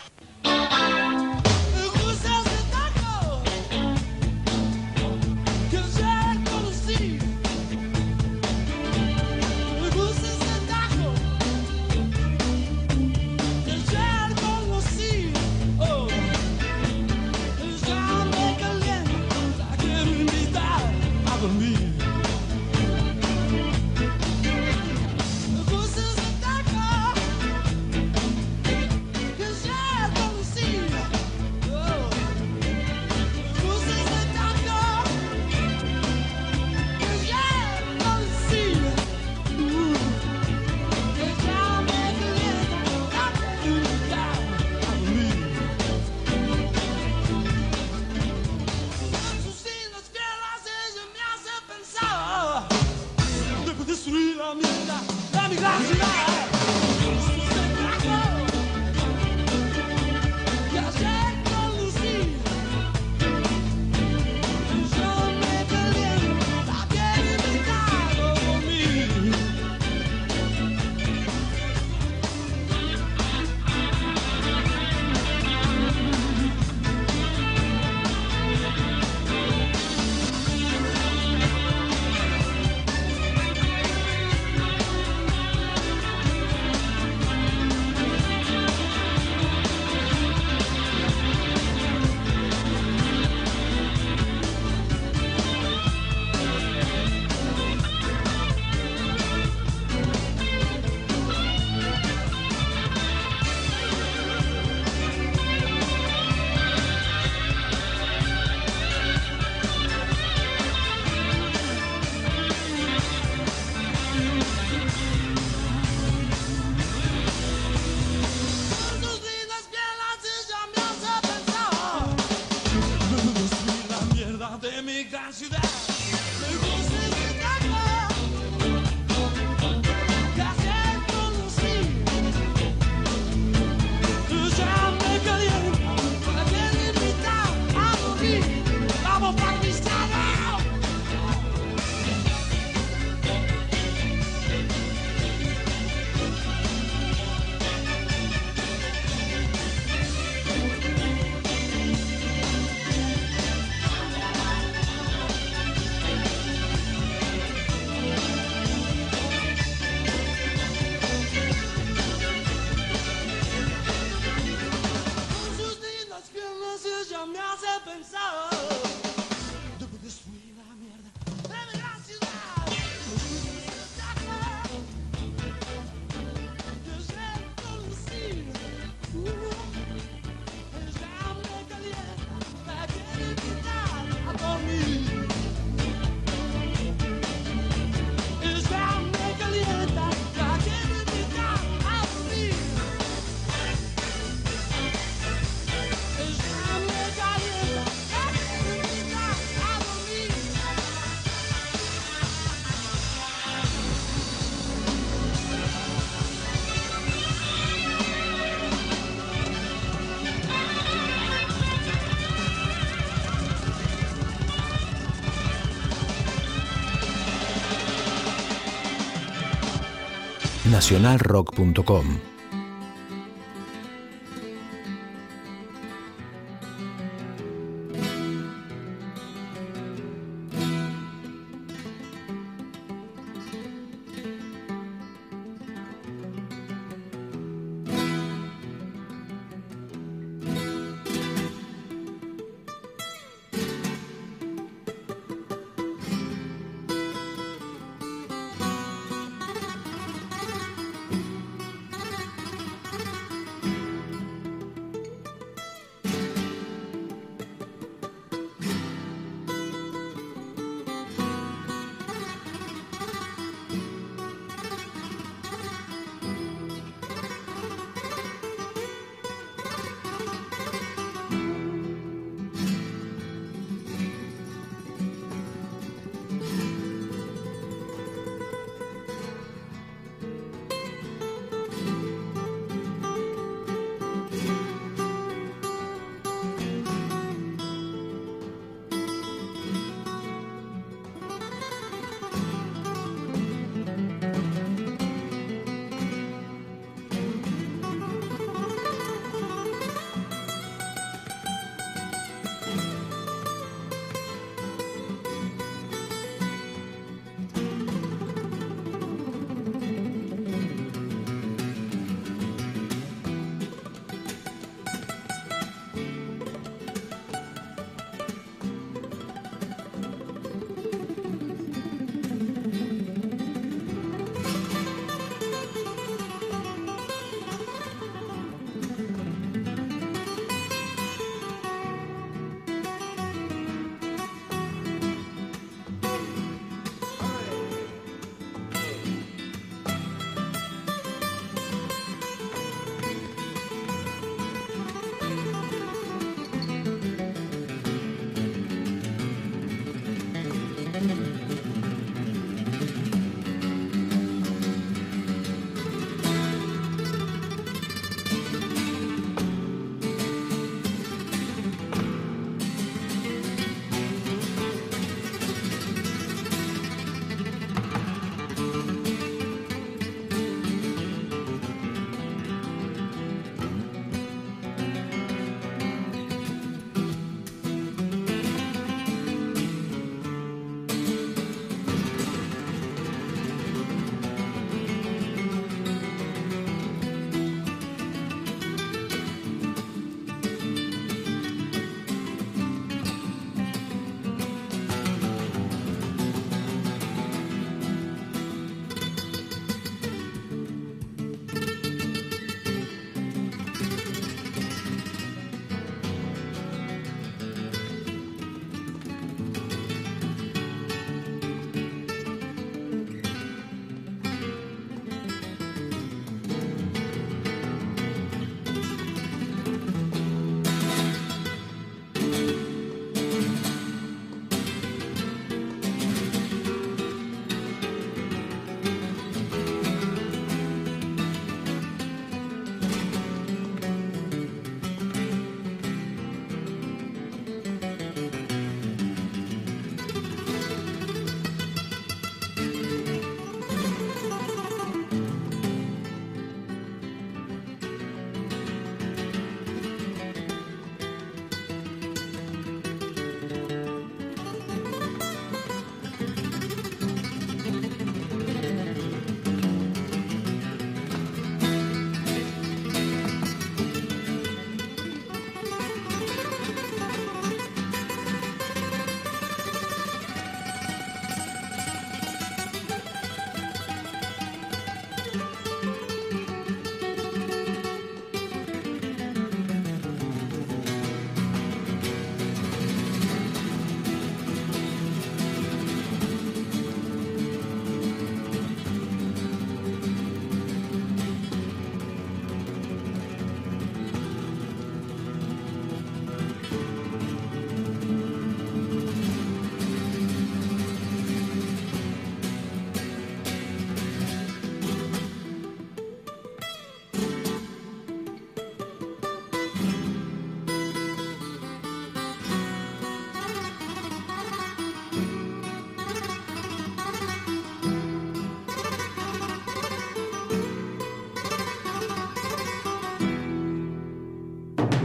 nacionalrock.com. 220.71 222.36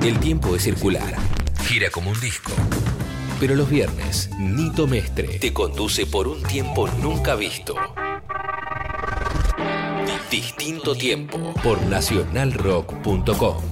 El 0.04 0.20
tiempo 0.20 0.56
es 0.56 0.64
circular. 0.64 1.16
Gira 1.64 1.92
como 1.92 2.10
un 2.10 2.20
disco. 2.20 2.52
Pero 3.40 3.54
los 3.54 3.70
viernes, 3.70 4.32
Nito 4.40 4.88
Mestre 4.88 5.38
te 5.38 5.54
conduce 5.54 6.08
por 6.08 6.28
un 6.28 6.42
tiempo 6.42 6.88
nunca 7.04 7.36
visto. 7.36 7.76
Distinto 10.32 10.96
tiempo 10.96 11.54
por 11.64 11.80
nacionalrock.com. 11.84 13.71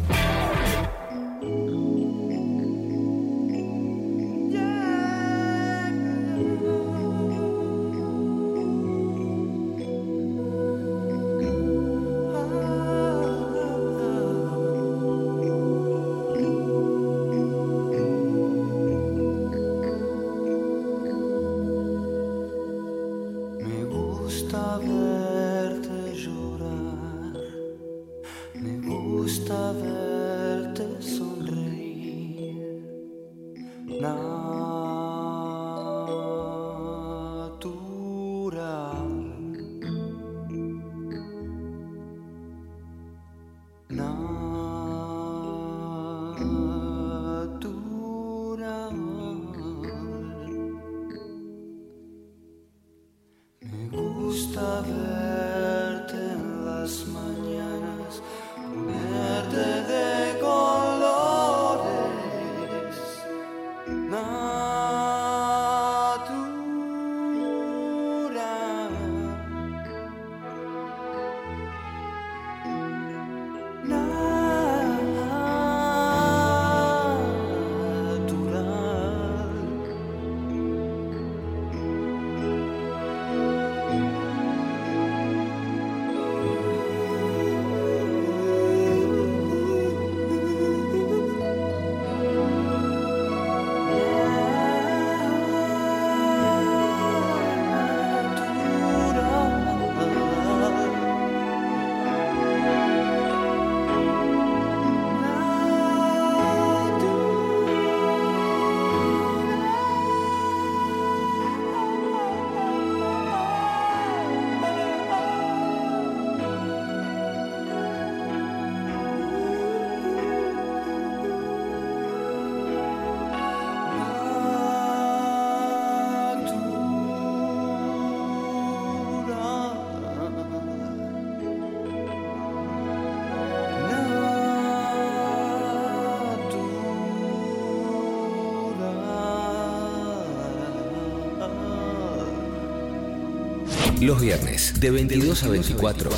Los 144.01 144.21
viernes, 144.21 144.79
de 144.79 144.91
22 144.91 145.43
a 145.43 145.49
24, 145.49 146.09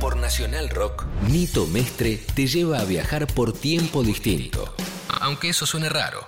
por 0.00 0.16
Nacional 0.16 0.68
Rock, 0.68 1.04
Nito 1.30 1.64
Mestre 1.68 2.18
te 2.34 2.48
lleva 2.48 2.80
a 2.80 2.84
viajar 2.84 3.28
por 3.28 3.52
tiempo 3.52 4.02
distinto. 4.02 4.74
Aunque 5.20 5.50
eso 5.50 5.64
suene 5.64 5.88
raro. 5.88 6.26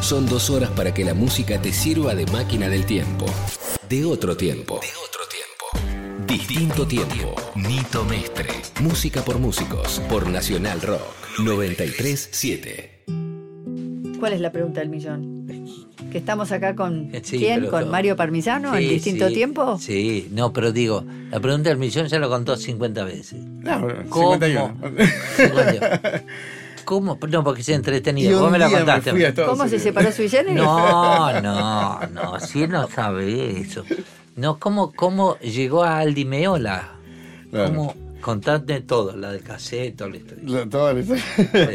Son 0.00 0.24
dos 0.24 0.48
horas 0.48 0.70
para 0.70 0.94
que 0.94 1.04
la 1.04 1.12
música 1.12 1.60
te 1.60 1.74
sirva 1.74 2.14
de 2.14 2.24
máquina 2.26 2.70
del 2.70 2.86
tiempo. 2.86 3.26
De 3.86 4.06
otro 4.06 4.34
tiempo. 4.34 4.80
De 4.80 4.88
otro 5.04 5.20
tiempo. 5.28 6.26
Distinto 6.26 6.86
tiempo. 6.86 7.34
Nito 7.54 8.02
Mestre. 8.06 8.48
Música 8.80 9.22
por 9.22 9.38
músicos. 9.38 10.00
Por 10.08 10.26
Nacional 10.30 10.80
Rock. 10.80 11.02
937. 11.40 13.04
¿Cuál 14.18 14.32
es 14.32 14.40
la 14.40 14.50
pregunta 14.52 14.80
del 14.80 14.88
millón? 14.88 15.35
¿Que 16.10 16.18
estamos 16.18 16.52
acá 16.52 16.74
con 16.74 17.10
Sí, 17.22 17.38
quién? 17.38 17.66
¿Con 17.66 17.82
todo. 17.82 17.90
Mario 17.90 18.16
Parmisano 18.16 18.74
en 18.74 18.88
distinto 18.88 19.28
sí, 19.28 19.34
tiempo? 19.34 19.78
Sí, 19.78 20.28
no, 20.32 20.52
pero 20.52 20.72
digo, 20.72 21.04
la 21.30 21.40
pregunta 21.40 21.68
del 21.68 21.78
millón 21.78 22.06
ya 22.06 22.18
lo 22.18 22.28
contó 22.28 22.56
50 22.56 23.04
veces. 23.04 23.42
No, 23.42 23.86
¿Cómo? 24.08 24.32
51. 24.34 24.76
51. 25.36 25.80
¿Cómo? 26.86 27.18
No, 27.28 27.42
porque 27.42 27.62
es 27.62 27.68
entretenido. 27.68 28.40
Vos 28.40 28.52
me 28.52 28.58
la 28.58 28.70
contaste. 28.70 29.10
Estados 29.26 29.50
¿Cómo 29.50 29.68
se 29.68 29.80
separó 29.80 30.08
Generis? 30.12 30.54
No, 30.54 31.40
no, 31.42 32.00
no, 32.06 32.40
si 32.40 32.62
él 32.62 32.70
no 32.70 32.88
sabe 32.88 33.60
eso. 33.60 33.82
No, 34.36 34.58
¿cómo, 34.58 34.92
cómo 34.92 35.36
llegó 35.40 35.82
a 35.82 35.98
Aldi 35.98 36.24
Meola? 36.24 36.90
Claro. 37.50 37.74
¿Cómo? 37.74 38.05
Contadme 38.26 38.80
todo, 38.80 39.16
la 39.16 39.30
del 39.30 39.42
cassette, 39.42 39.94
toda 39.96 40.10
la 40.10 40.16
historia. 40.16 40.68
Toda 40.68 40.92
la 40.92 40.98
historia. 40.98 41.22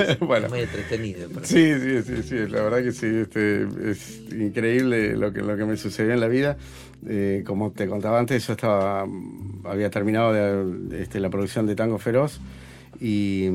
Es 0.09 0.19
bueno. 0.31 0.49
muy 0.49 0.59
entretenido. 0.59 1.29
Sí, 1.43 1.73
sí, 1.79 2.01
sí, 2.03 2.23
sí, 2.23 2.35
la 2.49 2.61
verdad 2.63 2.83
que 2.83 2.91
sí, 2.91 3.05
este, 3.05 3.65
es 3.89 4.21
increíble 4.37 5.15
lo 5.15 5.31
que, 5.31 5.43
lo 5.43 5.55
que 5.55 5.63
me 5.63 5.77
sucedió 5.77 6.11
en 6.11 6.19
la 6.19 6.27
vida. 6.27 6.57
Eh, 7.07 7.43
como 7.47 7.71
te 7.71 7.87
contaba 7.87 8.19
antes, 8.19 8.45
yo 8.45 8.51
estaba, 8.51 9.07
había 9.63 9.89
terminado 9.89 10.33
de, 10.33 11.01
este, 11.01 11.21
la 11.21 11.29
producción 11.29 11.67
de 11.67 11.75
Tango 11.77 11.97
Feroz 11.99 12.41
y, 12.99 13.45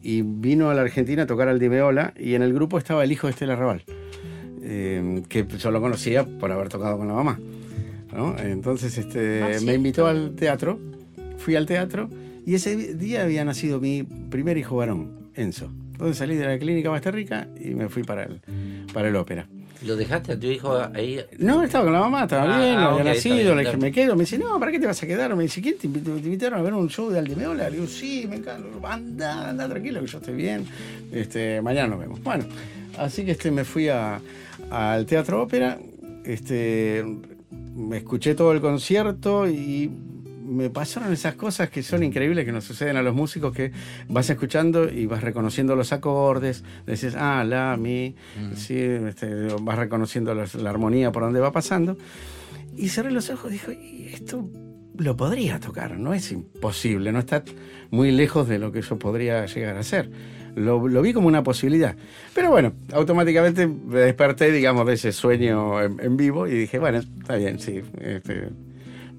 y 0.00 0.22
vino 0.22 0.70
a 0.70 0.74
la 0.74 0.82
Argentina 0.82 1.24
a 1.24 1.26
tocar 1.26 1.48
al 1.48 1.58
Dimeola 1.58 2.14
y 2.16 2.34
en 2.34 2.42
el 2.42 2.54
grupo 2.54 2.78
estaba 2.78 3.02
el 3.02 3.10
hijo 3.10 3.26
de 3.26 3.32
Estela 3.32 3.56
Raval, 3.56 3.82
eh, 4.62 5.24
que 5.28 5.44
yo 5.44 5.72
lo 5.72 5.80
conocía 5.80 6.24
por 6.24 6.52
haber 6.52 6.68
tocado 6.68 6.98
con 6.98 7.08
la 7.08 7.14
mamá. 7.14 7.40
¿no? 8.14 8.38
Entonces 8.38 8.96
este, 8.96 9.42
Ah, 9.42 9.58
sí. 9.58 9.66
me 9.66 9.74
invitó 9.74 10.06
al 10.06 10.36
teatro, 10.36 10.78
fui 11.42 11.56
al 11.56 11.66
teatro 11.66 12.08
y 12.46 12.54
ese 12.54 12.94
día 12.94 13.22
había 13.22 13.44
nacido 13.44 13.80
mi 13.80 14.02
primer 14.02 14.56
hijo 14.58 14.76
varón, 14.76 15.28
Enzo. 15.34 15.70
Entonces 15.92 16.16
salí 16.18 16.34
de 16.36 16.46
la 16.46 16.58
clínica 16.58 16.90
Basterrica 16.90 17.48
y 17.60 17.74
me 17.74 17.88
fui 17.88 18.02
para 18.02 18.24
el, 18.24 18.40
para 18.92 19.08
el 19.08 19.16
ópera. 19.16 19.46
¿Lo 19.86 19.96
dejaste 19.96 20.32
a 20.32 20.38
tu 20.38 20.46
hijo 20.46 20.80
ahí? 20.94 21.20
No, 21.38 21.62
estaba 21.64 21.84
con 21.84 21.92
la 21.92 21.98
mamá, 22.00 22.22
estaba 22.22 22.44
Ah, 22.54 22.58
bien, 22.58 22.76
ah, 22.78 22.90
había 22.92 23.04
nacido, 23.04 23.34
bien, 23.36 23.56
le 23.56 23.64
dije, 23.64 23.76
me 23.76 23.90
quedo. 23.90 24.14
Me 24.14 24.20
dice, 24.20 24.38
no, 24.38 24.58
¿para 24.60 24.70
qué 24.70 24.78
te 24.78 24.86
vas 24.86 25.02
a 25.02 25.06
quedar? 25.08 25.34
Me 25.34 25.42
dice, 25.42 25.60
¿quién 25.60 25.76
te? 25.76 25.88
¿Te 25.88 26.10
invitaron 26.10 26.60
a 26.60 26.62
ver 26.62 26.72
un 26.72 26.88
show 26.88 27.10
de 27.10 27.18
Aldimeola? 27.18 27.68
Le 27.68 27.76
digo, 27.76 27.88
sí, 27.88 28.26
me 28.28 28.36
encanta, 28.36 28.68
anda, 28.84 29.50
anda 29.50 29.68
tranquilo, 29.68 30.00
que 30.00 30.06
yo 30.06 30.18
estoy 30.18 30.34
bien. 30.34 30.64
Este, 31.10 31.60
mañana 31.62 31.88
nos 31.88 31.98
vemos. 32.00 32.22
Bueno, 32.22 32.44
así 32.96 33.24
que 33.24 33.32
este, 33.32 33.50
me 33.50 33.64
fui 33.64 33.88
a- 33.88 34.20
al 34.70 35.04
Teatro 35.04 35.42
Ópera, 35.42 35.78
este, 36.24 37.04
me 37.74 37.96
escuché 37.98 38.34
todo 38.36 38.52
el 38.52 38.60
concierto 38.60 39.48
y 39.48 39.90
me 40.52 40.70
pasaron 40.70 41.12
esas 41.12 41.34
cosas 41.34 41.70
que 41.70 41.82
son 41.82 42.02
increíbles 42.02 42.44
que 42.44 42.52
nos 42.52 42.64
suceden 42.64 42.96
a 42.96 43.02
los 43.02 43.14
músicos 43.14 43.52
que 43.54 43.72
vas 44.08 44.28
escuchando 44.30 44.88
y 44.90 45.06
vas 45.06 45.22
reconociendo 45.22 45.74
los 45.76 45.92
acordes, 45.92 46.62
decís, 46.86 47.14
ah, 47.16 47.44
la, 47.44 47.76
mi, 47.76 48.14
sí, 48.54 48.78
este, 48.78 49.48
vas 49.60 49.78
reconociendo 49.78 50.34
los- 50.34 50.54
la 50.54 50.70
armonía 50.70 51.10
por 51.12 51.22
donde 51.24 51.40
va 51.40 51.52
pasando. 51.52 51.96
Y 52.76 52.88
cerré 52.88 53.10
los 53.10 53.28
ojos 53.30 53.50
y 53.50 53.54
dije, 53.54 53.72
"Y 53.82 54.08
esto 54.14 54.48
lo 54.96 55.16
podría 55.16 55.58
tocar, 55.58 55.98
no 55.98 56.14
es 56.14 56.30
imposible, 56.32 57.12
no 57.12 57.18
está 57.18 57.42
muy 57.90 58.10
lejos 58.12 58.46
de 58.48 58.58
lo 58.58 58.72
que 58.72 58.82
yo 58.82 58.98
podría 58.98 59.44
llegar 59.46 59.76
a 59.76 59.80
hacer. 59.80 60.10
Lo, 60.54 60.86
lo 60.86 61.00
vi 61.00 61.14
como 61.14 61.28
una 61.28 61.42
posibilidad. 61.42 61.96
Pero 62.34 62.50
bueno, 62.50 62.74
automáticamente 62.92 63.66
me 63.66 64.00
desperté, 64.00 64.52
digamos, 64.52 64.86
de 64.86 64.92
ese 64.94 65.12
sueño 65.12 65.82
en, 65.82 65.98
en 65.98 66.16
vivo 66.18 66.46
y 66.46 66.50
dije, 66.52 66.78
bueno, 66.78 66.98
está 66.98 67.36
bien, 67.36 67.58
sí, 67.58 67.80
este, 68.00 68.50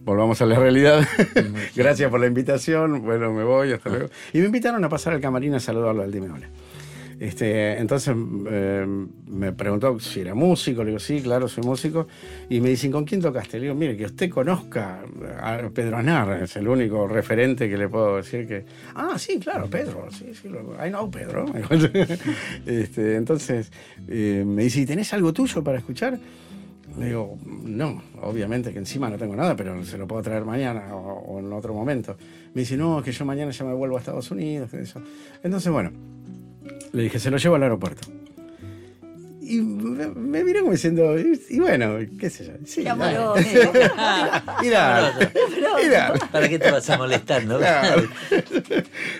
volvamos 0.03 0.41
a 0.41 0.45
la 0.45 0.55
realidad. 0.59 1.07
Gracias 1.75 2.09
por 2.09 2.19
la 2.19 2.27
invitación, 2.27 3.01
bueno, 3.03 3.33
me 3.33 3.43
voy, 3.43 3.71
hasta 3.71 3.89
luego. 3.89 4.07
Y 4.33 4.39
me 4.39 4.45
invitaron 4.45 4.83
a 4.83 4.89
pasar 4.89 5.13
al 5.13 5.21
camarín 5.21 5.53
a 5.55 5.59
saludarlo 5.59 6.03
al 6.03 6.11
Dimeola. 6.11 6.49
Este, 7.19 7.77
entonces 7.77 8.13
eh, 8.49 8.85
me 9.27 9.53
preguntó 9.53 9.97
si 9.99 10.21
era 10.21 10.33
músico, 10.33 10.83
le 10.83 10.89
digo, 10.89 10.99
sí, 10.99 11.21
claro, 11.21 11.47
soy 11.47 11.63
músico. 11.63 12.07
Y 12.49 12.59
me 12.59 12.69
dicen, 12.69 12.91
¿con 12.91 13.05
quién 13.05 13.21
tocaste? 13.21 13.57
Le 13.57 13.63
digo, 13.63 13.75
mire, 13.75 13.95
que 13.95 14.05
usted 14.05 14.29
conozca 14.29 15.01
a 15.41 15.69
Pedro 15.73 15.97
Aznar, 15.97 16.43
es 16.43 16.55
el 16.57 16.67
único 16.67 17.07
referente 17.07 17.69
que 17.69 17.77
le 17.77 17.87
puedo 17.87 18.17
decir 18.17 18.47
que. 18.47 18.65
Ah, 18.95 19.17
sí, 19.17 19.39
claro, 19.39 19.69
Pedro, 19.69 20.07
sí, 20.11 20.31
sí, 20.33 20.49
I 20.49 20.89
know 20.89 21.09
Pedro. 21.09 21.45
este, 22.65 23.15
entonces 23.15 23.71
eh, 24.07 24.43
me 24.45 24.63
dice, 24.63 24.81
¿y 24.81 24.85
tenés 24.85 25.13
algo 25.13 25.31
tuyo 25.31 25.63
para 25.63 25.77
escuchar? 25.77 26.19
Le 26.97 27.07
digo, 27.07 27.37
no, 27.45 28.01
obviamente 28.21 28.71
que 28.71 28.79
encima 28.79 29.09
no 29.09 29.17
tengo 29.17 29.35
nada, 29.35 29.55
pero 29.55 29.83
se 29.83 29.97
lo 29.97 30.07
puedo 30.07 30.21
traer 30.21 30.45
mañana 30.45 30.95
o, 30.95 31.35
o 31.35 31.39
en 31.39 31.51
otro 31.51 31.73
momento. 31.73 32.15
Me 32.53 32.61
dice, 32.61 32.77
no, 32.77 33.01
que 33.01 33.11
yo 33.11 33.25
mañana 33.25 33.51
ya 33.51 33.65
me 33.65 33.73
vuelvo 33.73 33.97
a 33.97 33.99
Estados 33.99 34.29
Unidos. 34.29 34.69
Entonces, 35.43 35.71
bueno, 35.71 35.91
le 36.91 37.03
dije, 37.03 37.19
se 37.19 37.31
lo 37.31 37.37
llevo 37.37 37.55
al 37.55 37.63
aeropuerto. 37.63 38.07
Y 39.45 39.59
me, 39.61 40.07
me 40.07 40.43
miró 40.43 40.61
como 40.61 40.71
diciendo, 40.71 41.19
y, 41.19 41.39
y 41.49 41.59
bueno, 41.59 41.97
qué 42.19 42.29
sé 42.29 42.45
yo. 42.45 42.53
Sí, 42.65 42.87
amoroso. 42.87 43.41
y. 44.63 44.69
¿Para 46.31 46.47
qué 46.49 46.59
te 46.59 46.71
vas 46.71 46.89
a 46.89 46.97
molestar, 46.97 47.45
no? 47.45 47.57
Claro. 47.57 48.03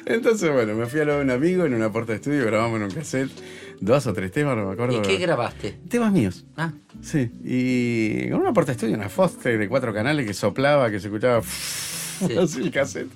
Entonces, 0.05 0.51
bueno, 0.51 0.75
me 0.75 0.85
fui 0.85 1.01
a 1.01 1.05
lo 1.05 1.17
de 1.17 1.21
un 1.23 1.29
amigo 1.31 1.65
en 1.65 1.73
una 1.73 1.91
puerta 1.91 2.13
de 2.13 2.17
estudio, 2.17 2.45
grabamos 2.45 2.77
en 2.77 2.83
un 2.83 2.91
cassette 2.91 3.31
dos 3.79 4.07
o 4.07 4.13
tres 4.13 4.31
temas, 4.31 4.55
no 4.55 4.67
me 4.67 4.73
acuerdo. 4.73 4.97
¿Y 4.97 5.01
qué 5.01 5.17
grabaste? 5.17 5.75
Temas 5.89 6.11
míos. 6.13 6.45
Ah, 6.57 6.71
Sí, 7.01 7.29
y 7.43 8.29
con 8.29 8.39
una 8.41 8.53
puerta 8.53 8.71
de 8.71 8.75
estudio, 8.77 8.95
una 8.95 9.09
Foster 9.09 9.57
de 9.57 9.67
cuatro 9.67 9.93
canales 9.93 10.25
que 10.25 10.33
soplaba, 10.33 10.89
que 10.89 10.99
se 11.01 11.07
escuchaba 11.07 11.39
así 12.41 12.61
el 12.61 12.71
cassette. 12.71 13.09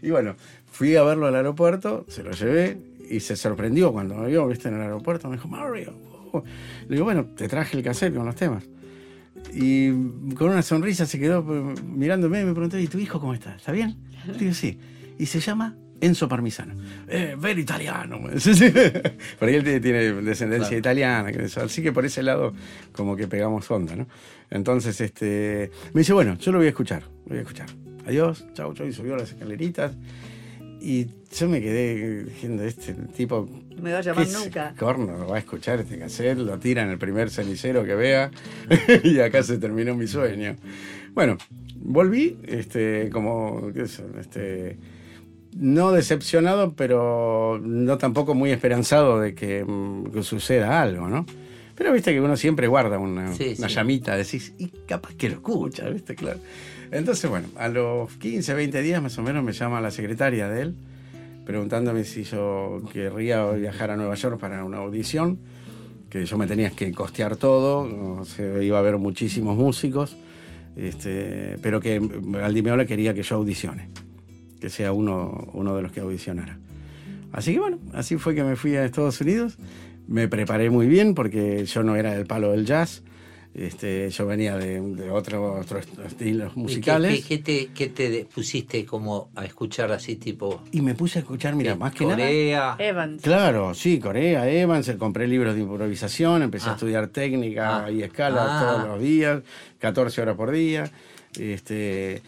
Y 0.00 0.10
bueno, 0.10 0.36
fui 0.70 0.96
a 0.96 1.02
verlo 1.02 1.26
al 1.26 1.34
aeropuerto, 1.34 2.06
se 2.08 2.22
lo 2.22 2.30
llevé 2.30 2.78
y 3.10 3.20
se 3.20 3.36
sorprendió 3.36 3.92
cuando 3.92 4.14
me 4.14 4.28
vio, 4.28 4.48
viste, 4.48 4.68
en 4.68 4.76
el 4.76 4.80
aeropuerto. 4.82 5.28
Me 5.28 5.36
dijo, 5.36 5.48
Mario. 5.48 5.92
Oh". 6.32 6.42
Le 6.88 6.94
digo, 6.96 7.04
bueno, 7.04 7.26
te 7.36 7.48
traje 7.48 7.76
el 7.76 7.82
cassette 7.82 8.14
con 8.14 8.26
los 8.26 8.34
temas. 8.34 8.64
Y 9.54 9.90
con 10.34 10.50
una 10.50 10.62
sonrisa 10.62 11.06
se 11.06 11.18
quedó 11.18 11.40
eh, 11.48 11.74
mirándome 11.86 12.40
y 12.40 12.44
me 12.44 12.52
preguntó, 12.52 12.78
¿y 12.78 12.86
tu 12.88 12.98
hijo 12.98 13.20
cómo 13.20 13.34
está? 13.34 13.54
¿Está 13.56 13.72
bien? 13.72 13.96
Le 14.26 14.34
digo, 14.38 14.54
sí. 14.54 14.78
Y 15.18 15.26
se 15.26 15.40
llama 15.40 15.76
Enzo 16.00 16.28
Parmisano. 16.28 16.74
Eh, 17.08 17.36
ver 17.38 17.58
italiano. 17.58 18.20
Por 18.20 19.48
ahí 19.48 19.54
él 19.54 19.64
tiene- 19.80 20.12
descendencia 20.22 20.68
Claro. 20.68 20.78
italiana. 20.78 21.30
Así 21.64 21.82
que 21.82 21.92
por 21.92 22.04
ese 22.04 22.22
lado 22.22 22.52
como 22.92 23.16
que 23.16 23.28
pegamos 23.28 23.70
onda, 23.70 23.94
¿no? 23.96 24.06
Entonces, 24.50 25.00
este, 25.00 25.70
me 25.92 26.00
dice, 26.00 26.12
bueno, 26.12 26.36
yo 26.38 26.52
lo 26.52 26.58
voy 26.58 26.66
a 26.66 26.70
escuchar. 26.70 27.02
Lo 27.24 27.30
voy 27.30 27.38
a 27.38 27.42
escuchar. 27.42 27.68
Adiós, 28.06 28.46
chau, 28.54 28.72
chau. 28.74 28.86
Y 28.86 28.92
subió 28.92 29.16
las 29.16 29.30
escaleritas. 29.30 29.92
Y 30.80 31.06
yo 31.36 31.48
me 31.48 31.60
quedé 31.60 32.24
diciendo, 32.24 32.62
este 32.64 32.94
tipo 33.16 33.48
No 33.76 33.82
me 33.82 33.92
va 33.92 33.98
a 33.98 34.02
llamar 34.02 34.26
¿Qué 34.26 34.32
nunca. 34.32 34.74
Corno, 34.78 35.28
va 35.28 35.36
a 35.36 35.38
escuchar 35.38 35.80
este 35.80 35.98
cassette, 35.98 36.38
lo 36.38 36.58
tira 36.58 36.82
en 36.82 36.90
el 36.90 36.98
primer 36.98 37.30
cenicero 37.30 37.84
que 37.84 37.94
vea 37.94 38.30
y 39.04 39.18
acá 39.20 39.42
se 39.42 39.58
terminó 39.58 39.94
mi 39.94 40.06
sueño. 40.06 40.56
Bueno, 41.14 41.36
volví, 41.76 42.38
este, 42.46 43.10
como, 43.10 43.70
qué 43.74 43.86
sé, 43.86 44.04
este, 44.18 44.78
no 45.56 45.92
decepcionado, 45.92 46.74
pero 46.74 47.60
no 47.62 47.98
tampoco 47.98 48.34
muy 48.34 48.50
esperanzado 48.50 49.20
de 49.20 49.34
que, 49.34 49.64
mm, 49.64 50.06
que 50.12 50.22
suceda 50.22 50.80
algo, 50.82 51.08
¿no? 51.08 51.26
Pero 51.74 51.92
viste 51.92 52.12
que 52.12 52.20
uno 52.22 52.36
siempre 52.38 52.68
guarda 52.68 52.98
una, 52.98 53.34
Sí, 53.34 53.54
una 53.58 53.68
sí. 53.68 53.74
llamita, 53.74 54.16
decís, 54.16 54.54
y 54.56 54.68
capaz 54.86 55.14
que 55.14 55.28
lo 55.28 55.34
escucha, 55.36 55.86
¿viste? 55.90 56.14
Claro. 56.14 56.38
Entonces, 56.90 57.28
bueno, 57.28 57.48
a 57.56 57.68
los 57.68 58.10
15, 58.14 58.54
20 58.54 58.80
días 58.80 59.02
más 59.02 59.18
o 59.18 59.22
menos 59.22 59.44
me 59.44 59.52
llama 59.52 59.80
la 59.82 59.90
secretaria 59.90 60.48
de 60.48 60.62
él 60.62 60.74
preguntándome 61.46 62.04
si 62.04 62.24
yo 62.24 62.82
querría 62.92 63.48
viajar 63.52 63.92
a 63.92 63.96
Nueva 63.96 64.16
York 64.16 64.38
para 64.38 64.64
una 64.64 64.78
audición, 64.78 65.38
que 66.10 66.26
yo 66.26 66.36
me 66.36 66.46
tenía 66.46 66.70
que 66.70 66.92
costear 66.92 67.36
todo, 67.36 68.18
o 68.20 68.24
sea, 68.24 68.62
iba 68.62 68.76
a 68.76 68.80
haber 68.80 68.98
muchísimos 68.98 69.56
músicos, 69.56 70.16
este, 70.74 71.56
pero 71.62 71.80
que 71.80 72.02
Aldi 72.42 72.62
Meola 72.62 72.84
quería 72.84 73.14
que 73.14 73.22
yo 73.22 73.36
audicione, 73.36 73.88
que 74.60 74.68
sea 74.68 74.92
uno, 74.92 75.48
uno 75.52 75.76
de 75.76 75.82
los 75.82 75.92
que 75.92 76.00
audicionara. 76.00 76.58
Así 77.32 77.54
que 77.54 77.60
bueno, 77.60 77.78
así 77.94 78.16
fue 78.16 78.34
que 78.34 78.42
me 78.42 78.56
fui 78.56 78.74
a 78.74 78.84
Estados 78.84 79.20
Unidos, 79.20 79.56
me 80.08 80.26
preparé 80.26 80.68
muy 80.68 80.88
bien 80.88 81.14
porque 81.14 81.64
yo 81.64 81.82
no 81.84 81.94
era 81.94 82.12
del 82.12 82.26
palo 82.26 82.50
del 82.50 82.66
jazz, 82.66 83.04
este, 83.58 84.10
yo 84.10 84.26
venía 84.26 84.56
de, 84.58 84.80
de 84.80 85.10
otro- 85.10 85.54
otros 85.60 85.86
estilos 86.06 86.52
¿y 86.52 86.54
qué- 86.54 86.60
musicales. 86.60 87.24
¿Qué, 87.24 87.38
qué 87.42 87.42
te, 87.42 87.66
qué 87.74 87.86
te 87.88 88.24
pusiste 88.26 88.84
como 88.84 89.30
a 89.34 89.44
escuchar 89.46 89.90
así 89.92 90.16
tipo 90.16 90.62
Y 90.72 90.82
me 90.82 90.94
puse 90.94 91.18
a 91.18 91.22
escuchar, 91.22 91.54
mira, 91.54 91.72
eh, 91.72 91.76
más 91.76 91.94
que 91.94 92.04
nada. 92.04 92.16
Corea? 92.16 92.76
Evans. 92.78 93.22
Claro, 93.22 93.72
sí, 93.74 93.98
Corea, 93.98 94.46
Evans, 94.50 94.90
compré 94.98 95.26
libros 95.26 95.54
de 95.54 95.62
improvisación, 95.62 96.42
empecé 96.42 96.68
a 96.68 96.72
Ah. 96.72 96.74
estudiar 96.74 97.08
técnica 97.08 97.86
Ah. 97.86 97.90
y 97.90 98.02
escala 98.02 98.44
Ah. 98.46 98.60
todos 98.76 98.88
los 98.88 99.00
días, 99.00 99.40
14 99.78 100.20
horas 100.20 100.36
por 100.36 100.50
día. 100.50 100.90
Este, 101.38 102.22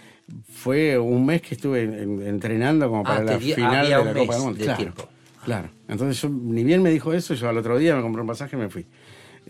fue 0.53 0.99
un 0.99 1.25
mes 1.27 1.43
que 1.43 1.55
estuve 1.55 1.83
en- 1.83 2.23
entrenando 2.27 2.89
como 2.89 3.03
para 3.03 3.21
Ah, 3.21 3.23
la 3.25 3.39
final 3.39 3.85
de 3.87 3.91
la 3.91 3.99
Copa 4.15 4.35
del 4.35 4.43
Mundo. 4.43 4.59
de 4.59 4.65
claro, 4.65 4.79
tiempo. 4.79 5.09
claro. 5.45 5.69
Entonces 5.89 6.21
yo, 6.21 6.29
ni 6.29 6.65
bien 6.65 6.83
me 6.83 6.91
dijo 6.91 7.13
eso, 7.13 7.35
yo 7.35 7.49
al 7.49 7.57
otro 7.59 7.79
día 7.79 7.95
me 7.97 8.03
compré 8.03 8.21
un 8.23 8.29
pasaje 8.29 8.57
y 8.57 8.59
me 8.59 8.69
fui. 8.69 8.85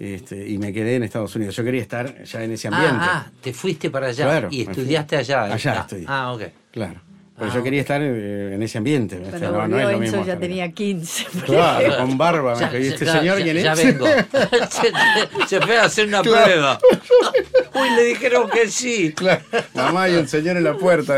Este, 0.01 0.47
y 0.49 0.59
me 0.59 0.73
quedé 0.73 0.95
en 0.95 1.03
Estados 1.03 1.35
Unidos. 1.35 1.57
Yo 1.57 1.65
quería 1.65 1.83
estar 1.83 2.23
ya 2.23 2.45
en 2.45 2.53
ese 2.53 2.69
ambiente. 2.69 2.99
Ah, 3.01 3.27
ah, 3.27 3.31
te 3.43 3.53
fuiste 3.53 3.91
para 3.91 4.07
allá 4.09 4.25
Claro, 4.27 4.49
y 4.51 4.65
me 4.65 4.71
estudiaste 4.71 5.17
allá. 5.17 5.43
Allá 5.53 5.75
Ah, 5.77 5.81
estudié. 5.81 6.05
Ah, 6.09 6.33
ok. 6.33 6.43
Claro. 6.71 7.01
Pero 7.37 7.51
Ah. 7.51 7.55
yo 7.55 7.63
quería 7.65 7.81
estar 7.81 8.01
eh, 8.03 8.55
en 8.55 8.63
ese 8.63 8.79
ambiente. 8.79 9.17
¿viste? 9.17 9.31
Cuando 9.39 9.51
No, 9.53 9.59
no 9.59 9.61
volvió 9.77 9.79
es 9.79 9.85
lo 9.85 9.91
Enzo 10.05 10.17
mismo 10.19 10.27
ya 10.27 10.39
tenía 10.41 10.71
15. 10.73 11.25
por 11.33 11.45
Claro, 11.45 11.97
con 11.99 12.19
barba. 12.19 12.55
me 12.55 12.61
Ya, 12.61 12.79
¿Y 12.79 12.87
este 12.89 13.05
ya, 13.07 13.13
señor 13.19 13.39
ya, 13.39 13.45
quién 13.45 13.57
ya 13.59 13.73
es? 13.73 13.85
vengo. 13.85 14.07
se, 14.71 15.47
se 15.49 15.61
fue 15.61 15.79
a 15.79 15.85
hacer 15.85 16.07
una 16.09 16.23
Claro. 16.23 16.45
prueba. 16.45 16.79
Uy, 17.75 17.91
le 17.97 18.03
dijeron 18.05 18.49
que 18.51 18.69
sí. 18.69 19.13
Claro, 19.15 19.43
mamá 19.75 20.09
y 20.09 20.15
el 20.15 20.29
señor 20.29 20.57
en 20.57 20.65
la 20.65 20.75
puerta. 20.77 21.17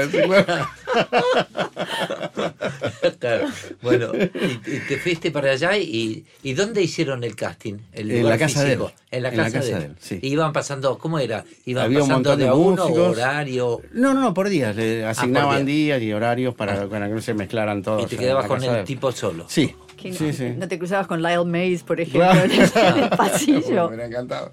Claro. 3.21 3.47
Bueno, 3.83 4.11
y, 4.14 4.71
y 4.77 4.81
te 4.89 4.97
fuiste 4.99 5.31
para 5.31 5.53
allá 5.53 5.77
y, 5.77 6.25
y 6.43 6.53
¿dónde 6.55 6.83
hicieron 6.83 7.23
el 7.23 7.37
casting? 7.37 7.75
El 7.93 8.11
En 8.11 8.29
la 8.29 8.37
casa 8.39 8.64
de 8.64 8.73
él. 8.73 8.81
En 9.12 9.23
la 9.23 9.29
En 9.29 9.37
la 9.37 9.45
casa, 9.45 9.59
casa 9.59 9.66
de 9.66 9.75
de 9.75 9.79
él. 9.87 9.91
él, 9.93 9.97
sí. 10.01 10.18
Y 10.23 10.29
iban 10.33 10.53
pasando, 10.53 10.99
¿cómo 10.99 11.18
era? 11.18 11.45
Iban 11.66 11.85
Había 11.85 11.99
un 12.03 12.09
pasando 12.09 12.31
montón 12.31 12.39
de 12.39 12.45
de 12.47 12.53
uno, 12.53 12.83
músicos. 12.89 13.16
horario. 13.18 13.81
No, 13.93 14.14
no, 14.14 14.21
no, 14.21 14.35
por 14.35 14.49
días. 14.49 14.75
Le 14.75 15.05
asignaban 15.05 15.64
día. 15.66 15.99
días 15.99 16.03
y 16.03 16.12
horarios 16.12 16.55
para, 16.55 16.83
Ah. 16.83 16.89
para 16.89 17.07
que 17.09 17.14
no 17.14 17.21
se 17.21 17.35
mezclaran 17.35 17.83
todos. 17.83 18.03
Y 18.05 18.07
te 18.07 18.16
quedabas 18.16 18.47
con 18.47 18.59
casa 18.61 18.73
el 18.73 18.79
él. 18.81 18.85
tipo 18.87 19.11
solo. 19.12 19.45
Sí, 19.49 19.75
no, 20.05 20.14
sí, 20.14 20.33
sí. 20.33 20.55
no 20.57 20.66
te 20.66 20.79
cruzabas 20.79 21.07
con 21.07 21.21
Lyle 21.23 21.45
Mays, 21.45 21.83
por 21.83 22.01
ejemplo, 22.01 22.21
Claro. 22.31 22.45
en 22.45 22.51
el, 22.53 22.61
en 22.75 23.03
el 23.05 23.11
pasillo. 23.16 23.61
Me 23.83 23.87
hubiera 23.97 24.07
encantado. 24.07 24.51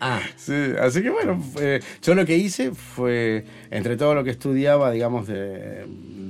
Ah, 0.00 0.20
Sí, 0.36 0.54
así 0.80 1.02
que 1.02 1.10
bueno, 1.10 1.40
fue- 1.52 1.80
yo 2.02 2.14
lo 2.14 2.24
que 2.24 2.36
hice 2.36 2.70
fue, 2.72 3.44
entre 3.70 3.96
todo 3.96 4.14
lo 4.14 4.24
que 4.24 4.30
estudiaba, 4.30 4.90
digamos, 4.90 5.26
de- 5.26 5.84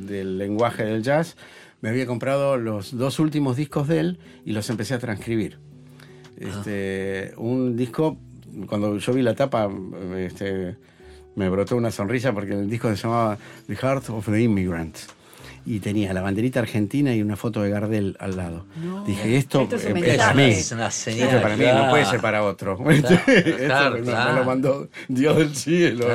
del 0.07 0.39
lenguaje 0.39 0.85
del 0.85 1.03
jazz, 1.03 1.37
me 1.81 1.89
había 1.89 2.07
comprado 2.07 2.57
los 2.57 2.97
dos 2.97 3.19
últimos 3.19 3.57
discos 3.57 3.89
de 3.89 4.01
él 4.01 4.19
y 4.45 4.53
los 4.53 4.71
empecé 4.71 4.95
a 4.95 4.99
transcribir. 4.99 5.59
Este, 6.37 7.35
Un 7.37 7.77
disco, 7.77 8.19
cuando 8.67 8.99
yo 8.99 9.13
vi 9.13 9.23
la 9.23 9.35
tapa, 9.35 9.71
este, 10.17 10.77
me 11.37 11.49
brotó 11.49 11.77
una 11.77 11.91
sonrisa 11.91 12.33
porque 12.33 12.53
el 12.53 12.69
disco 12.69 12.89
se 12.95 13.03
llamaba 13.03 13.39
The 13.67 13.77
Heart 13.77 14.11
of 14.11 14.27
the 14.27 14.41
Immigrant. 14.41 14.97
Y 15.65 15.79
tenía 15.79 16.13
la 16.13 16.23
banderita 16.23 16.59
argentina 16.59 17.15
y 17.15 17.23
una 17.23 17.37
foto 17.37 17.63
de 17.63 17.71
Gardel 17.71 18.17
al 18.19 18.37
lado. 18.37 18.67
Dije, 19.07 19.37
esto, 19.37 19.63
Esto 19.63 19.77
es 19.77 19.83
para 20.19 20.35
mí. 20.35 20.43
es 20.43 20.73
una 20.73 20.91
señal. 20.91 21.29
Esto 21.29 21.41
para 21.43 21.57
mí 21.57 21.65
no 21.65 21.89
puede 21.89 22.05
ser 22.05 22.21
para 22.21 22.43
otro. 22.43 22.77
Claro, 22.79 22.93
Esto 23.01 23.65
claro, 23.67 23.95
me, 23.97 24.01
claro. 24.03 24.33
me 24.33 24.39
lo 24.41 24.45
mandó 24.45 24.89
Dios 25.09 25.37
del 25.39 25.55
cielo. 25.55 26.07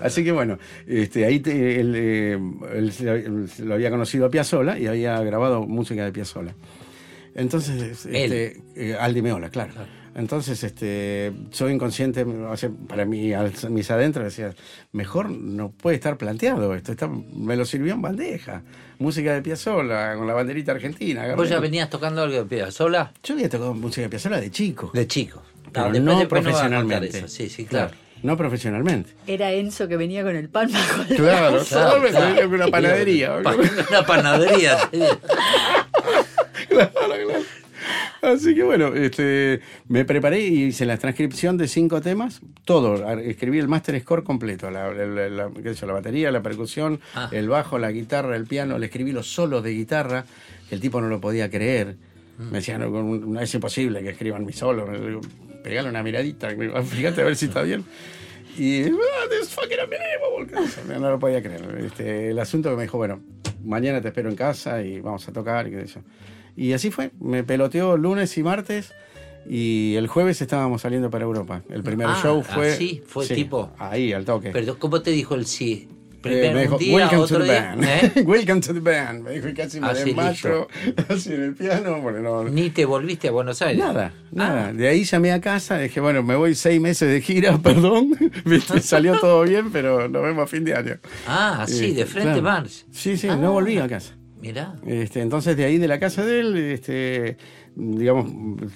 Así 0.00 0.22
que 0.22 0.30
bueno, 0.30 0.58
este, 0.86 1.24
ahí 1.24 1.40
te- 1.40 1.80
él, 1.80 1.92
eh, 1.96 2.38
él 2.74 2.92
se- 2.92 3.08
él 3.10 3.48
lo 3.64 3.74
había 3.74 3.90
conocido 3.90 4.26
a 4.26 4.30
Piazzolla 4.30 4.78
y 4.78 4.86
había 4.86 5.20
grabado 5.20 5.62
música 5.66 6.04
de 6.04 6.12
Piazzolla. 6.12 6.54
Entonces, 7.34 8.06
este, 8.06 8.60
eh, 8.76 8.96
Aldi 8.98 9.20
Meola, 9.20 9.50
claro. 9.50 9.72
Entonces, 10.16 10.64
este, 10.64 11.30
soy 11.50 11.72
inconsciente, 11.74 12.22
o 12.24 12.56
sea, 12.56 12.70
para 12.88 13.04
mí, 13.04 13.34
al- 13.34 13.52
mis 13.68 13.90
adentros 13.90 14.24
decía, 14.24 14.54
mejor 14.92 15.28
no 15.30 15.68
puede 15.70 15.96
estar 15.96 16.16
planteado 16.16 16.74
esto, 16.74 16.92
está, 16.92 17.06
me 17.08 17.54
lo 17.54 17.66
sirvió 17.66 17.92
en 17.92 18.00
bandeja. 18.02 18.62
Música 18.98 19.34
de 19.34 19.42
Piazzolla, 19.42 20.16
con 20.16 20.26
la 20.26 20.32
banderita 20.32 20.72
argentina. 20.72 21.34
¿Vos 21.34 21.50
ya 21.50 21.60
venías 21.60 21.90
tocando 21.90 22.22
algo 22.22 22.44
de 22.44 22.70
sola? 22.72 23.12
Yo 23.22 23.34
había 23.34 23.50
tocado 23.50 23.74
música 23.74 24.02
de 24.02 24.08
Piazzolla 24.08 24.40
de 24.40 24.50
chico. 24.50 24.90
De 24.94 25.06
chico. 25.06 25.42
Pero 25.70 25.84
después- 25.90 26.02
no 26.02 26.18
después 26.18 26.42
profesionalmente. 26.42 27.18
eso. 27.18 27.28
Sí, 27.28 27.50
sí, 27.50 27.66
claro. 27.66 27.90
No 28.22 28.38
profesionalmente. 28.38 29.10
Era 29.26 29.52
Enzo 29.52 29.86
que 29.86 29.98
venía 29.98 30.22
con 30.22 30.34
el 30.34 30.48
pan 30.48 30.72
bajo 30.72 31.02
el 31.02 31.16
Claro, 31.16 31.52
brazo. 31.56 31.66
Claro, 31.68 31.90
solamente 31.90 32.10
claro. 32.16 32.26
venía 32.34 32.46
con 32.46 32.54
una 32.54 32.66
panadería. 32.70 33.42
Pa- 33.42 33.54
Una 33.90 34.06
panadería. 34.06 34.78
Claro, 36.68 36.90
claro. 36.92 37.42
Así 38.22 38.54
que 38.54 38.62
bueno, 38.62 38.94
este, 38.94 39.60
me 39.88 40.04
preparé 40.04 40.40
y 40.40 40.64
hice 40.64 40.86
la 40.86 40.96
transcripción 40.96 41.56
de 41.58 41.68
cinco 41.68 42.00
temas, 42.00 42.40
todo, 42.64 43.10
escribí 43.20 43.58
el 43.58 43.68
master 43.68 44.00
score 44.00 44.24
completo, 44.24 44.70
la, 44.70 44.92
la- 44.92 45.28
la- 45.28 45.50
qué 45.62 45.74
sé 45.74 45.86
la 45.86 45.92
batería, 45.92 46.30
la 46.30 46.42
percusión, 46.42 47.00
Ah. 47.14 47.28
el 47.32 47.48
bajo, 47.48 47.78
la 47.78 47.90
guitarra, 47.92 48.36
el 48.36 48.46
piano, 48.46 48.78
le 48.78 48.86
escribí 48.86 49.12
los 49.12 49.26
solos 49.32 49.62
de 49.62 49.70
guitarra, 49.72 50.24
que 50.68 50.74
el 50.74 50.80
tipo 50.80 51.00
no 51.00 51.08
lo 51.08 51.20
podía 51.20 51.50
creer. 51.50 51.96
Me 52.38 52.58
decían, 52.58 52.80
no, 52.80 52.90
no 52.90 53.40
es 53.40 53.54
imposible 53.54 54.02
que 54.02 54.10
escriban 54.10 54.44
mi 54.44 54.52
solo. 54.52 54.90
Le 54.92 55.00
digo, 55.08 55.20
pegale 55.64 55.88
una 55.88 56.02
miradita, 56.02 56.48
fíjate 56.84 57.22
a 57.22 57.24
ver 57.24 57.36
si 57.36 57.46
está 57.46 57.62
bien. 57.62 57.84
Y, 58.58 58.84
ah, 58.84 58.90
this 59.30 59.50
fucking 59.54 59.78
unbelievable", 59.84 60.46
¿qué 60.46 60.68
sé 60.68 60.80
yo, 60.88 60.98
no 60.98 61.10
lo 61.10 61.18
podía 61.18 61.42
creer. 61.42 61.62
Este, 61.84 62.30
el 62.30 62.38
asunto 62.38 62.70
que 62.70 62.76
me 62.76 62.82
dijo, 62.82 62.96
bueno, 62.98 63.20
mañana 63.64 64.00
te 64.00 64.08
espero 64.08 64.28
en 64.30 64.36
casa 64.36 64.82
y 64.82 65.00
vamos 65.00 65.26
a 65.28 65.32
tocar, 65.32 65.66
y 65.68 65.70
qué 65.72 65.86
sé 65.86 65.94
yo. 65.94 66.00
Y 66.56 66.72
así 66.72 66.90
fue, 66.90 67.10
me 67.20 67.44
peloteó 67.44 67.96
lunes 67.96 68.36
y 68.38 68.42
martes. 68.42 68.92
Y 69.48 69.94
el 69.96 70.08
jueves 70.08 70.40
estábamos 70.42 70.82
saliendo 70.82 71.08
para 71.10 71.24
Europa. 71.24 71.62
El 71.70 71.82
primer 71.84 72.08
Ah, 72.08 72.18
show 72.20 72.42
fue. 72.42 72.72
así, 72.72 73.02
fue 73.06 73.26
tipo- 73.28 73.70
Ahí, 73.78 74.12
al 74.12 74.24
toque. 74.24 74.50
Pero 74.50 74.76
¿cómo 74.78 75.02
te 75.02 75.10
dijo 75.12 75.34
el 75.36 75.46
sí? 75.46 75.88
Eh, 76.24 76.50
me 76.52 76.62
dijo, 76.62 76.76
día, 76.76 76.96
welcome 76.96 77.28
to 77.28 77.38
the 77.38 77.44
día, 77.44 77.76
band. 77.76 77.84
¿eh? 77.84 78.22
welcome 78.26 78.60
to 78.60 78.74
the 78.74 78.80
band. 78.80 79.22
Me 79.22 79.30
dijo 79.30 79.48
y 79.48 79.54
casi 79.54 79.78
me 79.78 79.94
desmayo 79.94 80.66
así 81.08 81.32
en 81.32 81.42
el 81.44 81.54
piano. 81.54 82.00
Porque 82.02 82.18
no, 82.18 82.42
Ni 82.42 82.70
te 82.70 82.84
volviste 82.84 83.28
a 83.28 83.30
Buenos 83.30 83.62
Aires. 83.62 83.78
Nada, 83.78 84.12
nada. 84.32 84.68
Ah. 84.70 84.72
De 84.72 84.88
ahí 84.88 85.04
llamé 85.04 85.30
a 85.30 85.40
casa, 85.40 85.78
dije, 85.78 86.00
bueno, 86.00 86.24
me 86.24 86.34
voy 86.34 86.56
seis 86.56 86.80
meses 86.80 87.08
de 87.08 87.20
gira, 87.20 87.56
perdón. 87.62 88.10
Salió 88.82 89.20
todo 89.20 89.44
bien, 89.44 89.70
pero 89.70 90.08
nos 90.08 90.20
vemos 90.24 90.42
a 90.42 90.46
fin 90.48 90.64
de 90.64 90.74
año. 90.74 90.96
Ah, 91.28 91.64
sí, 91.68 91.92
de 91.92 92.04
frente 92.06 92.40
claro. 92.40 92.42
Mars. 92.42 92.86
Sí, 92.90 93.16
sí, 93.16 93.28
Ah. 93.28 93.36
no 93.36 93.52
volví 93.52 93.78
a 93.78 93.86
casa. 93.86 94.14
Mirá. 94.46 94.74
Este, 94.86 95.20
entonces 95.20 95.56
de 95.56 95.64
ahí 95.64 95.78
de 95.78 95.88
la 95.88 95.98
casa 95.98 96.24
de 96.24 96.40
él, 96.40 96.56
este, 96.56 97.36
digamos, 97.74 98.30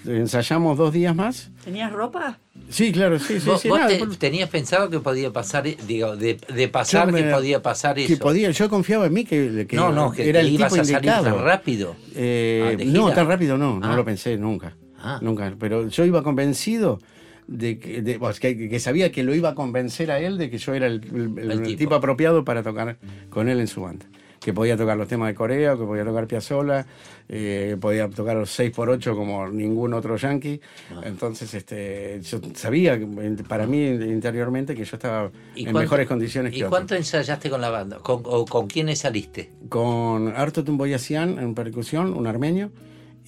ensayamos 0.06 0.76
dos 0.76 0.92
días 0.92 1.14
más. 1.14 1.50
¿Tenías 1.64 1.92
ropa? 1.92 2.38
Sí, 2.68 2.92
claro, 2.92 3.18
sí, 3.18 3.40
sí, 3.40 3.48
¿Vos, 3.48 3.60
sí. 3.60 3.68
vos 3.68 3.78
nada, 3.78 3.90
te- 3.90 3.98
por- 3.98 4.16
tenías 4.16 4.48
pensado 4.48 4.90
que 4.90 5.00
podía 5.00 5.32
pasar, 5.32 5.66
eh, 5.66 5.76
digo, 5.86 6.16
de, 6.16 6.38
de 6.54 6.68
pasar 6.68 7.08
Yo 7.08 7.14
que 7.16 7.22
me- 7.24 7.32
podía 7.32 7.62
pasar 7.62 7.98
eso? 7.98 8.08
que 8.08 8.16
podía, 8.16 8.50
yo 8.50 8.68
confiaba 8.68 9.06
en 9.06 9.12
mí 9.14 9.24
que, 9.24 9.66
que 9.68 9.76
no, 9.76 9.92
no, 9.92 10.12
que, 10.12 10.28
era 10.28 10.40
que 10.40 10.46
el 10.46 10.52
ibas 10.54 10.72
tipo 10.72 10.82
a 10.82 10.84
salir 10.84 10.98
indicado. 10.98 11.24
tan 11.36 11.44
rápido. 11.44 11.96
Eh, 12.14 12.76
Ah, 12.78 12.82
no, 12.86 13.12
tan 13.12 13.26
rápido 13.28 13.56
no, 13.58 13.78
no 13.80 13.92
Ah. 13.92 13.96
lo 13.96 14.04
pensé 14.04 14.36
nunca. 14.36 14.76
Ah. 14.98 15.18
Nunca. 15.22 15.54
Pero 15.58 15.88
yo 15.88 16.04
iba 16.04 16.22
convencido 16.22 17.00
de 17.46 17.78
que, 17.78 18.02
de- 18.02 18.18
pues, 18.18 18.38
que, 18.38 18.68
que 18.68 18.78
sabía 18.78 19.10
que 19.10 19.22
lo 19.22 19.34
iba 19.34 19.48
a 19.50 19.54
convencer 19.54 20.10
a 20.10 20.20
él 20.20 20.36
de 20.38 20.50
que 20.50 20.58
yo 20.58 20.74
era 20.74 20.86
el, 20.86 21.00
el- 21.04 21.38
el 21.38 21.50
El 21.52 21.62
tipo. 21.62 21.78
tipo. 21.78 21.94
apropiado 21.94 22.44
para 22.44 22.62
tocar 22.62 22.98
con 23.30 23.48
él 23.48 23.58
en 23.60 23.66
su 23.66 23.80
banda. 23.80 24.06
Que 24.40 24.54
podía 24.54 24.74
tocar 24.76 24.96
los 24.96 25.06
temas 25.06 25.28
de 25.28 25.34
Corea, 25.34 25.72
que 25.76 25.84
podía 25.84 26.02
tocar 26.02 26.26
Piazzolla, 26.26 26.86
eh, 27.28 27.76
podía 27.78 28.08
tocar 28.08 28.36
los 28.38 28.50
6x8 28.58 29.14
como 29.14 29.46
ningún 29.48 29.92
otro 29.92 30.16
yankee. 30.16 30.60
Ah. 30.90 31.02
Entonces, 31.04 31.52
este, 31.52 32.20
yo 32.22 32.40
sabía, 32.54 32.98
para 33.46 33.66
mí 33.66 33.84
interiormente, 33.86 34.74
que 34.74 34.84
yo 34.84 34.96
estaba 34.96 35.30
¿Y 35.54 35.60
en 35.60 35.64
cuánto- 35.66 35.80
mejores 35.80 36.08
condiciones 36.08 36.52
¿Y 36.54 36.56
que 36.56 36.64
otros. 36.64 36.70
cuánto 36.78 36.94
ensayaste 36.94 37.50
con 37.50 37.60
la 37.60 37.68
banda? 37.68 37.98
¿Con, 37.98 38.22
o 38.24 38.46
con 38.46 38.66
quiénes 38.66 39.00
saliste? 39.00 39.50
con 39.68 40.28
Arto 40.34 40.64
Tumboyasian 40.64 41.38
en 41.38 41.54
percusión, 41.54 42.14
un 42.16 42.26
armenio, 42.26 42.70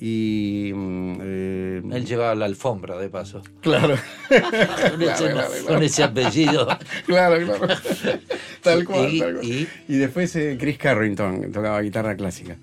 y... 0.04 0.72
mm, 0.74 1.18
eh, 1.22 1.82
Él 1.92 2.04
llevaba 2.04 2.34
la 2.34 2.46
alfombra, 2.46 2.98
de 2.98 3.08
paso. 3.08 3.42
Claro. 3.60 3.94
Con 4.28 5.02
ese, 5.02 5.14
claro, 5.24 5.24
claro. 5.26 5.66
con 5.68 5.82
ese 5.82 6.02
apellido. 6.02 6.66
claro, 7.06 7.44
claro. 7.46 7.74
Tal 8.62 8.84
cual, 8.84 9.12
Y- 9.14 9.20
tal 9.20 9.32
cual. 9.34 9.44
y- 9.44 9.68
Y, 9.88 9.96
después 9.96 10.34
eh, 10.36 10.56
Chris 10.58 10.78
Carrington, 10.78 11.52
tocaba 11.52 11.80
guitarra 11.82 12.16
clásica. 12.16 12.56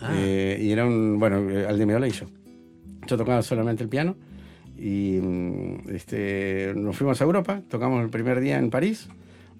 Ah. 0.00 0.12
Eh, 0.14 0.58
y 0.60 0.70
era 0.72 0.84
un, 0.84 1.18
bueno, 1.18 1.48
eh, 1.50 1.66
al 1.66 1.78
de 1.78 1.86
Meola 1.86 2.08
y 2.08 2.10
yo. 2.12 2.26
Yo 3.06 3.16
tocaba 3.16 3.42
solamente 3.42 3.82
el 3.82 3.88
piano. 3.88 4.16
Y 4.76 5.18
mm, 5.22 5.90
este, 5.94 6.72
nos 6.74 6.96
fuimos 6.96 7.20
a 7.20 7.24
Europa, 7.24 7.62
tocamos 7.70 8.02
el 8.02 8.10
primer 8.10 8.40
día 8.40 8.58
en 8.58 8.70
París, 8.70 9.08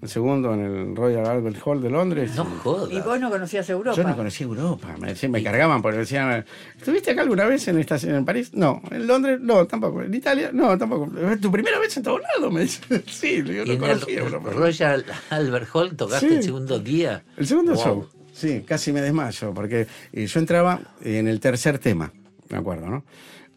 el 0.05 0.09
segundo 0.09 0.53
en 0.53 0.59
el 0.61 0.95
Royal 0.95 1.25
Albert 1.25 1.57
Hall 1.65 1.81
de 1.81 1.89
Londres. 1.89 2.35
No 2.35 2.43
¿Y 2.43 2.57
jodas. 2.59 3.05
vos 3.05 3.19
no 3.19 3.29
conocías 3.29 3.69
Europa? 3.69 3.97
Yo 3.97 4.03
no 4.07 4.15
conocía 4.15 4.45
Europa, 4.45 4.95
me, 4.99 5.09
decían- 5.09 5.31
me 5.31 5.43
cargaban 5.43 5.81
porque 5.81 5.97
decían, 5.99 6.45
¿estuviste 6.77 7.11
acá 7.11 7.21
alguna 7.23 7.45
vez 7.45 7.67
en 7.67 7.79
esta 7.79 7.97
en 7.97 8.23
París? 8.25 8.51
No, 8.53 8.81
en 8.91 9.05
Londres, 9.07 9.39
no, 9.41 9.65
tampoco, 9.67 10.01
en 10.03 10.13
Italia, 10.13 10.51
no, 10.53 10.77
tampoco. 10.77 11.11
¿Es 11.31 11.41
tu 11.41 11.51
primera 11.51 11.79
vez 11.79 11.95
en 11.97 12.03
todos 12.03 12.21
lados? 12.21 12.53
Me 12.53 12.61
dicen, 12.61 13.03
sí, 13.07 13.43
yo 13.43 13.63
Y 13.63 13.65
no 13.65 13.73
en 13.73 13.79
conocía 13.79 14.17
el 14.19 14.23
Europa. 14.25 14.49
Royal 14.51 15.05
Albert 15.29 15.67
Hall 15.73 15.95
tocaste 15.95 16.29
Sí. 16.29 16.35
el 16.35 16.43
segundo 16.43 16.79
día. 16.79 17.23
El 17.37 17.47
segundo 17.47 17.73
Wow. 17.73 17.83
show, 17.83 18.07
sí, 18.33 18.63
casi 18.65 18.91
me 18.93 19.01
desmayo, 19.01 19.53
porque 19.53 19.87
eh, 20.13 20.25
yo 20.27 20.39
entraba 20.39 20.79
en 21.01 21.27
el 21.27 21.39
tercer 21.39 21.79
tema, 21.79 22.11
me 22.49 22.57
acuerdo, 22.57 22.87
¿no? 22.87 23.03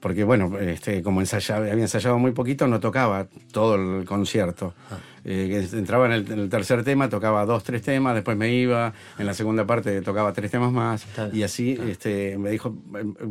Porque, 0.00 0.22
bueno, 0.22 0.56
este, 0.60 1.02
como 1.02 1.20
ensayaba, 1.20 1.66
había 1.72 1.82
ensayado 1.82 2.18
muy 2.20 2.30
poquito, 2.30 2.68
no 2.68 2.78
tocaba 2.78 3.26
todo 3.50 3.74
el 3.74 4.04
concierto. 4.04 4.72
Ah. 4.92 4.98
Eh, 5.30 5.68
entraba 5.74 6.06
en 6.06 6.12
el, 6.12 6.32
en 6.32 6.38
el 6.38 6.48
tercer 6.48 6.82
tema, 6.84 7.10
tocaba 7.10 7.44
dos, 7.44 7.62
tres 7.62 7.82
temas, 7.82 8.14
después 8.14 8.34
me 8.34 8.50
iba, 8.54 8.94
en 9.18 9.26
la 9.26 9.34
segunda 9.34 9.66
parte 9.66 10.00
tocaba 10.00 10.32
tres 10.32 10.50
temas 10.50 10.72
más, 10.72 11.06
bien, 11.16 11.30
y 11.34 11.42
así 11.42 11.78
este, 11.86 12.38
me 12.38 12.48
dijo, 12.48 12.74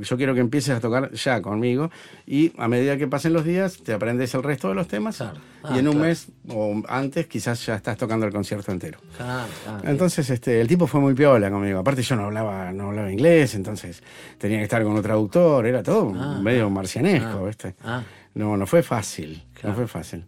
yo 0.02 0.16
quiero 0.16 0.36
que 0.36 0.42
empieces 0.42 0.76
a 0.76 0.80
tocar 0.80 1.12
ya 1.14 1.42
conmigo, 1.42 1.90
y 2.28 2.52
a 2.60 2.68
medida 2.68 2.98
que 2.98 3.08
pasen 3.08 3.34
los 3.34 3.44
días, 3.46 3.78
te 3.84 3.94
aprendes 3.94 4.32
el 4.36 4.44
resto 4.44 4.70
de 4.70 4.76
los 4.76 4.88
temas, 4.88 5.18
Claro. 5.18 5.40
Ah, 5.64 5.72
y 5.76 5.80
en 5.80 5.88
un 5.88 5.94
claro. 5.96 6.08
mes 6.10 6.28
o 6.50 6.84
antes 6.88 7.26
quizás 7.26 7.66
ya 7.66 7.76
estás 7.76 7.98
tocando 7.98 8.28
el 8.28 8.32
concierto 8.32 8.72
entero. 8.72 9.00
Ah, 9.20 9.48
ah, 9.68 9.82
Entonces, 9.86 10.30
este, 10.30 10.62
el 10.62 10.68
tipo 10.68 10.86
fue 10.86 11.02
muy 11.02 11.16
piola 11.16 11.50
conmigo. 11.50 11.80
Aparte, 11.80 12.04
yo 12.04 12.16
no 12.16 12.26
hablaba, 12.26 12.72
no 12.72 12.90
hablaba 12.90 13.12
inglés, 13.12 13.56
entonces 13.56 14.04
tenía 14.38 14.60
que 14.60 14.66
estar 14.66 14.84
con 14.84 14.92
un 14.94 15.02
traductor, 15.02 15.66
era 15.66 15.82
todo 15.82 16.14
Ah, 16.16 16.40
medio 16.44 16.70
marcianesco, 16.70 17.40
ah, 17.42 17.48
¿viste? 17.48 17.76
ah. 17.84 18.04
No, 18.36 18.56
no 18.56 18.68
fue 18.68 18.84
fácil, 18.84 19.44
Claro. 19.56 19.70
no 19.70 19.76
fue 19.76 19.88
fácil. 19.88 20.26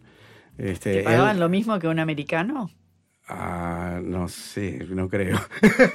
Este, 0.62 0.96
¿Te 0.98 1.02
pagaban 1.02 1.36
él- 1.36 1.40
lo 1.40 1.48
mismo 1.48 1.78
que 1.78 1.88
un 1.88 1.98
americano? 1.98 2.70
Ah, 3.32 4.00
no 4.02 4.26
sé, 4.28 4.84
no 4.88 5.08
creo. 5.08 5.40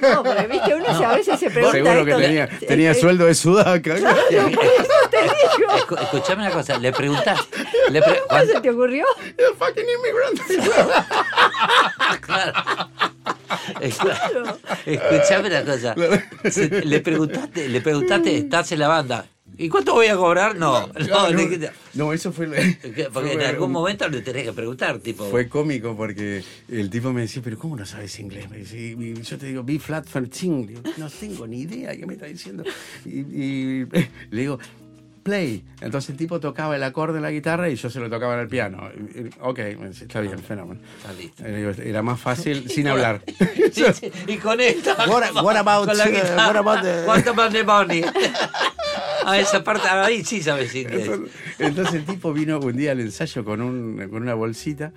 No, 0.00 0.22
porque 0.24 0.46
viste, 0.46 0.74
uno 0.74 0.86
se- 0.96 1.04
a 1.04 1.12
veces 1.14 1.38
se 1.38 1.50
pregunta 1.50 1.76
Seguro 1.76 2.02
que 2.06 2.10
esto, 2.12 2.22
tenía, 2.22 2.48
tenía 2.66 2.94
sueldo 2.94 3.26
de 3.26 3.34
sudaca. 3.34 3.94
Escu- 3.94 6.00
Escuchame 6.00 6.42
una 6.46 6.50
cosa, 6.50 6.78
le 6.78 6.92
preguntaste. 6.92 7.58
Le 7.90 8.00
pre- 8.00 8.20
¿Cómo 8.28 8.40
se 8.42 8.58
te 8.60 8.70
ocurrió? 8.70 9.04
El 9.36 9.54
fucking 9.58 9.84
immigrant. 9.84 10.40
Claro. 12.22 12.52
Escu- 13.80 14.58
Escuchame 14.86 15.48
una 15.48 15.64
cosa. 15.64 15.94
Le 16.84 17.00
preguntaste, 17.00 17.68
le 17.68 17.80
preguntaste, 17.80 18.36
estás 18.38 18.72
en 18.72 18.78
la 18.78 18.88
banda. 18.88 19.26
¿Y 19.58 19.68
cuánto 19.68 19.94
voy 19.94 20.06
a 20.06 20.16
cobrar? 20.16 20.56
No, 20.56 20.86
no, 20.88 21.30
No, 21.30 21.52
no, 21.94 22.12
eso 22.12 22.30
fue... 22.32 22.46
Porque 22.82 23.08
fue- 23.10 23.32
en 23.32 23.40
algún 23.42 23.72
momento 23.72 24.08
le 24.08 24.20
tenés 24.20 24.44
que 24.44 24.52
preguntar, 24.52 24.98
tipo. 24.98 25.24
Fue 25.30 25.48
cómico 25.48 25.96
porque 25.96 26.42
el 26.68 26.90
tipo 26.90 27.12
me 27.12 27.22
decía, 27.22 27.40
pero 27.42 27.58
¿cómo 27.58 27.76
no 27.76 27.86
sabes 27.86 28.18
inglés? 28.20 28.50
Me 28.50 28.58
dice, 28.58 28.76
y- 28.78 29.22
yo 29.22 29.38
te 29.38 29.46
digo, 29.46 29.62
B 29.64 29.78
flat 29.78 30.06
13. 30.06 30.46
Digo, 30.66 30.80
no 30.98 31.08
tengo 31.08 31.46
ni 31.46 31.60
idea 31.62 31.96
qué 31.96 32.06
me 32.06 32.14
está 32.14 32.26
diciendo. 32.26 32.64
Y, 33.04 33.20
y 33.20 33.84
le 34.30 34.40
digo, 34.40 34.58
play. 35.26 35.64
Entonces 35.80 36.10
el 36.10 36.16
tipo 36.16 36.38
tocaba 36.40 36.76
el 36.76 36.82
acorde 36.84 37.16
en 37.18 37.22
la 37.22 37.30
guitarra 37.30 37.68
y 37.68 37.74
yo 37.76 37.90
se 37.90 37.98
lo 38.00 38.08
tocaba 38.08 38.34
en 38.34 38.40
el 38.40 38.48
piano. 38.48 38.88
Y- 38.96 39.18
y- 39.20 39.30
ok, 39.40 39.58
está 39.58 40.20
bien, 40.20 40.38
fenómeno. 40.38 40.80
Está 40.98 41.12
listo. 41.12 41.42
Digo, 41.44 41.70
Era 41.82 42.02
más 42.02 42.20
fácil 42.20 42.70
sin 42.74 42.86
hablar. 42.88 43.22
y 44.26 44.36
con 44.38 44.60
esto. 44.60 44.94
What- 45.08 45.34
what 45.42 45.56
about, 45.56 45.86
con 45.88 45.98
la 45.98 46.04
uh, 46.04 46.08
guitarra, 46.10 46.46
what 46.46 46.56
about 46.56 46.82
the- 46.82 47.04
what 47.06 47.26
about 47.28 47.52
the 47.52 47.64
money? 47.64 48.02
A 49.26 49.38
esa 49.40 49.64
parte, 49.64 49.88
ahí 49.88 50.22
sí 50.24 50.40
sabes 50.40 50.72
inglés. 50.74 51.10
Entonces 51.58 51.94
el 51.96 52.04
tipo 52.04 52.32
vino 52.32 52.60
un 52.60 52.76
día 52.76 52.92
al 52.92 53.00
ensayo 53.00 53.44
con, 53.44 53.60
un, 53.60 54.08
con 54.08 54.22
una 54.22 54.34
bolsita. 54.34 54.92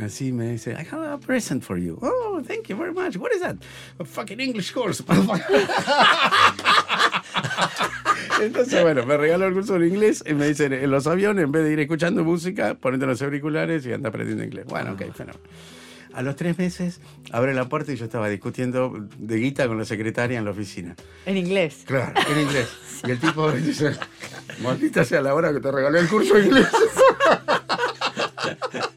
Así 0.00 0.32
me 0.32 0.50
dice, 0.52 0.72
I 0.72 0.84
have 0.92 1.06
a 1.06 1.18
present 1.18 1.62
for 1.62 1.76
you. 1.78 1.98
Oh, 2.02 2.40
thank 2.46 2.66
you 2.68 2.76
very 2.76 2.92
much. 2.92 3.16
What 3.16 3.32
is 3.32 3.40
that? 3.42 3.56
A 4.00 4.04
fucking 4.04 4.40
English 4.40 4.72
course. 4.72 5.02
Entonces, 8.40 8.82
bueno, 8.82 9.04
me 9.06 9.16
regaló 9.16 9.46
el 9.46 9.54
curso 9.54 9.78
de 9.78 9.88
inglés 9.88 10.22
y 10.26 10.34
me 10.34 10.48
dice, 10.48 10.66
en 10.66 10.90
los 10.90 11.06
aviones, 11.06 11.44
en 11.44 11.52
vez 11.52 11.64
de 11.64 11.72
ir 11.72 11.80
escuchando 11.80 12.24
música, 12.24 12.74
ponete 12.74 13.06
los 13.06 13.20
auriculares 13.22 13.86
y 13.86 13.92
anda 13.92 14.08
aprendiendo 14.08 14.44
inglés. 14.44 14.66
Bueno, 14.66 14.92
ok, 14.92 15.12
fenómeno. 15.14 15.40
A 16.12 16.22
los 16.22 16.36
tres 16.36 16.56
meses, 16.58 17.00
abre 17.32 17.54
la 17.54 17.68
puerta 17.68 17.92
y 17.92 17.96
yo 17.96 18.04
estaba 18.04 18.28
discutiendo 18.28 18.92
de 19.18 19.36
guita 19.36 19.66
con 19.66 19.78
la 19.78 19.84
secretaria 19.84 20.38
en 20.38 20.44
la 20.44 20.52
oficina. 20.52 20.94
En 21.26 21.36
inglés. 21.36 21.82
Claro, 21.86 22.12
en 22.30 22.40
inglés. 22.40 22.68
Y 23.06 23.10
el 23.10 23.20
tipo 23.20 23.52
dice, 23.52 23.90
maldita 24.62 25.04
sea 25.04 25.20
la 25.20 25.34
hora 25.34 25.52
que 25.52 25.60
te 25.60 25.70
regalé 25.70 25.98
el 25.98 26.08
curso 26.08 26.34
de 26.34 26.46
inglés. 26.46 26.68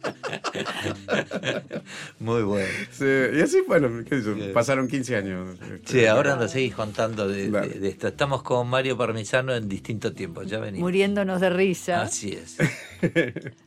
Muy 2.20 2.44
bueno. 2.44 2.68
Sí, 2.92 3.06
y 3.06 3.42
así, 3.42 3.62
bueno, 3.68 4.04
qué 4.08 4.52
pasaron 4.54 4.88
15 4.88 5.16
años. 5.16 5.58
Sí, 5.86 6.06
ahora 6.06 6.36
nos 6.36 6.52
seguís 6.52 6.74
contando 6.74 7.28
de, 7.28 7.50
Dale. 7.50 7.68
de- 7.70 7.80
de 7.80 7.90
esto. 7.90 8.08
Estamos 8.08 8.44
con 8.44 8.68
Mario 8.68 8.98
Parmisano 8.98 9.54
en 9.56 9.68
distintos 9.70 10.14
tiempos. 10.16 10.48
Ya 10.48 10.60
venimos. 10.60 10.82
Muriéndonos 10.82 11.42
de 11.42 11.50
risa. 11.50 12.02
Así 12.02 12.32
es. 12.34 12.58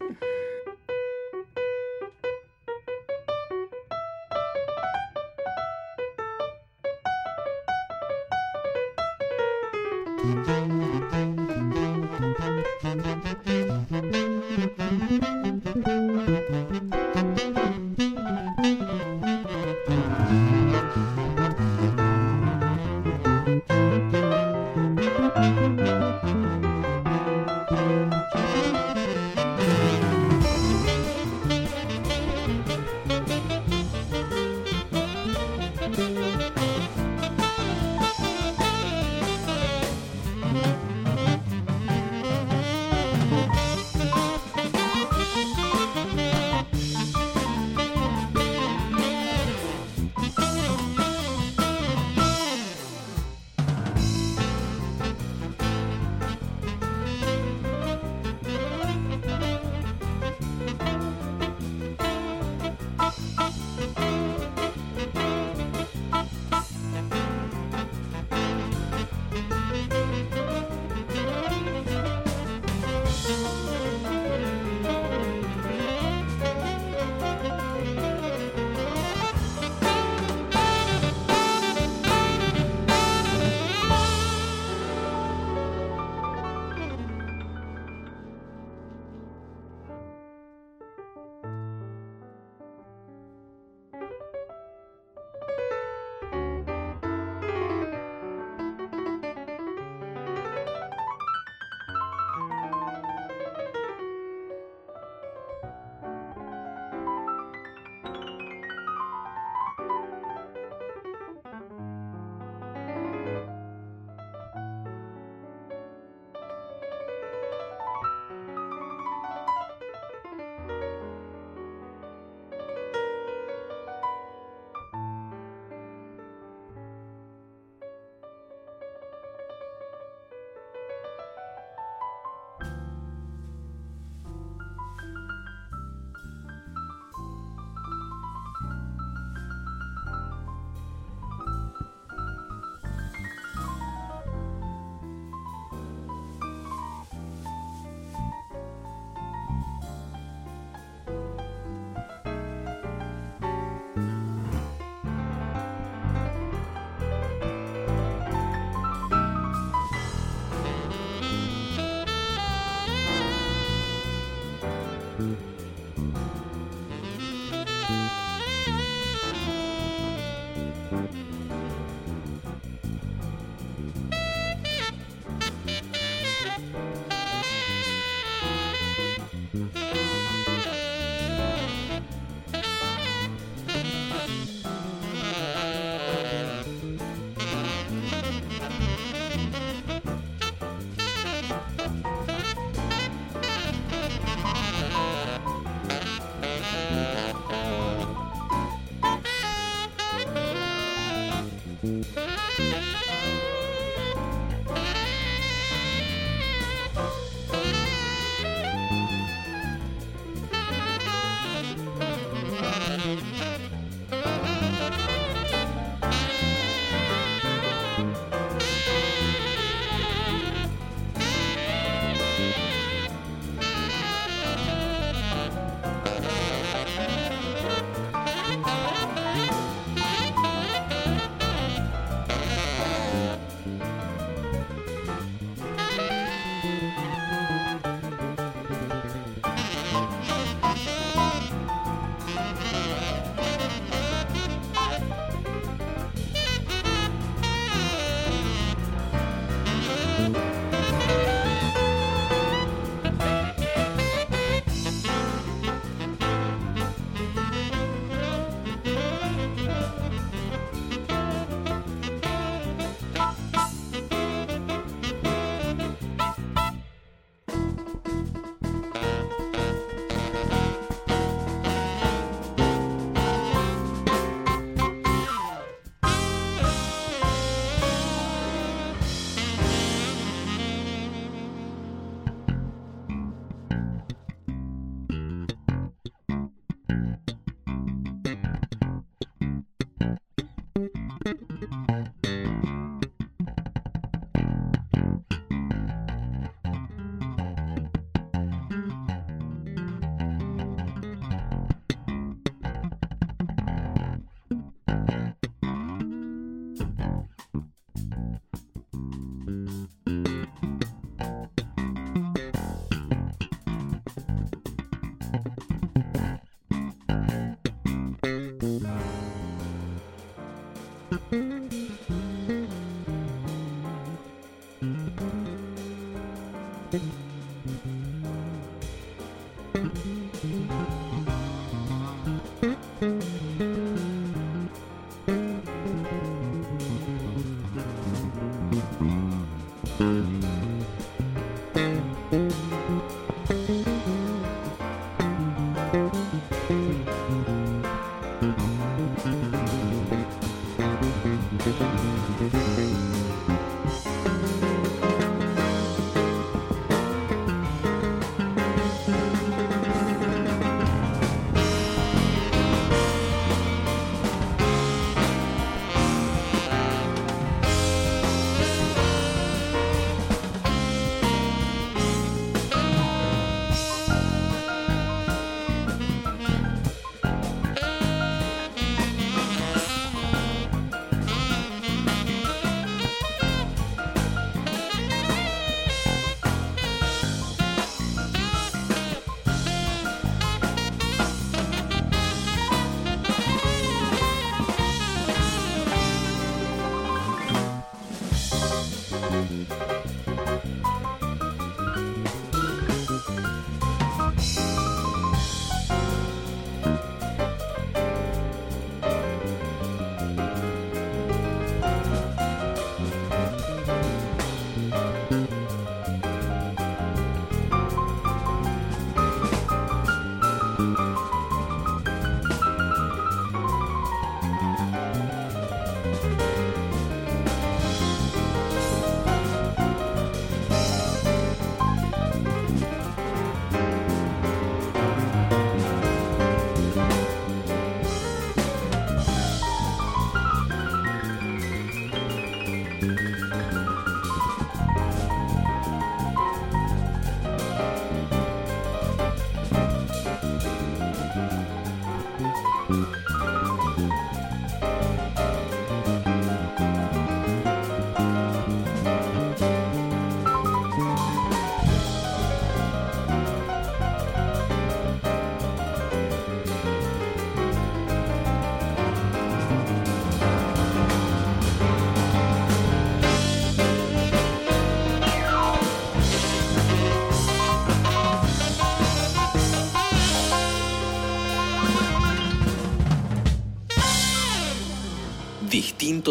Mm-hmm. 339.00 340.99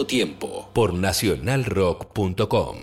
Tiempo 0.10 0.68
por 0.74 0.96
nacionalrock.com. 0.96 2.78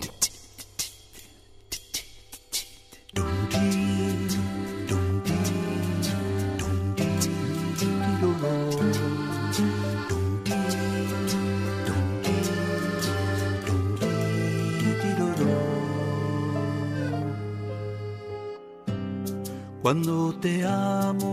Cuando 19.81 20.33
te 20.39 20.63
amo 20.65 21.26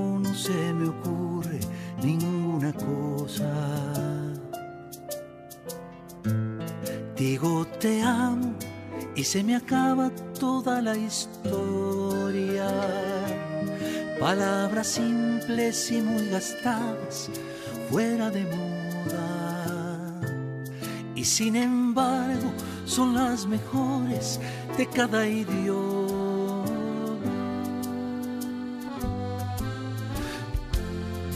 acaba 9.65 10.11
toda 10.39 10.82
la 10.82 10.97
historia. 10.97 12.69
Palabras 14.20 14.86
simples 14.86 15.91
y 15.91 16.01
muy 16.03 16.28
gastadas, 16.28 17.31
fuera 17.91 18.31
de 18.31 18.45
moda. 18.45 20.20
Y 21.15 21.24
sin 21.24 21.57
embargo 21.57 22.53
son 22.85 23.15
las 23.15 23.47
mejores 23.47 24.39
de 24.77 24.86
cada 24.86 25.27
idioma. 25.27 26.65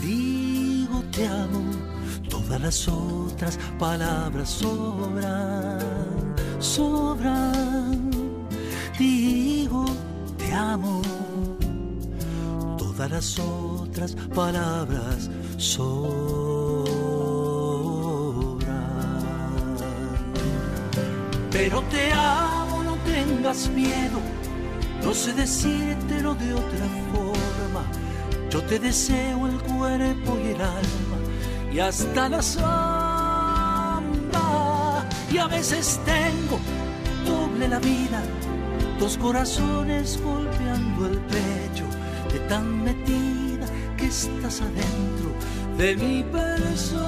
Digo 0.01 1.03
te 1.11 1.27
amo, 1.27 1.63
todas 2.29 2.61
las 2.61 2.87
otras 2.87 3.57
palabras 3.79 4.49
sobran, 4.49 5.79
sobran. 6.59 7.68
Las 13.19 13.37
otras 13.37 14.15
palabras 14.33 15.29
sobran. 15.57 15.89
Pero 21.51 21.81
te 21.91 22.13
amo, 22.13 22.81
no 22.81 22.95
tengas 23.03 23.67
miedo, 23.71 24.21
no 25.03 25.13
sé 25.13 25.33
decírtelo 25.33 26.33
de 26.35 26.53
otra 26.53 26.87
forma. 27.11 27.83
Yo 28.49 28.63
te 28.63 28.79
deseo 28.79 29.47
el 29.47 29.57
cuerpo 29.63 30.37
y 30.41 30.47
el 30.53 30.61
alma 30.61 31.17
y 31.73 31.79
hasta 31.79 32.29
la 32.29 32.41
sombra. 32.41 32.69
Y 35.29 35.37
a 35.39 35.47
veces 35.47 35.99
tengo 36.05 36.57
doble 37.25 37.67
la 37.67 37.79
vida, 37.79 38.23
dos 38.97 39.17
corazones 39.17 40.17
golpeando 40.23 41.07
el 41.07 41.19
pecho, 41.33 41.58
tan 42.49 42.83
metida 42.83 43.67
que 43.95 44.07
estás 44.07 44.61
adentro 44.61 45.29
de 45.77 45.95
mi 45.95 46.23
persona. 46.23 46.99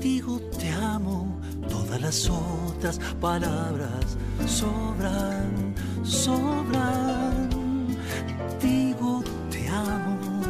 Digo 0.00 0.40
te 0.58 0.72
amo, 0.72 1.38
todas 1.68 2.00
las 2.00 2.30
otras 2.30 2.98
palabras 3.20 4.16
sobran, 4.46 5.74
sobran. 6.02 7.50
Digo 8.62 9.22
te 9.50 9.68
amo, 9.68 10.40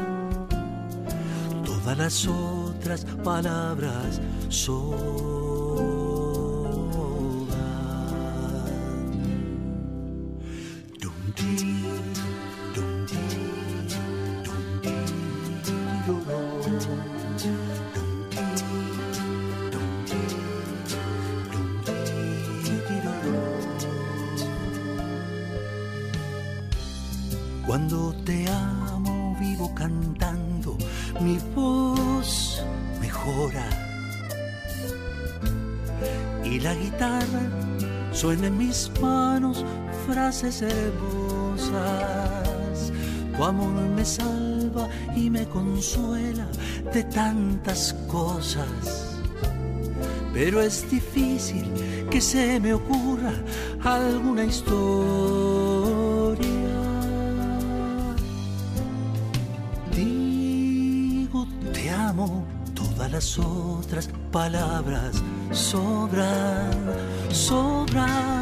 todas 1.64 1.98
las 1.98 2.26
otras 2.28 3.04
palabras 3.24 4.20
sobran. 4.48 5.39
Frases 40.50 40.62
hermosas. 40.62 41.72
Tu 43.36 43.44
amor 43.44 43.72
me 43.96 44.04
salva 44.04 44.88
y 45.16 45.30
me 45.30 45.46
consuela 45.46 46.46
de 46.92 47.04
tantas 47.04 47.94
cosas. 48.08 49.16
Pero 50.32 50.60
es 50.60 50.90
difícil 50.90 51.72
que 52.10 52.20
se 52.20 52.60
me 52.60 52.74
ocurra 52.74 53.32
alguna 53.82 54.44
historia. 54.44 56.38
Digo 59.94 61.46
te 61.72 61.90
amo, 61.90 62.44
todas 62.74 63.10
las 63.10 63.38
otras 63.38 64.10
palabras 64.30 65.22
sobran, 65.52 66.70
sobran. 67.30 68.39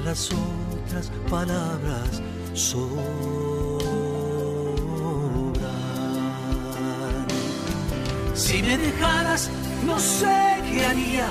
Las 0.00 0.30
otras 0.30 1.10
palabras 1.28 2.22
sobran. 2.54 2.80
Si 8.34 8.62
me 8.62 8.78
dejaras, 8.78 9.50
no 9.84 9.98
sé 9.98 10.62
qué 10.70 10.86
haría, 10.86 11.28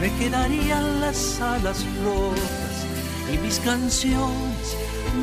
me 0.00 0.10
quedarían 0.16 1.00
las 1.00 1.40
alas 1.40 1.84
rotas 2.04 2.86
y 3.32 3.38
mis 3.38 3.58
canciones 3.60 4.76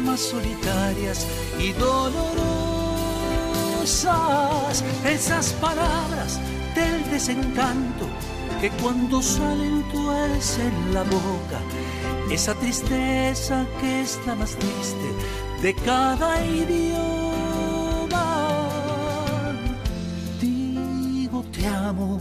más 0.04 0.20
solitarias 0.20 1.26
y 1.60 1.72
dolorosas. 1.74 2.44
Esas 5.06 5.54
palabras 5.54 6.40
del 6.76 7.10
desencanto 7.10 8.06
que 8.62 8.70
cuando 8.82 9.22
salen 9.22 9.84
tuercen 9.92 10.94
la 10.94 11.04
boca. 11.04 11.60
Esa 12.32 12.56
tristeza 12.56 13.66
que 13.80 14.02
es 14.02 14.20
la 14.26 14.34
más 14.36 14.56
triste 14.56 15.14
de 15.62 15.76
cada 15.76 16.44
idioma. 16.46 16.98
Digo 20.42 21.44
te 21.52 21.68
amo, 21.68 22.20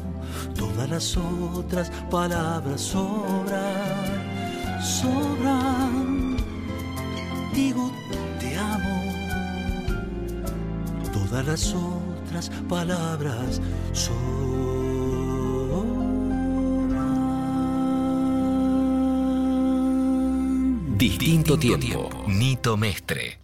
todas 0.56 0.90
las 0.90 1.16
otras 1.16 1.90
palabras 2.10 2.81
sobran, 2.81 4.82
sobran. 4.82 6.36
Digo 7.55 7.90
te 8.39 8.56
amo, 8.56 9.02
todas 11.12 11.47
las 11.47 11.74
otras 11.74 12.51
palabras 12.68 13.60
sobran. 13.93 14.84
Distinto 20.96 21.58
tiempo. 21.58 22.08
Nito 22.26 22.76
Mestre. 22.76 23.40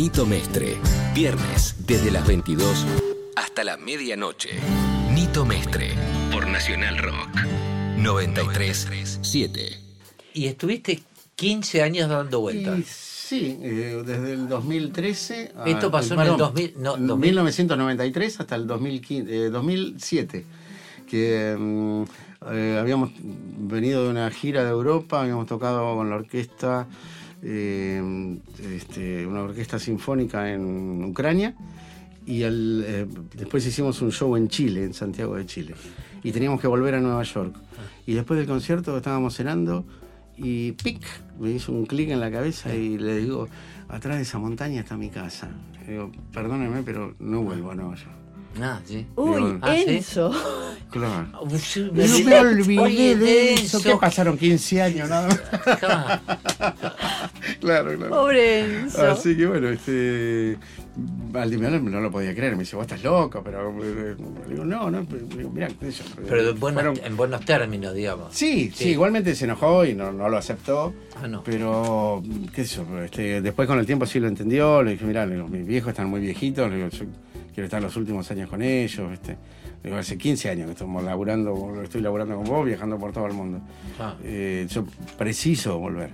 Nito 0.00 0.24
Mestre. 0.24 0.78
Viernes, 1.14 1.76
desde 1.86 2.10
las 2.10 2.26
22 2.26 2.86
hasta 3.36 3.62
la 3.64 3.76
medianoche. 3.76 4.48
Nito 5.12 5.44
Mestre, 5.44 5.90
por 6.32 6.46
Nacional 6.46 6.96
Rock. 6.96 7.28
93.7. 7.98 9.76
Y 10.32 10.46
estuviste 10.46 11.02
15 11.36 11.82
años 11.82 12.08
dando 12.08 12.40
vueltas. 12.40 12.78
Y 12.78 12.82
sí, 12.82 13.58
eh, 13.60 14.02
desde 14.06 14.32
el 14.32 14.48
2013. 14.48 15.52
a- 15.54 15.68
Esto 15.68 15.90
pasó 15.90 16.14
en 16.14 16.20
el 16.20 16.36
2000, 16.38 16.72
no, 16.78 16.96
2000. 16.96 17.16
1993 17.18 18.40
hasta 18.40 18.56
el 18.56 18.66
2015, 18.66 19.30
eh, 19.46 19.50
2007. 19.50 20.46
Que 21.10 21.54
mm, 21.58 22.04
eh, 22.52 22.78
habíamos 22.80 23.10
venido 23.22 24.04
de 24.04 24.08
una 24.08 24.30
gira 24.30 24.64
de 24.64 24.70
Europa, 24.70 25.20
habíamos 25.20 25.46
tocado 25.46 25.94
con 25.94 26.08
la 26.08 26.16
orquesta, 26.16 26.86
eh, 27.42 28.38
este, 28.74 29.26
una 29.26 29.42
orquesta 29.42 29.78
sinfónica 29.78 30.52
en 30.52 31.04
Ucrania. 31.04 31.54
Y 32.26 32.42
eh, 32.44 33.06
después 33.34 33.66
hicimos 33.66 34.02
un 34.02 34.12
show 34.12 34.36
en 34.36 34.48
Chile, 34.48 34.84
en 34.84 34.94
Santiago 34.94 35.36
de 35.36 35.46
Chile. 35.46 35.74
Y 36.22 36.32
teníamos 36.32 36.60
que 36.60 36.66
volver 36.66 36.94
a 36.94 37.00
Nueva 37.00 37.22
York. 37.22 37.56
Y 38.06 38.14
después 38.14 38.38
del 38.38 38.46
concierto 38.46 38.96
estábamos 38.96 39.36
cenando 39.36 39.84
y 40.36 40.72
¡pic! 40.72 41.02
Me 41.38 41.50
hizo 41.50 41.72
un 41.72 41.86
clic 41.86 42.10
en 42.10 42.20
la 42.20 42.30
cabeza 42.30 42.74
y 42.74 42.98
le 42.98 43.18
digo, 43.18 43.48
atrás 43.88 44.16
de 44.16 44.22
esa 44.22 44.38
montaña 44.38 44.80
está 44.80 44.96
mi 44.96 45.10
casa. 45.10 45.48
Le 45.86 45.92
digo, 45.92 46.12
perdóneme, 46.32 46.82
pero 46.82 47.14
no 47.18 47.42
vuelvo 47.42 47.70
a 47.70 47.74
Nueva 47.74 47.94
York. 47.94 48.20
Ah, 48.60 48.80
sí. 48.84 49.06
Uy, 49.16 49.34
Digo, 49.36 49.58
¿ah? 49.62 49.76
Enzo. 49.76 50.32
Claro. 50.90 51.28
Sí, 51.58 51.90
sí. 52.06 52.24
me 52.24 52.38
olvidé 52.40 53.16
de 53.16 53.54
eso. 53.54 53.80
¿Qué 53.80 53.94
pasaron 53.96 54.36
15 54.36 54.82
años 54.82 55.08
nada 55.10 55.28
más? 55.28 55.40
Claro. 57.60 57.94
claro. 57.96 58.10
Pobre 58.10 58.60
Enzo. 58.80 59.06
Así 59.10 59.36
que 59.36 59.46
bueno, 59.46 59.68
este. 59.68 60.56
Aldimar 61.34 61.80
no 61.80 62.00
lo 62.00 62.10
podía 62.10 62.34
creer, 62.34 62.54
me 62.56 62.60
dice, 62.60 62.74
vos 62.76 62.82
estás 62.84 63.02
loco, 63.04 63.42
pero. 63.44 63.70
eh, 63.82 64.16
Le 64.48 64.54
digo, 64.54 64.64
no, 64.64 64.90
no, 64.90 65.04
pero, 65.04 65.24
digo, 65.26 65.50
mirá, 65.50 65.68
yo, 65.68 65.76
Pero 66.28 66.50
en 66.50 66.58
buenos, 66.60 66.82
fueron- 66.82 67.00
en 67.06 67.16
buenos 67.16 67.44
términos, 67.44 67.94
digamos. 67.94 68.34
Sí, 68.34 68.70
sí, 68.74 68.84
Sí. 68.84 68.88
igualmente 68.90 69.34
se 69.34 69.44
enojó 69.44 69.84
y 69.84 69.94
no, 69.94 70.12
no 70.12 70.28
lo 70.28 70.36
aceptó. 70.36 70.92
Ah, 71.22 71.28
no. 71.28 71.42
Pero, 71.44 72.22
qué 72.54 72.64
sé 72.64 72.76
yo, 72.76 73.02
este, 73.02 73.40
después 73.40 73.68
con 73.68 73.78
el 73.78 73.86
tiempo 73.86 74.04
sí 74.06 74.18
lo 74.18 74.26
entendió. 74.28 74.82
Le 74.82 74.92
dije, 74.92 75.04
mirá, 75.04 75.24
le 75.26 75.36
digo, 75.36 75.46
mis 75.48 75.66
viejos 75.66 75.90
están 75.90 76.08
muy 76.08 76.20
viejitos, 76.20 76.68
le 76.68 76.76
digo, 76.76 76.88
yo 76.88 77.04
quiero 77.54 77.64
estar 77.64 77.80
los 77.80 77.96
últimos 77.96 78.28
años 78.30 78.48
con 78.50 78.60
ellos. 78.62 79.12
Este. 79.12 79.36
Le 79.82 79.88
digo, 79.90 79.96
hace 79.96 80.18
15 80.18 80.50
años 80.50 80.66
que 80.66 80.72
estamos 80.72 81.02
laburando, 81.02 81.80
estoy 81.82 82.02
laburando 82.02 82.34
con 82.36 82.44
vos, 82.44 82.66
viajando 82.66 82.98
por 82.98 83.12
todo 83.12 83.26
el 83.26 83.32
mundo. 83.32 83.60
Ah. 83.98 84.14
Eh, 84.24 84.66
yo 84.68 84.84
preciso 85.16 85.78
volver. 85.78 86.10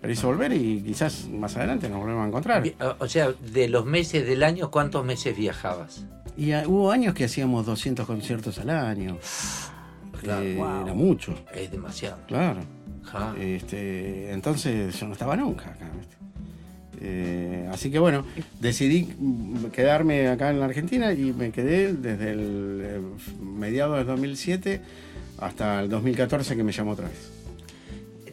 Preciso 0.00 0.28
volver 0.28 0.52
y 0.52 0.80
quizás 0.80 1.28
más 1.28 1.56
adelante 1.56 1.88
nos 1.88 1.98
volvemos 2.00 2.24
a 2.24 2.28
encontrar. 2.28 2.62
O 3.00 3.08
sea, 3.08 3.32
de 3.32 3.68
los 3.68 3.84
meses 3.84 4.26
del 4.26 4.42
año, 4.44 4.70
¿cuántos 4.70 5.04
meses 5.04 5.36
viajabas? 5.36 6.04
Y 6.36 6.52
ah, 6.52 6.62
hubo 6.66 6.92
años 6.92 7.14
que 7.14 7.24
hacíamos 7.24 7.66
200 7.66 8.06
conciertos 8.06 8.58
al 8.58 8.70
año. 8.70 9.18
Claro. 10.20 10.42
Eh, 10.44 10.54
Wow. 10.56 10.82
Era 10.84 10.94
mucho, 10.94 11.34
Es 11.52 11.70
demasiado. 11.70 12.18
claro. 12.26 12.60
Ah. 13.12 13.34
Este, 13.40 14.30
entonces 14.32 14.94
yo 15.00 15.06
no 15.06 15.12
estaba 15.14 15.34
nunca 15.34 15.70
acá. 15.70 15.88
Eh, 17.00 17.68
así 17.72 17.90
que 17.90 17.98
bueno, 17.98 18.24
decidí 18.60 19.08
quedarme 19.72 20.28
acá 20.28 20.50
en 20.50 20.58
la 20.60 20.66
Argentina 20.66 21.12
y 21.12 21.32
me 21.32 21.50
quedé 21.52 21.94
desde 21.94 22.32
el 22.32 22.80
eh, 22.84 23.00
mediados 23.40 23.98
del 23.98 24.06
2007 24.08 24.80
hasta 25.38 25.80
el 25.80 25.88
2014 25.88 26.56
que 26.56 26.64
me 26.64 26.72
llamó 26.72 26.92
otra 26.92 27.08
vez. 27.08 27.30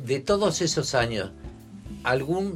De 0.03 0.19
todos 0.19 0.61
esos 0.61 0.93
años, 0.95 1.31
algún, 2.05 2.55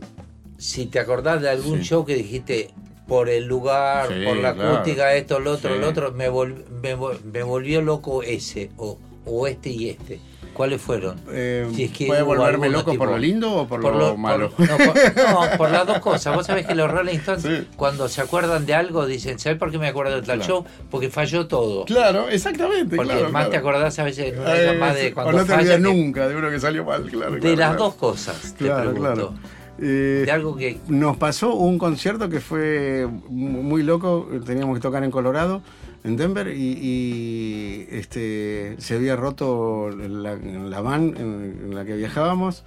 si 0.57 0.85
te 0.85 0.99
acordás 0.99 1.41
de 1.41 1.49
algún 1.49 1.79
Sí. 1.79 1.85
show 1.85 2.05
que 2.05 2.15
dijiste 2.15 2.69
por 3.07 3.27
el 3.29 3.45
lugar, 3.45 4.07
Sí, 4.07 4.23
por 4.23 4.37
la 4.37 4.53
claro. 4.53 4.77
acústica, 4.77 5.13
esto, 5.15 5.39
lo 5.39 5.53
otro, 5.53 5.73
Sí. 5.75 5.79
lo 5.81 5.89
otro, 5.89 6.11
me, 6.11 6.29
me, 6.29 6.95
me 7.31 7.43
volvió 7.43 7.81
loco 7.81 8.21
ese, 8.23 8.69
o, 8.77 8.97
o 9.25 9.47
este 9.47 9.69
y 9.69 9.89
este. 9.89 10.19
¿Cuáles 10.59 10.81
fueron? 10.81 11.15
Eh, 11.31 11.69
Si 11.73 11.85
es 11.85 11.91
que 11.93 12.05
¿Puede 12.07 12.21
volverme 12.21 12.67
loco 12.67 12.93
por 12.95 13.07
lo 13.11 13.17
lindo 13.17 13.49
o 13.53 13.65
por, 13.65 13.81
lo, 13.81 13.91
lo- 13.97 14.17
malo? 14.17 14.49
por- 14.51 14.67
no, 14.69 14.75
por, 14.77 14.87
no, 15.15 15.57
por 15.57 15.71
las 15.71 15.87
dos 15.87 15.99
cosas. 15.99 16.35
Vos 16.35 16.45
sabés 16.45 16.67
que 16.67 16.75
los 16.75 16.91
Rolling 16.91 17.15
Stones, 17.19 17.43
Sí. 17.43 17.67
cuando 17.77 18.09
se 18.09 18.19
acuerdan 18.19 18.65
de 18.65 18.73
algo, 18.73 19.05
dicen, 19.05 19.39
¿sabés 19.39 19.57
por 19.57 19.71
qué 19.71 19.77
me 19.79 19.87
acuerdo 19.87 20.15
de 20.15 20.21
tal 20.21 20.39
Claro. 20.39 20.43
show? 20.43 20.65
Porque 20.91 21.09
falló 21.09 21.47
todo. 21.47 21.85
Claro, 21.85 22.27
exactamente. 22.27 22.97
Porque 22.97 23.13
claro, 23.13 23.23
más 23.29 23.31
claro. 23.43 23.49
te 23.51 23.55
acordás 23.57 23.99
a 23.99 24.03
veces 24.03 24.33
Eh, 24.33 24.35
de 24.35 25.11
o 25.11 25.13
cuando 25.13 25.31
no 25.31 25.45
te 25.45 25.53
falla, 25.53 25.75
que- 25.75 25.79
nunca 25.81 26.27
de 26.27 26.35
uno 26.35 26.49
que 26.49 26.59
salió 26.59 26.83
mal, 26.83 27.03
claro. 27.09 27.35
De 27.37 27.55
las 27.55 27.77
dos 27.77 27.93
cosas, 27.95 28.53
te 28.57 28.65
Claro, 28.65 28.91
pregunto. 28.91 29.01
claro. 29.13 29.33
Eh, 29.81 30.23
De 30.25 30.31
algo 30.33 30.57
que 30.57 30.77
Nos 30.89 31.15
pasó 31.15 31.53
un 31.53 31.79
concierto 31.79 32.27
que 32.27 32.41
fue 32.41 33.07
mu- 33.29 33.63
muy 33.63 33.81
loco. 33.81 34.27
Teníamos 34.45 34.75
que 34.75 34.81
tocar 34.81 35.05
en 35.05 35.09
Colorado, 35.11 35.61
en 36.03 36.15
Denver, 36.17 36.47
y, 36.55 36.77
y, 36.81 37.87
este, 37.91 38.75
se 38.79 38.95
había 38.95 39.15
roto 39.15 39.89
la, 39.89 40.35
la 40.35 40.81
van 40.81 41.15
en, 41.17 41.59
en 41.65 41.75
la 41.75 41.85
que 41.85 41.95
viajábamos. 41.95 42.63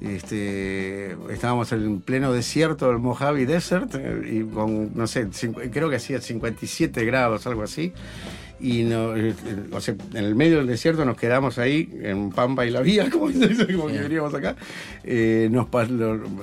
Este, 0.00 1.12
estábamos 1.30 1.72
en 1.72 2.00
pleno 2.00 2.32
desierto 2.32 2.88
del 2.88 2.98
Mojave 2.98 3.46
Desert 3.46 3.94
eh, 3.94 4.20
y 4.30 4.42
con, 4.44 4.90
no 4.94 5.06
sé, 5.06 5.28
cincu- 5.28 5.70
creo 5.72 5.88
que 5.88 5.96
hacía 5.96 6.20
57 6.20 7.04
grados, 7.04 7.46
algo 7.46 7.62
así. 7.62 7.92
Y 8.60 8.82
no, 8.84 9.16
eh, 9.16 9.34
o 9.72 9.80
sea, 9.80 9.94
en 10.12 10.24
el 10.24 10.34
medio 10.34 10.58
del 10.58 10.66
desierto 10.66 11.04
nos 11.04 11.16
quedamos 11.16 11.58
ahí, 11.58 11.90
en 12.02 12.30
Pampa 12.30 12.66
y 12.66 12.70
la 12.70 12.80
Vía, 12.80 13.08
como, 13.10 13.26
como 13.26 13.86
que 13.88 13.98
veníamos 14.00 14.34
acá. 14.34 14.56
Eh, 15.04 15.48
nos 15.50 15.66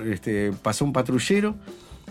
este, 0.06 0.52
pasó 0.62 0.86
un 0.86 0.94
patrullero 0.94 1.56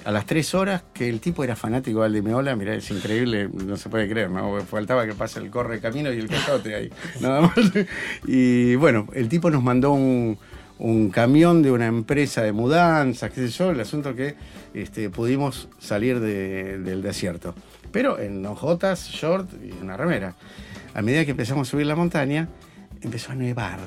a 0.04 0.10
las 0.10 0.26
tres 0.26 0.54
horas, 0.54 0.82
que 0.92 1.08
el 1.08 1.20
tipo 1.20 1.44
era 1.44 1.54
fanático 1.56 2.00
de 2.00 2.06
Aldi 2.06 2.22
Meola, 2.22 2.56
mirá, 2.56 2.74
es 2.74 2.90
increíble, 2.90 3.48
no 3.52 3.76
se 3.76 3.88
puede 3.88 4.08
creer, 4.08 4.30
¿no? 4.30 4.60
Faltaba 4.62 5.06
que 5.06 5.14
pase 5.14 5.38
el 5.40 5.50
corre 5.50 5.80
camino 5.80 6.12
y 6.12 6.18
el 6.18 6.28
cajote 6.28 6.74
ahí, 6.74 6.90
nada 7.20 7.40
más. 7.42 7.54
Y 8.26 8.74
bueno, 8.76 9.06
el 9.14 9.28
tipo 9.28 9.50
nos 9.50 9.62
mandó 9.62 9.92
un, 9.92 10.38
un 10.78 11.10
camión 11.10 11.62
de 11.62 11.70
una 11.70 11.86
empresa 11.86 12.42
de 12.42 12.52
mudanzas, 12.52 13.30
qué 13.30 13.46
sé 13.46 13.48
yo, 13.48 13.70
el 13.70 13.80
asunto 13.80 14.14
que 14.16 14.34
este, 14.74 15.10
pudimos 15.10 15.68
salir 15.78 16.18
de- 16.20 16.78
del 16.78 17.02
desierto. 17.02 17.54
Pero 17.92 18.18
en 18.18 18.44
hojotas, 18.46 19.08
short 19.08 19.50
y 19.62 19.70
una 19.82 19.96
remera. 19.96 20.34
A 20.94 21.02
medida 21.02 21.24
que 21.24 21.32
empezamos 21.32 21.68
a 21.68 21.70
subir 21.70 21.86
la 21.86 21.94
montaña, 21.94 22.48
empezó 23.02 23.32
a 23.32 23.34
nevar. 23.34 23.78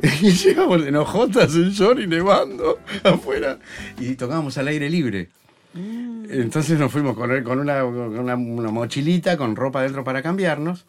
Y 0.22 0.30
llegamos 0.30 0.86
en 0.86 0.96
hojotas, 0.96 1.54
en 1.54 1.70
short 1.70 2.00
y 2.00 2.06
nevando 2.06 2.78
afuera. 3.04 3.58
Y 3.98 4.14
tocábamos 4.14 4.56
al 4.58 4.68
aire 4.68 4.90
libre. 4.90 5.28
Entonces 5.74 6.78
nos 6.78 6.90
fuimos 6.90 7.14
con, 7.16 7.42
con, 7.44 7.58
una, 7.58 7.80
con 7.82 8.18
una, 8.18 8.34
una 8.34 8.70
mochilita 8.70 9.36
con 9.36 9.54
ropa 9.56 9.82
dentro 9.82 10.04
para 10.04 10.22
cambiarnos. 10.22 10.86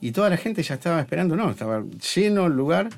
Y 0.00 0.12
toda 0.12 0.30
la 0.30 0.36
gente 0.36 0.62
ya 0.62 0.74
estaba 0.74 1.00
esperando, 1.00 1.36
no, 1.36 1.50
estaba 1.50 1.84
lleno 2.14 2.46
el 2.46 2.54
lugar. 2.54 2.88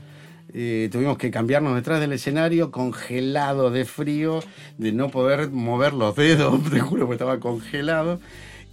Eh, 0.55 0.89
tuvimos 0.93 1.17
que 1.17 1.31
cambiarnos 1.31 1.75
detrás 1.75 2.01
del 2.01 2.13
escenario, 2.13 2.71
congelado 2.71 3.71
de 3.71 3.85
frío, 3.87 4.41
de 4.77 4.93
no 4.93 5.09
poder 5.11 5.51
mover 5.51 5.95
los 5.95 6.15
dedos, 6.15 6.63
te 6.71 6.81
juro 6.81 7.07
que 7.09 7.15
estaba 7.15 7.41
congelado. 7.41 8.21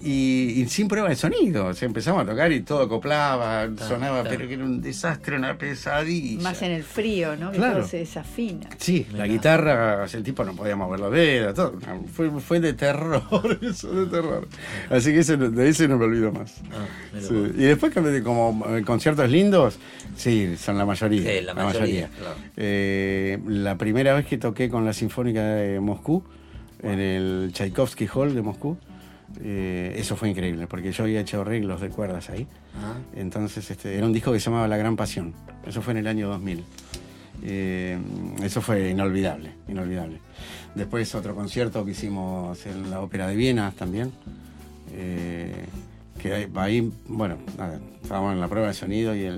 Y, 0.02 0.54
y 0.62 0.66
sin 0.70 0.88
prueba 0.88 1.10
de 1.10 1.16
sonido. 1.18 1.66
O 1.66 1.74
sea, 1.74 1.86
empezamos 1.86 2.24
a 2.24 2.26
tocar 2.26 2.52
y 2.54 2.62
todo 2.62 2.84
acoplaba, 2.84 3.68
sonaba, 3.78 4.22
claro. 4.22 4.30
pero 4.30 4.48
que 4.48 4.54
era 4.54 4.64
un 4.64 4.82
desastre, 4.82 5.36
una 5.36 5.58
pesadilla. 5.58 6.42
Más 6.42 6.62
en 6.62 6.72
el 6.72 6.84
frío, 6.84 7.36
¿no? 7.36 7.52
Que 7.52 7.58
Claro. 7.58 7.80
todo 7.80 7.88
se 7.88 7.98
desafina. 7.98 8.70
Sí, 8.78 9.06
la 9.14 9.28
guitarra, 9.28 10.06
el 10.06 10.24
tipo 10.24 10.46
no 10.46 10.56
podía 10.56 10.78
mover 10.78 11.02
los 11.02 11.12
dedos, 11.12 11.54
todo. 11.54 11.74
Fue, 12.14 12.30
fue 12.40 12.60
de 12.62 12.72
terror, 12.74 13.60
eso, 13.62 13.92
de 13.94 14.06
terror. 14.06 14.48
Así 14.90 15.12
que 15.12 15.20
ese 15.20 15.36
de 15.36 15.68
ese 15.70 15.88
no 15.90 15.98
me 15.98 16.06
olvido 16.06 16.32
más. 16.32 16.56
Ah, 16.72 16.86
Sí. 17.20 17.34
Y 17.58 17.64
después, 17.64 17.94
como 18.24 18.66
eh, 18.70 18.84
conciertos 18.84 19.30
lindos, 19.30 19.80
sí, 20.16 20.56
son 20.58 20.78
la 20.78 20.86
mayoría. 20.86 21.22
Sí, 21.40 21.46
la 21.46 21.54
mayoría, 21.54 22.08
claro. 22.18 22.36
Eh, 22.56 23.38
la 23.48 23.78
primera 23.78 24.14
vez 24.14 24.26
que 24.26 24.38
toqué 24.38 24.70
con 24.70 24.86
la 24.86 24.94
Sinfónica 24.94 25.42
de 25.44 25.80
Moscú, 25.82 26.24
en 26.82 27.00
el 27.00 27.50
Tchaikovsky 27.52 28.08
Hall 28.14 28.34
de 28.34 28.42
Moscú, 28.42 28.78
eh, 29.42 29.96
eso 29.98 30.16
fue 30.16 30.30
increíble, 30.30 30.68
porque 30.68 30.92
yo 30.92 31.04
había 31.04 31.22
hecho 31.22 31.42
arreglos 31.42 31.82
de 31.82 31.90
cuerdas 31.90 32.30
ahí. 32.30 32.48
Ah. 32.76 32.94
Entonces, 33.16 33.70
este, 33.70 33.96
era 33.96 34.06
un 34.06 34.14
disco 34.14 34.32
que 34.32 34.40
se 34.40 34.46
llamaba 34.46 34.68
La 34.68 34.78
Gran 34.78 34.96
Pasión. 34.96 35.34
Eso 35.66 35.82
fue 35.82 35.92
en 35.92 35.98
el 36.00 36.08
año 36.08 36.28
2000. 36.30 36.64
Eh, 37.42 37.98
eso 38.44 38.62
fue 38.62 38.90
inolvidable, 38.90 39.54
inolvidable. 39.68 40.20
Después 40.76 41.14
otro 41.16 41.36
concierto 41.36 41.86
que 41.86 41.92
hicimos 41.92 42.66
en 42.66 42.90
la 42.90 43.02
Ópera 43.02 43.28
de 43.28 43.36
Viena 43.36 43.72
también. 43.72 44.12
eh, 44.92 45.66
que 46.22 46.34
ahí- 46.34 46.48
ahí, 46.56 46.92
bueno, 47.08 47.38
nada, 47.58 47.80
estábamos 48.04 48.34
en 48.34 48.40
la 48.42 48.48
prueba 48.48 48.68
de 48.68 48.74
sonido 48.74 49.16
y 49.16 49.22
el, 49.24 49.36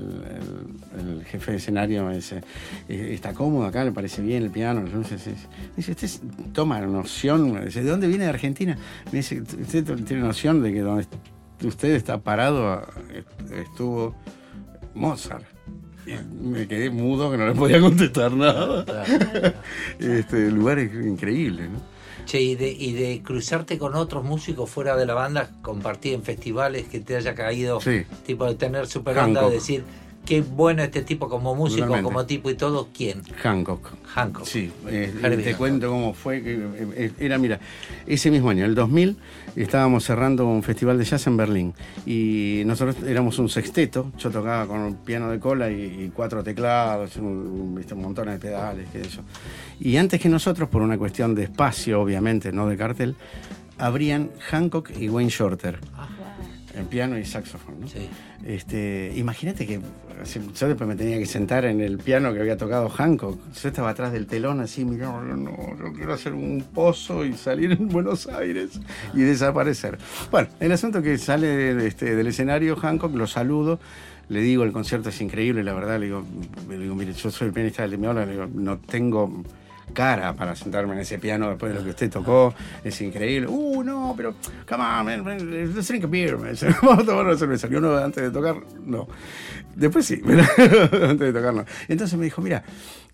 el- 0.98 1.08
el 1.18 1.24
jefe 1.24 1.52
de 1.52 1.56
escenario 1.58 2.04
me 2.04 2.16
dice, 2.16 2.42
"Eh, 2.88 3.10
¿está 3.14 3.32
cómodo 3.32 3.64
acá? 3.66 3.84
¿Le 3.84 3.92
parece 3.92 4.20
bien 4.22 4.42
el 4.42 4.50
piano? 4.50 4.82
las 4.82 4.92
luces?" 4.92 5.26
Me 5.26 5.76
dice, 5.76 5.92
¿usted 5.92 6.08
toma 6.52 6.80
noción? 6.82 7.52
Me 7.52 7.64
dice, 7.66 7.82
¿de 7.82 7.90
dónde 7.90 8.08
viene 8.08 8.24
de 8.24 8.30
Argentina? 8.30 8.76
Me 9.12 9.18
dice, 9.18 9.40
¿usted 9.40 9.84
tiene 10.04 10.22
noción 10.22 10.62
de 10.62 10.72
que 10.72 10.80
donde 10.80 11.06
usted 11.64 11.90
está 11.92 12.18
parado 12.18 12.82
est- 13.14 13.50
estuvo 13.52 14.14
Mozart? 14.94 15.44
Y 16.04 16.14
me 16.44 16.66
quedé 16.66 16.90
mudo 16.90 17.30
que 17.30 17.38
no 17.38 17.46
le 17.46 17.54
podía 17.54 17.80
contestar 17.80 18.32
nada. 18.32 18.84
Claro. 18.84 19.52
Este, 20.00 20.48
el 20.48 20.54
lugar 20.56 20.78
es 20.80 20.92
increíble, 20.92 21.68
¿no? 21.68 21.91
Che, 22.24 22.40
y 22.40 22.54
de, 22.54 22.70
y 22.70 22.92
de 22.92 23.20
cruzarte 23.22 23.78
con 23.78 23.94
otros 23.94 24.24
músicos 24.24 24.70
fuera 24.70 24.96
de 24.96 25.06
la 25.06 25.14
banda, 25.14 25.50
compartir 25.62 26.14
en 26.14 26.22
festivales 26.22 26.84
que 26.86 27.00
te 27.00 27.16
haya 27.16 27.34
caído, 27.34 27.80
Sí. 27.80 28.04
tipo 28.24 28.46
de 28.46 28.54
tener 28.54 28.86
super 28.86 29.14
banda, 29.16 29.40
Hancock. 29.40 29.54
decir 29.54 29.84
qué 30.24 30.40
bueno 30.40 30.82
este 30.82 31.02
tipo 31.02 31.28
como 31.28 31.54
músico, 31.54 31.86
Totalmente. 31.86 32.04
como 32.04 32.26
tipo 32.26 32.50
y 32.50 32.54
todo, 32.54 32.88
¿quién? 32.96 33.22
Hancock. 33.42 33.90
Hancock. 34.14 34.44
Sí, 34.44 34.70
eh, 34.88 35.12
te 35.20 35.28
Hancock. 35.28 35.56
cuento 35.56 35.90
cómo 35.90 36.14
fue. 36.14 36.42
que, 36.42 36.54
eh, 36.54 36.88
eh, 36.96 37.12
Era, 37.18 37.38
mira, 37.38 37.60
ese 38.06 38.30
mismo 38.30 38.50
año, 38.50 38.64
el 38.64 38.74
2000, 38.74 39.16
estábamos 39.56 40.04
cerrando 40.04 40.46
un 40.46 40.62
festival 40.62 40.98
de 40.98 41.04
jazz 41.04 41.26
en 41.26 41.36
Berlín. 41.36 41.74
Y 42.06 42.62
nosotros 42.66 42.96
éramos 43.06 43.38
un 43.38 43.48
sexteto. 43.48 44.12
Yo 44.18 44.30
tocaba 44.30 44.66
con 44.66 44.80
un 44.80 44.96
piano 44.96 45.30
de 45.30 45.38
cola 45.38 45.70
y, 45.70 46.04
y 46.04 46.12
cuatro 46.14 46.42
teclados, 46.42 47.16
un, 47.16 47.82
montón 47.96 48.28
de 48.28 48.38
pedales, 48.38 48.88
qué 48.92 49.02
yo. 49.02 49.22
Y 49.80 49.96
antes 49.96 50.20
que 50.20 50.28
nosotros, 50.28 50.68
por 50.68 50.82
una 50.82 50.98
cuestión 50.98 51.34
de 51.34 51.44
espacio, 51.44 52.00
obviamente, 52.00 52.52
no 52.52 52.68
de 52.68 52.76
cartel, 52.76 53.16
abrían 53.78 54.30
Hancock 54.50 54.90
y 54.98 55.08
Wayne 55.08 55.30
Shorter. 55.30 55.78
En 56.74 56.86
piano 56.86 57.18
y 57.18 57.24
saxofón, 57.24 57.80
¿no? 57.80 57.88
Sí. 57.88 58.08
Este, 58.44 59.12
imagínate 59.14 59.66
que 59.66 59.80
yo 60.24 60.68
después 60.68 60.88
me 60.88 60.96
tenía 60.96 61.18
que 61.18 61.26
sentar 61.26 61.64
en 61.64 61.80
el 61.80 61.98
piano 61.98 62.32
que 62.32 62.40
había 62.40 62.56
tocado 62.56 62.88
Hancock. 62.88 63.38
Yo 63.54 63.68
estaba 63.68 63.90
atrás 63.90 64.12
del 64.12 64.26
telón 64.26 64.60
así, 64.60 64.84
mirando, 64.84 65.36
no, 65.36 65.56
yo 65.78 65.92
quiero 65.92 66.12
hacer 66.14 66.32
un 66.32 66.64
pozo 66.74 67.24
y 67.24 67.34
salir 67.34 67.72
en 67.72 67.88
Buenos 67.90 68.26
Aires 68.26 68.80
y 69.14 69.20
desaparecer. 69.20 69.98
Bueno, 70.30 70.48
el 70.60 70.72
asunto 70.72 71.02
que 71.02 71.18
sale 71.18 71.86
este, 71.86 72.14
del 72.14 72.26
escenario 72.26 72.76
Hancock, 72.76 73.14
lo 73.14 73.26
saludo, 73.26 73.80
le 74.28 74.40
digo, 74.40 74.64
el 74.64 74.72
concierto 74.72 75.10
es 75.10 75.20
increíble, 75.20 75.62
la 75.62 75.74
verdad, 75.74 75.98
le 75.98 76.06
digo, 76.06 76.24
digo 76.68 76.94
mire, 76.94 77.12
yo 77.12 77.30
soy 77.30 77.48
el 77.48 77.52
pianista 77.52 77.82
del 77.82 77.98
Meola, 77.98 78.24
le 78.24 78.32
digo, 78.32 78.48
no 78.52 78.78
tengo 78.78 79.42
cara 79.92 80.32
para 80.34 80.56
sentarme 80.56 80.94
en 80.94 81.00
ese 81.00 81.18
piano 81.18 81.50
después 81.50 81.72
de 81.72 81.78
lo 81.78 81.84
que 81.84 81.90
usted 81.90 82.10
tocó, 82.10 82.54
es 82.82 83.00
increíble. 83.00 83.46
Uh, 83.48 83.82
no, 83.82 84.14
pero, 84.16 84.34
come 84.68 84.82
on, 84.82 85.04
man, 85.04 85.24
man, 85.24 85.74
let's 85.74 85.88
drink 85.88 86.04
a 86.04 86.06
beer, 86.06 86.38
dice, 86.38 86.74
vamos 86.82 87.00
a 87.00 87.06
tomar 87.06 87.26
una 87.26 87.36
cerveza. 87.36 87.68
Yo 87.68 87.80
no, 87.80 87.96
antes 87.96 88.22
de 88.22 88.30
tocar, 88.30 88.56
no. 88.84 89.06
Después 89.74 90.06
sí, 90.06 90.20
antes 90.26 91.18
de 91.18 91.32
tocar 91.32 91.54
no. 91.54 91.64
Entonces 91.88 92.18
me 92.18 92.24
dijo, 92.24 92.42
mira, 92.42 92.62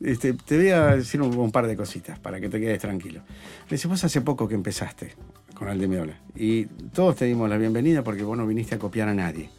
este, 0.01 0.33
te 0.33 0.57
voy 0.57 0.71
a 0.71 0.97
decir 0.97 1.21
un, 1.23 1.53
par 1.53 1.67
de 1.67 1.77
cositas 1.77 2.19
para 2.19 2.41
que 2.41 2.49
te 2.49 2.61
quedes 2.61 2.81
tranquilo. 2.81 3.21
Me 3.67 3.77
dice, 3.77 3.89
vos 3.89 4.03
hace 4.05 4.21
poco 4.21 4.49
que 4.49 4.55
empezaste 4.55 5.15
con 5.55 5.69
Aldemeola 5.69 6.19
y 6.37 6.67
todos 6.67 7.17
te 7.17 7.25
dimos 7.25 7.49
la 7.49 7.59
bienvenida 7.59 8.03
porque 8.03 8.23
vos 8.23 8.37
no 8.37 8.47
viniste 8.47 8.75
a 8.75 8.79
copiar 8.79 9.09
a 9.09 9.15
nadie. 9.15 9.51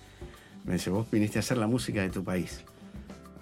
Me 0.65 0.73
dice, 0.73 0.89
vos 0.89 1.09
viniste 1.09 1.39
a 1.39 1.41
hacer 1.41 1.57
la 1.57 1.67
música 1.67 2.01
de 2.01 2.09
tu 2.09 2.23
país. 2.23 2.63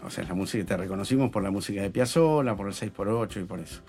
O 0.04 0.10
sea, 0.10 0.24
la 0.24 0.34
música, 0.34 0.64
te 0.64 0.78
reconocimos 0.78 1.32
por 1.32 1.44
la 1.44 1.52
música 1.52 1.82
de 1.82 1.90
Piazzolla, 1.90 2.56
por 2.56 2.68
el 2.68 2.74
6x8 2.74 3.42
y 3.42 3.44
por 3.46 3.60
eso. 3.60 3.82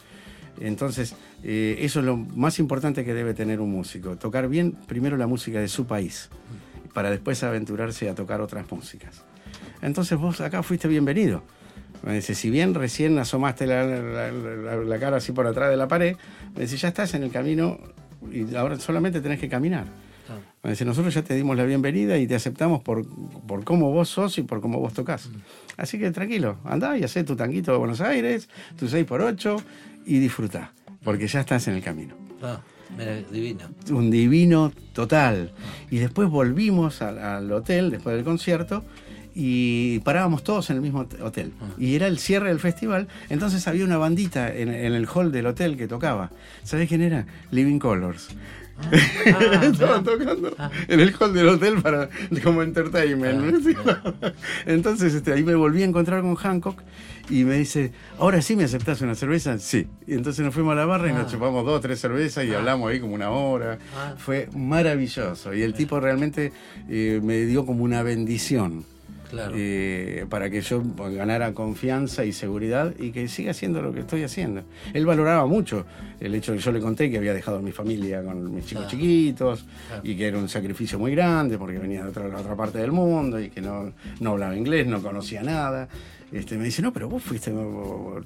Entonces, 0.61 1.15
eh, 1.45 1.77
eso 1.81 2.01
es 2.01 2.07
lo 2.07 2.17
más 2.17 2.59
importante 2.59 3.05
que 3.05 3.15
debe 3.15 3.35
tener 3.35 3.61
un 3.61 3.71
músico. 3.71 4.17
Tocar 4.17 4.49
bien 4.49 4.73
primero 4.73 5.17
la 5.17 5.27
música 5.27 5.61
de 5.61 5.69
su 5.69 5.87
país, 5.87 6.31
para 6.95 7.11
después 7.11 7.43
aventurarse 7.45 8.09
a 8.09 8.15
tocar 8.15 8.41
otras 8.41 8.71
músicas. 8.73 9.25
Entonces 9.83 10.19
vos 10.19 10.41
acá 10.41 10.63
fuiste 10.63 10.89
bienvenido. 10.89 11.43
Me 12.03 12.15
dice, 12.15 12.35
si 12.35 12.51
bien 12.51 12.75
recién 12.75 13.19
asomaste 13.19 13.67
la, 13.67 13.85
la- 13.85 14.31
la- 14.33 14.77
la 14.77 14.99
cara 14.99 15.17
así 15.17 15.33
por 15.33 15.47
atrás 15.47 15.71
de 15.71 15.77
la 15.77 15.89
pared, 15.89 16.17
me 16.55 16.63
dice, 16.63 16.77
ya 16.77 16.89
estás 16.89 17.15
en 17.15 17.23
el 17.25 17.31
camino 17.31 17.79
y 18.33 18.55
ahora 18.55 18.79
solamente 18.79 19.21
tenés 19.21 19.41
que 19.41 19.49
caminar. 19.49 19.87
Claro. 20.27 20.43
Me 20.63 20.71
dice, 20.71 20.85
nosotros 20.85 21.13
ya 21.15 21.23
te 21.23 21.35
dimos 21.35 21.57
la 21.57 21.65
bienvenida 21.65 22.19
y 22.19 22.27
te 22.27 22.35
aceptamos 22.35 22.83
por, 22.83 23.05
por 23.47 23.65
cómo 23.65 23.91
vos 23.91 24.09
sos 24.09 24.39
y 24.39 24.43
por 24.43 24.61
cómo 24.61 24.79
vos 24.79 24.93
tocas. 24.95 25.29
Así 25.77 25.99
que 25.99 26.11
tranquilo, 26.11 26.59
andá 26.65 26.97
y 26.99 27.03
hacé 27.05 27.25
tu 27.25 27.35
tanguito 27.35 27.73
de 27.73 27.79
Buenos 27.79 28.01
Aires, 28.01 28.49
tu 28.79 28.87
6x8 28.87 29.61
y 30.07 30.19
disfrutá, 30.19 30.73
porque 31.03 31.27
ya 31.27 31.41
estás 31.41 31.67
en 31.69 31.75
el 31.75 31.83
camino. 31.83 32.15
Ah, 32.43 32.61
mira, 32.97 33.17
divino. 33.33 33.61
Un 33.91 34.11
divino 34.11 34.73
total. 34.93 35.53
Y 35.91 35.99
después 35.99 36.29
volvimos 36.29 37.03
al, 37.03 37.19
al 37.19 37.51
hotel, 37.53 37.91
después 37.91 38.15
del 38.15 38.25
concierto, 38.25 38.85
y 39.41 40.01
parábamos 40.01 40.43
todos 40.43 40.69
en 40.71 40.77
el 40.77 40.83
mismo 40.83 40.99
hot- 41.05 41.21
hotel. 41.23 41.53
Y 41.79 41.95
era 41.95 42.09
el 42.09 42.19
cierre 42.19 42.49
del 42.49 42.59
festival, 42.59 43.07
entonces 43.31 43.69
había 43.69 43.85
una 43.85 43.97
bandita 43.97 44.53
en, 44.53 44.69
en 44.69 44.95
el 44.95 45.07
hall 45.07 45.31
del 45.31 45.47
hotel 45.47 45.77
que 45.77 45.87
tocaba. 45.87 46.31
¿Sabés 46.65 46.89
quién 46.89 47.03
era? 47.03 47.25
Living 47.53 47.79
Colors. 47.79 48.31
Estaban 49.63 50.05
tocando 50.05 50.55
en 50.89 51.01
el 51.01 51.15
hall 51.19 51.33
del 51.35 51.49
hotel 51.49 51.81
para 51.83 52.09
como 52.43 52.63
entertainment. 52.63 53.65
Entonces 54.67 55.15
este, 55.15 55.33
ahí 55.33 55.43
me 55.45 55.55
volví 55.55 55.83
a 55.83 55.85
encontrar 55.87 56.23
con 56.23 56.35
Hancock 56.35 56.81
y 57.31 57.45
me 57.45 57.59
dice, 57.59 57.93
ahora 58.19 58.41
sí 58.43 58.57
me 58.57 58.65
aceptás 58.65 59.01
una 59.03 59.15
cerveza, 59.15 59.59
sí. 59.59 59.87
Y 60.07 60.15
entonces 60.15 60.45
nos 60.45 60.55
fuimos 60.55 60.73
a 60.73 60.77
la 60.77 60.87
barra 60.87 61.11
y 61.11 61.13
nos 61.13 61.31
chupamos 61.31 61.65
dos 61.65 61.79
o 61.79 61.81
tres 61.81 62.01
cervezas 62.01 62.45
y 62.45 62.55
hablamos 62.55 62.91
ahí 62.91 63.01
como 63.01 63.15
una 63.15 63.31
hora. 63.31 63.79
Ah. 63.97 64.15
Fue 64.17 64.49
maravilloso. 64.57 65.53
Y 65.55 65.63
el 65.63 65.75
tipo 65.75 66.01
realmente 66.01 66.53
eh, 66.89 67.21
me 67.23 67.45
dio 67.47 67.67
como 67.67 67.85
una 67.85 68.03
bendición. 68.03 68.85
Claro. 69.31 69.53
eh, 69.57 70.25
para 70.29 70.49
que 70.51 70.61
yo 70.63 70.83
ganara 71.15 71.53
confianza 71.53 72.25
y 72.25 72.33
seguridad 72.33 72.95
y 72.99 73.11
que 73.11 73.29
siga 73.29 73.51
haciendo 73.51 73.83
lo 73.83 73.93
que 73.93 74.01
estoy 74.01 74.23
haciendo. 74.23 74.63
Él 74.95 75.05
valoraba 75.07 75.45
mucho 75.47 75.85
el 76.21 76.35
hecho 76.35 76.53
que 76.55 76.59
yo 76.59 76.73
le 76.73 76.81
conté 76.81 77.11
que 77.11 77.19
había 77.19 77.35
dejado 77.35 77.59
a 77.59 77.63
mi 77.63 77.73
familia 77.73 78.23
con 78.23 78.55
mis 78.55 78.65
chicos 78.67 78.85
Claro. 78.85 78.91
chiquitos 78.99 79.67
Claro. 79.89 80.03
y 80.05 80.17
que 80.17 80.27
era 80.29 80.39
un 80.39 80.49
sacrificio 80.49 80.99
muy 80.99 81.13
grande 81.13 81.59
porque 81.59 81.79
venía 81.79 82.03
de 82.05 82.09
otra, 82.11 82.27
otra 82.27 82.57
parte 82.57 82.79
del 82.79 82.93
mundo 82.93 83.39
y 83.41 83.51
que 83.51 83.61
no, 83.61 83.93
no 84.21 84.31
hablaba 84.31 84.57
inglés, 84.57 84.87
no 84.87 85.03
conocía 85.03 85.43
nada. 85.43 85.89
Este, 86.33 86.59
me 86.59 86.65
dice, 86.65 86.83
no, 86.83 86.93
pero 86.93 87.09
vos 87.09 87.23
fuiste, 87.23 87.51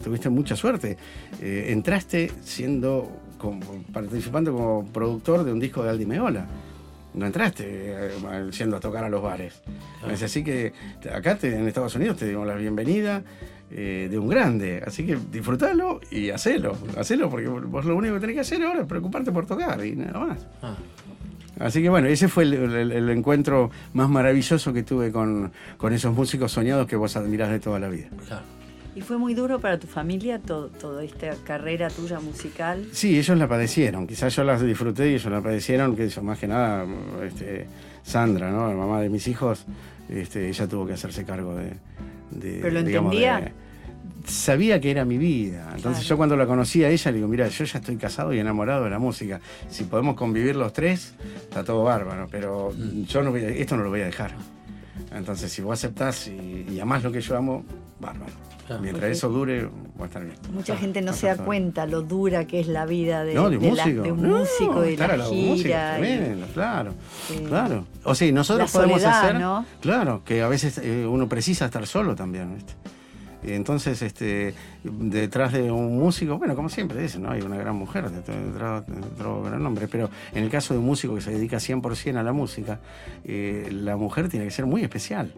tuviste 0.02 0.28
mucha 0.28 0.56
suerte. 0.56 0.96
Eh, 1.40 1.66
entraste 1.70 2.30
siendo, 2.42 3.10
como- 3.38 3.60
participando 3.92 4.52
como 4.52 4.84
productor 4.92 5.44
de 5.44 5.52
un 5.52 5.60
disco 5.60 5.82
de 5.84 5.90
Aldi 5.90 6.06
Meola. 6.06 6.46
No 7.14 7.26
entraste 7.26 7.64
eh, 7.66 8.10
siendo 8.52 8.76
a 8.76 8.80
tocar 8.80 9.04
a 9.04 9.08
los 9.08 9.22
bares. 9.22 9.60
Dice, 10.08 10.24
así 10.24 10.42
que 10.42 10.72
acá 11.14 11.36
te- 11.36 11.54
en 11.54 11.68
Estados 11.68 11.94
Unidos 11.94 12.16
te 12.16 12.26
dimos 12.26 12.46
la 12.46 12.54
bienvenida 12.54 13.22
eh, 13.70 14.08
de 14.10 14.18
un 14.18 14.28
grande. 14.28 14.82
Así 14.86 15.04
que 15.06 15.18
disfrutalo 15.30 16.00
y 16.10 16.30
hacelo. 16.30 16.76
Hacelo 16.96 17.28
porque 17.30 17.48
vos 17.48 17.84
lo 17.84 17.96
único 17.96 18.14
que 18.14 18.20
tenés 18.20 18.34
que 18.34 18.40
hacer 18.40 18.62
ahora 18.62 18.80
es 18.80 18.86
preocuparte 18.86 19.30
por 19.32 19.46
tocar 19.46 19.84
y 19.84 19.94
nada 19.96 20.18
más. 20.18 20.46
Ah, 20.62 20.76
Así 21.60 21.82
que 21.82 21.90
bueno, 21.90 22.08
ese 22.08 22.28
fue 22.28 22.44
el, 22.44 22.54
el- 22.54 22.92
el 22.92 23.10
encuentro 23.10 23.70
más 23.92 24.08
maravilloso 24.08 24.72
que 24.72 24.82
tuve 24.82 25.12
con, 25.12 25.52
con 25.76 25.92
esos 25.92 26.14
músicos 26.14 26.50
soñados 26.52 26.86
que 26.86 26.96
vos 26.96 27.14
admirás 27.16 27.50
de 27.50 27.60
toda 27.60 27.78
la 27.78 27.88
vida. 27.88 28.08
claro. 28.26 28.42
¿Y 28.94 29.00
fue 29.00 29.16
muy 29.16 29.32
duro 29.34 29.58
para 29.58 29.78
tu 29.78 29.86
familia 29.86 30.38
todo, 30.38 30.68
toda 30.68 31.02
esta 31.02 31.30
carrera 31.44 31.88
tuya 31.88 32.20
musical? 32.20 32.86
Sí, 32.92 33.18
ellos 33.18 33.38
la 33.38 33.48
padecieron. 33.48 34.06
Quizás 34.06 34.36
yo 34.36 34.44
las 34.44 34.60
disfruté 34.62 35.10
y 35.10 35.14
ellos 35.14 35.32
la 35.32 35.40
padecieron, 35.40 35.96
que 35.96 36.04
eso 36.04 36.22
más 36.22 36.38
que 36.38 36.46
nada, 36.46 36.84
este, 37.24 37.66
Sandra, 38.02 38.50
¿no? 38.50 38.68
La 38.68 38.74
mamá 38.74 39.00
de 39.00 39.08
mis 39.08 39.26
hijos, 39.28 39.64
este, 40.10 40.48
ella 40.48 40.66
tuvo 40.68 40.86
que 40.86 40.92
hacerse 40.92 41.24
cargo 41.24 41.54
de... 41.54 41.70
de, 42.32 42.58
¿Pero 42.60 42.70
lo 42.74 42.82
digamos, 42.82 43.12
entendía? 43.14 43.40
de- 43.40 43.52
sabía 44.30 44.78
que 44.80 44.90
era 44.90 45.04
mi 45.06 45.16
vida. 45.16 45.62
Entonces 45.74 46.00
Claro. 46.04 46.08
yo 46.08 46.16
cuando 46.18 46.36
la 46.36 46.46
conocí 46.46 46.84
a 46.84 46.90
ella 46.90 47.10
le 47.10 47.16
digo, 47.16 47.28
mira, 47.28 47.48
yo 47.48 47.64
ya 47.64 47.78
estoy 47.78 47.96
casado 47.96 48.34
y 48.34 48.38
enamorado 48.40 48.84
de 48.84 48.90
la 48.90 48.98
música. 48.98 49.40
Si 49.70 49.84
podemos 49.84 50.16
convivir 50.16 50.54
los 50.54 50.72
tres, 50.72 51.14
está 51.40 51.64
todo 51.64 51.82
bárbaro, 51.84 52.28
pero 52.30 52.72
yo 53.08 53.22
no 53.22 53.30
voy 53.30 53.40
a- 53.44 53.48
esto 53.48 53.74
no 53.76 53.84
lo 53.84 53.88
voy 53.90 54.02
a 54.02 54.06
dejar. 54.06 54.32
Entonces 55.14 55.52
si 55.52 55.62
vos 55.62 55.74
aceptás 55.78 56.26
y, 56.28 56.66
y 56.70 56.80
amás 56.80 57.02
lo 57.02 57.12
que 57.12 57.20
yo 57.20 57.36
amo, 57.36 57.64
bárbaro. 58.00 58.32
Claro. 58.66 58.82
Mientras 58.82 59.10
eso 59.10 59.28
dure, 59.28 59.64
va 60.00 60.04
a 60.04 60.06
estar 60.06 60.24
bien. 60.24 60.36
Mucha 60.52 60.76
gente 60.76 61.02
no 61.02 61.12
se 61.12 61.26
da 61.26 61.36
cuenta 61.36 61.84
lo 61.84 62.02
dura 62.02 62.46
que 62.46 62.60
es 62.60 62.68
la 62.68 62.86
vida 62.86 63.24
de, 63.24 63.34
No, 63.34 63.50
de 63.50 63.56
un 63.56 63.62
de 63.64 63.72
la- 63.72 63.84
músico. 63.84 64.02
de 64.02 64.12
un 64.12 64.22
No, 64.22 64.38
músico, 64.38 64.80
de 64.80 64.92
estar 64.92 65.08
la 65.08 65.14
a 65.14 65.16
la 65.18 65.24
música 65.24 65.62
gira. 65.62 65.98
y- 65.98 66.00
tremendo, 66.00 66.46
claro, 66.54 66.94
Sí. 67.28 67.44
claro. 67.48 67.84
O 68.04 68.14
sea, 68.14 68.32
nosotros 68.32 68.72
La 68.72 68.80
podemos 68.80 69.02
soledad, 69.02 69.24
hacer, 69.24 69.40
¿no? 69.40 69.66
claro, 69.80 70.22
que 70.24 70.42
a 70.42 70.48
veces 70.48 70.78
eh, 70.78 71.04
uno 71.06 71.28
precisa 71.28 71.64
estar 71.66 71.84
solo 71.88 72.14
también, 72.14 72.54
¿viste? 72.54 72.72
Entonces, 73.44 74.02
este, 74.02 74.54
detrás 74.84 75.52
de 75.52 75.70
un 75.70 75.98
músico, 75.98 76.38
bueno, 76.38 76.54
como 76.54 76.68
siempre 76.68 77.00
dicen, 77.02 77.22
¿no? 77.22 77.30
Hay 77.30 77.42
una 77.42 77.56
gran 77.56 77.74
mujer 77.76 78.08
detrás 78.10 78.86
de 78.86 78.98
otro 79.00 79.42
gran 79.42 79.64
hombre, 79.66 79.88
pero 79.88 80.10
en 80.32 80.44
el 80.44 80.50
caso 80.50 80.74
de 80.74 80.80
un 80.80 80.86
músico 80.86 81.14
que 81.16 81.20
se 81.20 81.32
dedica 81.32 81.56
100% 81.58 82.16
a 82.18 82.22
la 82.22 82.32
música, 82.32 82.80
eh, 83.24 83.68
la 83.72 83.96
mujer 83.96 84.28
tiene 84.28 84.44
que 84.46 84.50
ser 84.52 84.66
muy 84.66 84.82
especial. 84.82 85.32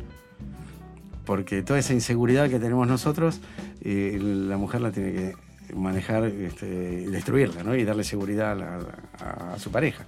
Porque 1.25 1.63
toda 1.63 1.79
esa 1.79 1.95
inseguridad 1.95 2.51
que 2.51 2.59
tenemos 2.59 2.87
nosotros, 2.87 3.41
eh, 3.81 4.19
la 4.21 4.59
mujer 4.59 4.83
la 4.83 4.91
tiene 4.93 5.13
que 5.13 5.35
manejar, 5.75 6.25
este, 6.27 6.67
destruirla, 7.11 7.63
¿no? 7.63 7.75
Y 7.75 7.85
darle 7.85 8.05
seguridad 8.05 8.53
a, 8.53 8.55
la- 8.55 9.55
a 9.55 9.59
su 9.59 9.71
pareja. 9.71 10.05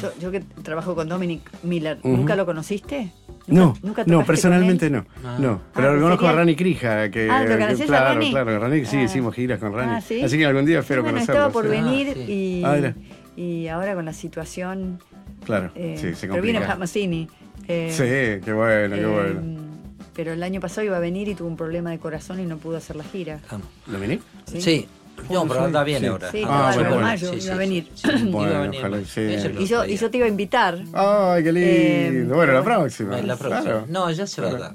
Yo, 0.00 0.12
yo 0.20 0.30
que 0.30 0.40
trabajo 0.62 0.94
con 0.94 1.08
Dominic 1.08 1.40
Miller. 1.62 1.98
¿nunca 2.04 2.36
lo 2.36 2.46
conociste? 2.46 3.10
No, 3.46 3.74
¿Nunca- 3.82 4.04
no, 4.06 4.24
personalmente 4.24 4.90
no? 4.90 5.06
Ah. 5.24 5.36
no. 5.40 5.52
Ah, 5.52 5.70
Pero 5.74 5.94
¿en 5.94 6.00
conozco 6.02 6.24
a 6.26 6.28
serio? 6.28 6.38
Rani 6.40 6.56
Crija, 6.56 7.10
que, 7.10 7.30
Ah, 7.30 7.42
¿lo 7.44 7.56
que- 7.56 7.64
a 7.64 7.74
claro, 7.86 8.14
Rani? 8.14 8.30
claro, 8.30 8.58
Rani, 8.58 8.84
sí, 8.84 8.96
Ah. 8.98 9.02
hicimos 9.04 9.34
giras 9.34 9.58
con 9.58 9.72
Rani. 9.72 9.92
Ah, 9.96 10.00
¿sí? 10.02 10.22
Así 10.22 10.36
que 10.36 10.44
algún 10.46 10.66
día 10.66 10.80
espero 10.80 11.02
bueno, 11.02 11.16
conocerlo. 11.16 11.40
estaba 11.40 11.52
por 11.52 11.64
sí. 11.64 11.70
venir 11.70 12.08
Ah, 12.10 12.14
sí. 12.26 12.32
y, 12.32 12.62
Ah, 12.64 12.94
y 13.36 13.68
ahora 13.68 13.94
con 13.94 14.04
la 14.04 14.12
situación... 14.12 14.98
Claro, 15.46 15.70
eh, 15.74 15.94
sí, 15.98 16.14
se 16.14 16.28
pero 16.28 16.42
viene 16.42 16.58
complica. 16.58 16.74
Hamassini. 16.74 17.28
eh, 17.68 17.88
Sí, 17.90 18.44
qué 18.44 18.52
bueno, 18.52 18.94
qué 18.96 19.00
eh, 19.02 19.06
bueno. 19.06 19.60
Pero 20.14 20.32
el 20.32 20.42
año 20.42 20.60
pasado 20.60 20.84
iba 20.84 20.96
a 20.96 21.00
venir 21.00 21.28
y 21.28 21.34
tuvo 21.34 21.48
un 21.48 21.56
problema 21.56 21.90
de 21.90 21.98
corazón 21.98 22.40
y 22.40 22.44
no 22.44 22.58
pudo 22.58 22.76
hacer 22.76 22.96
la 22.96 23.04
gira. 23.04 23.38
Vamos. 23.50 23.68
¿Dominic? 23.86 24.20
¿sí? 24.46 24.88
No, 25.30 25.46
pero 25.46 25.64
anda 25.64 25.84
bien 25.84 26.00
Sí. 26.00 26.06
ahora. 26.06 26.30
Sí, 26.30 26.42
Ah, 26.44 26.46
claro, 26.46 26.64
bueno, 26.74 26.80
en 26.80 26.88
bueno. 26.94 27.06
mayo 27.06 27.34
iba 27.34 27.54
a 27.54 27.56
venir. 27.58 27.88
Bueno, 28.30 28.70
ojalá, 28.78 28.98
Y 29.60 29.66
yo, 29.66 29.84
y 29.84 29.96
yo 29.96 30.10
te 30.10 30.16
iba 30.18 30.26
a 30.26 30.28
invitar. 30.30 30.78
Ay, 30.92 31.44
qué 31.44 31.52
lindo. 31.52 32.34
Eh, 32.34 32.36
bueno, 32.36 32.52
la 32.52 32.62
próxima. 32.62 33.20
La 33.22 33.36
próxima. 33.36 33.60
Claro. 33.62 33.84
No, 33.88 34.10
ya 34.10 34.26
se 34.26 34.40
va 34.42 34.48
a 34.48 34.54
dar. 34.54 34.74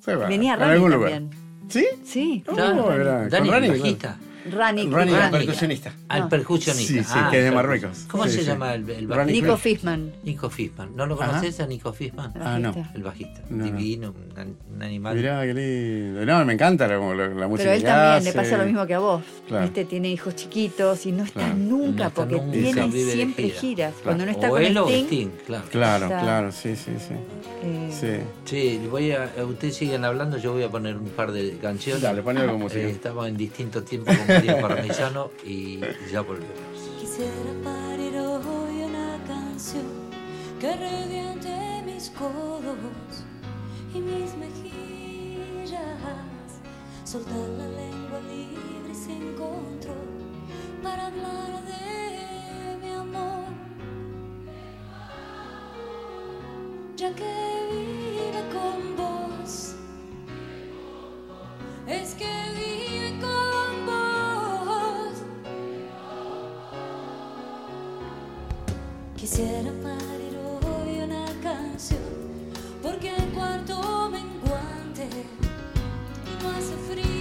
Se 0.00 0.14
va. 0.14 0.26
Venía 0.28 0.54
en 0.54 0.60
Rani 0.60 0.72
algún 0.72 0.90
también. 0.92 1.22
lugar. 1.24 1.36
¿Sí? 1.68 1.86
Sí, 2.04 2.44
Oh, 2.48 2.54
Claro. 2.54 3.28
Dani, 3.28 3.48
bajista. 3.50 4.16
Rani, 4.50 4.86
Rani, 4.88 5.12
Rani. 5.12 5.24
el 5.24 5.30
percusionista. 5.30 5.92
Al 6.08 6.20
No. 6.22 6.28
percusionista. 6.28 6.92
Sí, 6.92 7.04
sí, 7.04 7.10
Ah, 7.14 7.28
que 7.30 7.36
es 7.38 7.42
de 7.42 7.48
el 7.48 7.54
Marruecos. 7.54 8.06
¿Cómo 8.10 8.24
Sí, 8.24 8.30
se 8.30 8.38
sí. 8.40 8.44
llama 8.46 8.74
el, 8.74 8.88
el 8.88 9.06
bajista? 9.06 9.32
Nico 9.32 9.56
Fishman. 9.56 10.12
Nico 10.24 10.50
Fisman. 10.50 10.96
¿No 10.96 11.06
lo 11.06 11.14
Ajá. 11.20 11.26
conoces 11.32 11.60
a 11.60 11.66
Nico 11.66 11.92
Fisman? 11.92 12.32
Ah, 12.40 12.58
no. 12.58 12.72
bajista. 12.72 12.92
El 12.94 13.02
bajista. 13.02 13.40
No, 13.50 13.56
no. 13.56 13.64
Divino, 13.64 14.14
un, 14.36 14.56
un 14.76 14.82
animal. 14.82 15.16
Mirá, 15.16 15.42
qué 15.42 15.54
lindo. 15.54 16.24
No, 16.26 16.44
me 16.44 16.54
encanta 16.54 16.88
la, 16.88 16.98
la, 16.98 17.28
la 17.28 17.48
música. 17.48 17.64
Pero 17.70 17.72
él 17.72 17.80
que 17.82 17.86
también 17.86 18.24
le 18.24 18.30
hace. 18.30 18.32
pasa 18.38 18.56
lo 18.56 18.64
mismo 18.64 18.86
que 18.86 18.94
a 18.94 18.98
vos. 18.98 19.22
Claro. 19.48 19.64
Este 19.66 19.84
tiene 19.84 20.08
hijos 20.10 20.34
chiquitos 20.36 21.06
y 21.06 21.12
no 21.12 21.24
está 21.24 21.40
Claro. 21.40 21.54
nunca 21.56 22.02
No 22.04 22.08
está 22.08 22.10
porque 22.10 22.34
nunca, 22.36 22.52
tiene 22.90 23.12
siempre 23.12 23.44
gira. 23.44 23.60
giras. 23.60 23.92
Claro. 23.94 24.04
Cuando 24.04 24.24
no 24.26 24.30
está 24.32 24.46
o 24.46 24.50
con 24.50 24.62
él 24.62 24.78
o 24.78 24.88
Sting, 24.88 25.04
Sting, 25.06 25.28
claro. 25.46 25.64
Claro, 25.70 26.04
Está- 26.06 26.20
claro, 26.20 26.52
sí, 26.52 26.76
sí, 26.76 26.92
sí. 26.98 27.14
eh, 27.64 27.90
Sí. 27.90 28.06
Sí, 28.44 28.80
voy 28.90 29.12
a, 29.12 29.30
ustedes 29.44 29.76
siguen 29.76 30.04
hablando, 30.04 30.38
yo 30.38 30.52
voy 30.52 30.62
a 30.62 30.68
poner 30.70 30.96
un 30.96 31.08
par 31.10 31.32
de 31.32 31.56
canciones. 31.58 32.02
Dale, 32.02 32.22
pon 32.22 32.36
algo 32.38 32.58
música. 32.58 32.80
Eh, 32.80 32.90
estamos 32.90 33.26
en 33.28 33.36
distintos 33.36 33.84
tiempos 33.84 34.16
con 34.16 34.26
María 34.30 35.30
y 35.44 35.80
ya 36.10 36.20
volvemos. 36.20 36.54
Quisiera 37.00 37.52
parir 37.64 38.16
hoy 38.16 38.82
una 38.84 39.18
canción 39.26 39.86
que 40.60 40.76
reviente 40.76 41.82
mis 41.84 42.10
codos 42.10 43.24
y 43.92 43.98
mis 43.98 44.36
mejillas, 44.36 45.80
soltar 47.04 47.48
la 47.58 47.66
lengua 47.66 48.20
libre 48.28 48.94
sin 48.94 49.34
control 49.34 49.96
para 50.82 51.06
hablar 51.06 51.64
de 51.64 52.76
mi 52.80 52.92
amor, 52.92 53.48
ya 56.96 57.12
que 57.14 57.34
vive 57.72 58.42
con 58.52 58.96
vos. 58.96 59.74
Es 61.88 62.14
que 62.14 62.30
vive 62.54 63.18
con 63.20 63.86
vos. 63.86 64.09
Quisiera 69.20 69.70
parir 69.82 70.34
hoy 70.64 71.02
una 71.02 71.26
canción 71.42 72.00
porque 72.82 73.14
el 73.14 73.28
cuarto 73.34 74.08
menguante 74.08 75.06
no 76.42 76.48
hace 76.48 76.74
frío 76.88 77.19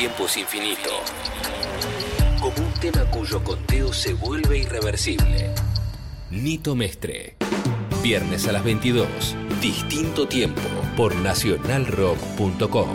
tiempo 0.00 0.24
es 0.24 0.36
infinito. 0.38 0.88
Como 2.40 2.56
un 2.66 2.72
tema 2.80 3.04
cuyo 3.10 3.44
conteo 3.44 3.92
se 3.92 4.14
vuelve 4.14 4.56
irreversible. 4.56 5.50
Nito 6.30 6.74
Mestre. 6.74 7.36
Viernes 8.02 8.48
a 8.48 8.52
las 8.52 8.64
22. 8.64 9.06
Distinto 9.60 10.26
tiempo 10.26 10.62
por 10.96 11.14
nacionalrock.com. 11.16 12.88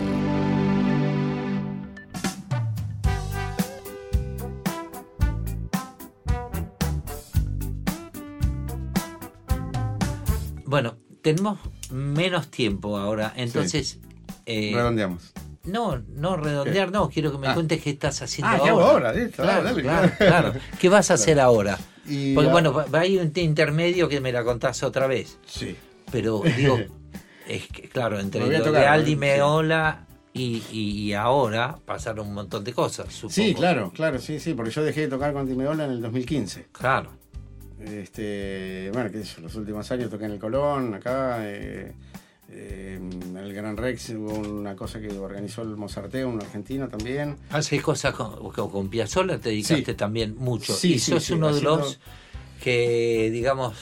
Bueno, 10.64 10.98
tenemos 11.22 11.60
menos 11.92 12.50
tiempo 12.50 12.98
ahora, 12.98 13.32
entonces... 13.36 14.00
eh, 14.44 14.72
Redondeamos. 14.74 15.35
No, 15.66 16.02
no 16.14 16.36
redondear, 16.36 16.90
no, 16.92 17.08
quiero 17.10 17.32
que 17.32 17.38
me 17.38 17.48
Ah. 17.48 17.54
cuentes 17.54 17.82
qué 17.82 17.90
estás 17.90 18.22
haciendo 18.22 18.52
Ah, 18.54 18.60
¿qué 18.62 18.68
ahora. 18.70 19.10
ahora? 19.10 19.28
Claro, 19.30 19.62
dale, 19.64 19.82
claro, 19.82 20.10
claro. 20.18 20.52
¿Qué 20.78 20.88
vas 20.88 21.10
a 21.10 21.14
hacer 21.14 21.38
ahora? 21.40 21.78
Y 22.08 22.34
Porque 22.34 22.46
la- 22.46 22.52
bueno, 22.52 22.84
hay 22.92 23.18
un 23.18 23.32
intermedio 23.34 24.08
que 24.08 24.20
me 24.20 24.32
la 24.32 24.44
contás 24.44 24.82
otra 24.82 25.06
vez, 25.06 25.38
Sí. 25.46 25.76
pero 26.10 26.42
digo, 26.56 26.78
es 27.48 27.66
que 27.68 27.88
claro, 27.88 28.18
entre 28.20 28.40
lo 28.46 28.58
tocar, 28.64 28.72
de 28.82 28.86
Aldi. 28.86 29.16
Meola 29.16 30.06
y, 30.32 30.62
y- 30.70 31.02
y 31.08 31.12
ahora 31.14 31.76
pasaron 31.84 32.28
un 32.28 32.34
montón 32.34 32.62
de 32.62 32.72
cosas, 32.72 33.12
supongo. 33.12 33.32
Sí, 33.32 33.54
claro, 33.54 33.90
claro, 33.94 34.18
sí, 34.18 34.38
sí, 34.38 34.54
porque 34.54 34.70
yo 34.70 34.84
dejé 34.84 35.02
de 35.02 35.08
tocar 35.08 35.32
con 35.32 35.48
Timeola 35.48 35.84
en 35.86 35.90
el 35.92 36.00
2015. 36.02 36.66
Claro. 36.72 37.10
Este, 37.80 38.90
bueno, 38.92 39.10
qué 39.10 39.22
sé 39.24 39.34
yo, 39.36 39.42
los 39.42 39.54
últimos 39.54 39.90
años 39.90 40.10
toqué 40.10 40.24
en 40.24 40.32
el 40.32 40.38
Colón, 40.38 40.94
acá, 40.94 41.38
eh, 41.42 41.92
eh, 42.58 42.98
el 43.38 43.52
Gran 43.52 43.76
Rex 43.76 44.08
una 44.10 44.74
cosa 44.74 44.98
que 45.00 45.08
organizó 45.18 45.62
el 45.62 45.76
Mozarteo, 45.76 46.28
un 46.28 46.40
argentino 46.40 46.88
también. 46.88 47.36
Haces 47.50 47.82
cosas 47.82 48.14
con, 48.14 48.50
con, 48.52 48.70
con 48.70 48.88
Piazzolla, 48.88 49.38
te 49.38 49.50
dedicaste 49.50 49.92
Sí. 49.92 49.94
también 49.96 50.34
mucho. 50.38 50.72
Sí, 50.74 50.94
y 50.94 50.98
sos 50.98 51.22
sí, 51.24 51.34
uno 51.34 51.48
de 51.48 51.52
haciendo- 51.58 51.76
los 51.78 52.00
que, 52.62 53.28
digamos, 53.30 53.74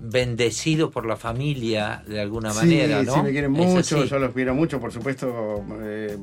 bendecido 0.00 0.90
por 0.90 1.06
la 1.06 1.16
familia 1.16 2.04
de 2.06 2.20
alguna 2.20 2.52
manera, 2.54 3.02
¿no? 3.02 3.14
Sí, 3.14 3.20
me 3.22 3.30
quieren 3.32 3.50
mucho, 3.52 4.04
yo 4.04 4.18
los 4.18 4.32
quiero 4.32 4.54
mucho, 4.54 4.78
por 4.80 4.92
supuesto. 4.92 5.64
eh, 5.82 6.16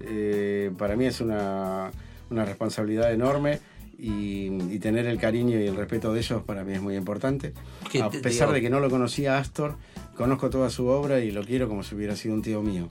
eh, 0.00 0.70
para 0.76 0.96
mí 0.96 1.04
es 1.06 1.20
una, 1.20 1.90
una 2.30 2.44
responsabilidad 2.44 3.12
enorme 3.12 3.60
y, 3.98 4.46
y 4.72 4.78
tener 4.78 5.06
el 5.06 5.18
cariño 5.18 5.58
y 5.60 5.66
el 5.66 5.76
respeto 5.76 6.12
de 6.12 6.20
ellos 6.20 6.42
para 6.42 6.64
mí 6.64 6.72
es 6.74 6.82
muy 6.82 6.96
importante. 6.96 7.52
Que 7.90 8.02
A 8.02 8.10
pesar 8.10 8.48
digo- 8.48 8.52
de 8.54 8.60
que 8.62 8.70
no 8.70 8.80
lo 8.80 8.90
conocía 8.90 9.38
Astor, 9.38 9.76
conozco 10.16 10.50
toda 10.50 10.70
su 10.70 10.86
obra 10.86 11.20
y 11.20 11.30
lo 11.30 11.42
quiero 11.44 11.68
como 11.68 11.82
si 11.82 11.94
hubiera 11.94 12.16
sido 12.16 12.34
un 12.34 12.42
tío 12.42 12.62
mío. 12.62 12.88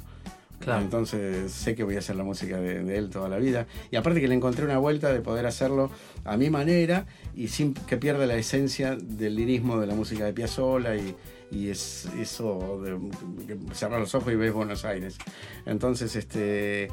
Claro. 0.60 0.82
Entonces 0.82 1.52
sé 1.52 1.76
que 1.76 1.84
voy 1.84 1.98
a 1.98 2.00
hacer 2.00 2.16
la 2.16 2.24
música 2.24 2.56
de, 2.58 2.84
de 2.86 2.98
él 2.98 3.10
toda 3.10 3.28
la 3.28 3.38
vida. 3.38 3.68
Y 3.92 3.98
aparte 3.98 4.22
que 4.22 4.30
le 4.30 4.36
encontré 4.36 4.64
una 4.64 4.78
vuelta 4.78 5.12
de 5.12 5.20
poder 5.20 5.46
hacerlo 5.46 5.92
a 6.24 6.38
mi 6.38 6.50
manera 6.50 7.06
y 7.36 7.50
sin 7.50 7.74
que 7.74 7.98
pierda 7.98 8.26
la 8.26 8.36
esencia 8.36 8.96
del 8.96 9.36
lirismo 9.36 9.78
de 9.82 9.88
la 9.88 9.94
música 9.96 10.24
de 10.24 10.32
Piazzolla 10.32 10.96
y, 10.96 11.16
y 11.52 11.68
es 11.68 12.06
eso 12.18 12.82
de 12.82 12.98
que 13.46 13.58
cerrar 13.76 14.00
los 14.00 14.16
ojos 14.16 14.32
y 14.32 14.38
ves 14.38 14.54
Buenos 14.54 14.86
Aires. 14.86 15.18
Entonces, 15.66 16.16
este 16.16 16.88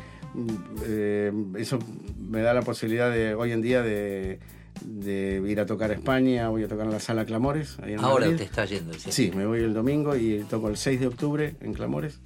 eh, 0.84 1.32
eso 1.58 1.78
me 2.18 2.40
da 2.42 2.54
la 2.54 2.62
posibilidad 2.62 3.10
de 3.10 3.34
hoy 3.34 3.52
en 3.52 3.62
día 3.62 3.82
de, 3.82 4.38
de 4.84 5.42
ir 5.46 5.60
a 5.60 5.66
tocar 5.66 5.90
a 5.90 5.94
España, 5.94 6.48
voy 6.48 6.64
a 6.64 6.68
tocar 6.68 6.86
en 6.86 6.92
la 6.92 7.00
sala 7.00 7.24
Clamores. 7.24 7.78
ahí 7.82 7.94
en 7.94 8.00
Ahora 8.00 8.26
Madrid. 8.26 8.38
te 8.38 8.44
está 8.44 8.64
yendo. 8.64 8.92
¿sí? 8.94 9.10
Sí, 9.12 9.32
me 9.34 9.46
voy 9.46 9.60
el 9.60 9.74
domingo 9.74 10.16
y 10.16 10.44
toco 10.48 10.68
el 10.68 10.76
6 10.76 11.00
de 11.00 11.06
octubre 11.06 11.54
en 11.60 11.72
Clamores. 11.74 12.20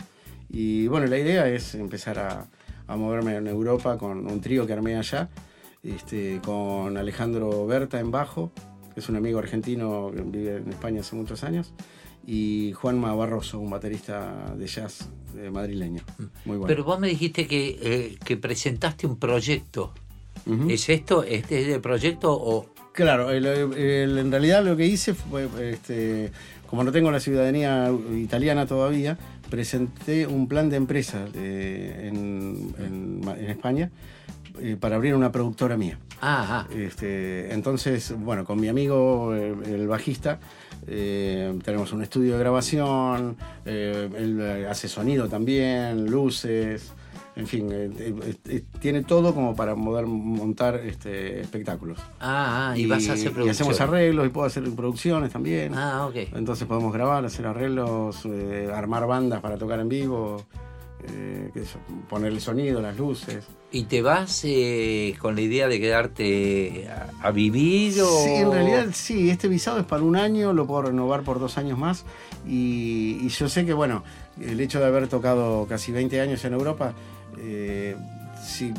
Y 0.51 0.87
bueno, 0.87 1.07
la 1.07 1.19
idea 1.19 1.49
es 1.49 1.75
empezar 1.75 2.19
a, 2.19 2.47
a 2.87 2.97
moverme 2.97 3.37
en 3.37 3.47
Europa 3.47 3.99
con 3.99 4.27
un 4.31 4.41
trío 4.41 4.67
que 4.67 4.73
armé 4.73 4.97
allá, 4.97 5.29
este, 5.83 6.41
con 6.45 6.97
Alejandro 6.97 7.67
Berta 7.67 7.99
en 7.99 8.11
bajo, 8.11 8.53
que 8.95 9.01
es 9.01 9.09
un 9.09 9.17
amigo 9.17 9.39
argentino 9.41 10.13
que 10.15 10.23
vive 10.23 10.57
en 10.59 10.69
España 10.69 11.01
hace 11.01 11.17
muchos 11.17 11.43
años, 11.43 11.73
y 12.27 12.73
Juanma 12.73 13.15
Barroso, 13.15 13.59
un 13.61 13.71
baterista 13.71 14.55
de 14.57 14.67
jazz 14.67 15.09
eh, 15.37 15.51
madrileño. 15.51 16.03
Muy 16.45 16.57
bueno. 16.59 16.67
Pero 16.67 16.85
vos 16.85 16.99
me 17.01 17.09
dijiste 17.09 17.47
que, 17.47 17.79
eh, 17.83 18.17
que 18.25 18.37
presentaste 18.37 19.07
un 19.07 19.17
proyecto. 19.19 19.93
Ujú. 20.47 20.69
¿Es 20.71 20.89
esto? 20.89 21.23
¿Este 21.25 21.63
es 21.63 21.69
el 21.69 21.81
proyecto 21.81 22.33
o...? 22.33 22.67
Claro, 22.93 23.31
el- 23.31 23.45
el- 23.47 24.19
en 24.19 24.31
realidad 24.31 24.65
lo 24.65 24.77
que 24.77 24.87
hice 24.87 25.15
fue, 25.15 25.49
este, 25.73 26.31
como 26.69 26.85
no 26.85 26.93
tengo 26.93 27.11
la 27.11 27.19
ciudadanía 27.19 27.91
italiana 28.17 28.67
todavía, 28.67 29.19
presenté 29.51 30.27
un 30.27 30.47
plan 30.49 30.71
de 30.71 30.77
empresa 30.77 31.27
eh, 31.35 32.09
en, 32.13 32.75
en 32.79 33.29
en 33.29 33.51
España 33.51 33.91
eh, 34.61 34.77
para 34.79 34.97
abrir 34.97 35.15
una 35.15 35.33
productora 35.33 35.77
mía. 35.77 35.99
Ah, 36.21 36.67
ah. 36.69 36.75
Este, 36.75 37.53
entonces, 37.53 38.15
bueno, 38.17 38.45
con 38.45 38.61
mi 38.61 38.69
amigo, 38.69 39.35
eh, 39.35 39.55
el 39.67 39.87
bajista, 39.89 40.39
eh, 40.87 41.59
tenemos 41.65 41.93
un 41.93 42.03
estudio 42.03 42.35
de 42.35 42.39
grabación, 42.39 43.37
eh, 43.65 44.09
él 44.17 44.67
hace 44.69 44.89
sonido 44.89 45.29
también, 45.29 46.11
luces, 46.11 46.93
en 47.37 47.47
fin, 47.47 47.69
eh, 47.73 48.65
tiene 48.81 49.03
todo 49.03 49.35
como 49.35 49.57
para 49.57 49.75
poder 49.75 50.07
montar 50.07 50.77
este, 50.77 51.41
espectáculos. 51.41 51.99
Ah, 52.21 52.71
ah, 52.73 52.79
y, 52.79 52.87
vas 52.87 53.09
a 53.09 53.15
hacer 53.15 53.33
y 53.45 53.49
hacemos 53.49 53.81
arreglos 53.81 54.27
y 54.27 54.29
puedo 54.29 54.47
hacer 54.47 54.63
producciones 54.75 55.33
también. 55.33 55.75
Ah, 55.75 56.07
ok. 56.07 56.17
Entonces 56.35 56.67
podemos 56.69 56.93
grabar, 56.93 57.25
hacer 57.25 57.47
arreglos, 57.47 58.27
armar 58.73 59.07
bandas 59.07 59.41
para 59.41 59.57
tocar 59.57 59.81
en 59.81 59.89
vivo, 59.89 60.45
eh, 61.09 61.51
poner 62.09 62.33
el 62.33 62.41
sonido, 62.41 62.81
las 62.81 62.97
luces. 62.97 63.45
¿Y 63.71 63.85
te 63.85 64.03
vas 64.03 64.43
eh, 64.45 65.17
con 65.19 65.35
la 65.35 65.41
idea 65.41 65.67
de 65.69 65.81
quedarte 65.81 66.89
a, 66.89 67.27
a 67.27 67.31
vivir 67.31 68.01
o...? 68.01 68.25
Sí, 68.25 68.31
en 68.31 68.53
realidad 68.53 68.87
sí, 68.93 69.31
este 69.31 69.49
visado 69.49 69.81
es 69.81 69.85
para 69.87 70.03
un 70.03 70.17
año, 70.17 70.53
lo 70.53 70.67
puedo 70.67 70.83
renovar 70.83 71.23
por 71.23 71.41
dos 71.41 71.59
años 71.59 71.79
más 71.79 72.05
y, 72.47 73.19
y 73.21 73.29
yo 73.29 73.49
sé 73.49 73.67
que, 73.67 73.73
bueno, 73.73 74.05
el 74.41 74.61
hecho 74.61 74.79
de 74.81 74.87
haber 74.87 75.09
tocado 75.09 75.67
casi 75.67 75.93
20 75.93 76.21
años 76.21 76.45
en 76.45 76.53
Europa, 76.53 76.93
eh, 77.39 77.97
si 78.45 78.73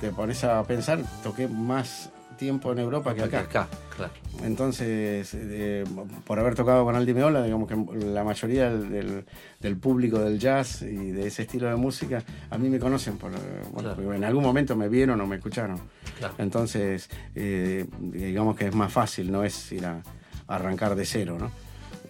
te 0.00 0.10
pones 0.10 0.44
a 0.44 0.62
pensar, 0.64 1.00
toqué 1.22 1.48
más 1.48 2.10
tiempo 2.38 2.72
en 2.72 2.78
Europa 2.78 3.14
que 3.14 3.22
acá. 3.22 3.40
Acá, 3.40 3.68
claro. 3.94 4.12
Entonces, 4.42 5.30
eh, 5.34 5.84
por 6.24 6.38
haber 6.38 6.54
tocado 6.54 6.84
con 6.84 6.94
Aldi 6.94 7.12
Meola, 7.12 7.42
digamos 7.42 7.68
que 7.68 7.76
la 8.06 8.24
mayoría 8.24 8.70
del, 8.70 9.76
público 9.78 10.18
del 10.20 10.38
jazz 10.38 10.80
y 10.82 11.10
de 11.10 11.26
ese 11.26 11.42
estilo 11.42 11.68
de 11.68 11.76
música, 11.76 12.22
a 12.48 12.56
mí 12.56 12.70
me 12.70 12.78
conocen, 12.78 13.18
por, 13.18 13.32
eh, 13.32 13.36
bueno, 13.72 13.94
Claro. 13.94 14.14
en 14.14 14.24
algún 14.24 14.42
momento 14.44 14.74
me 14.76 14.88
vieron 14.88 15.20
o 15.20 15.26
me 15.26 15.36
escucharon. 15.36 15.78
Claro. 16.18 16.34
Entonces, 16.38 17.10
eh, 17.34 17.84
digamos 18.00 18.56
que 18.56 18.68
es 18.68 18.74
más 18.74 18.92
fácil, 18.92 19.30
no 19.30 19.44
es 19.44 19.72
ir 19.72 19.84
a, 19.84 20.00
a 20.46 20.54
arrancar 20.54 20.94
de 20.94 21.04
cero, 21.04 21.36
¿no? 21.38 21.50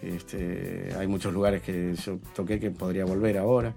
Este, 0.01 0.91
hay 0.97 1.07
muchos 1.07 1.33
lugares 1.33 1.61
que 1.61 1.93
yo 1.95 2.19
toqué 2.33 2.59
que 2.59 2.71
podría 2.71 3.03
volver 3.03 3.37
ahora. 3.37 3.73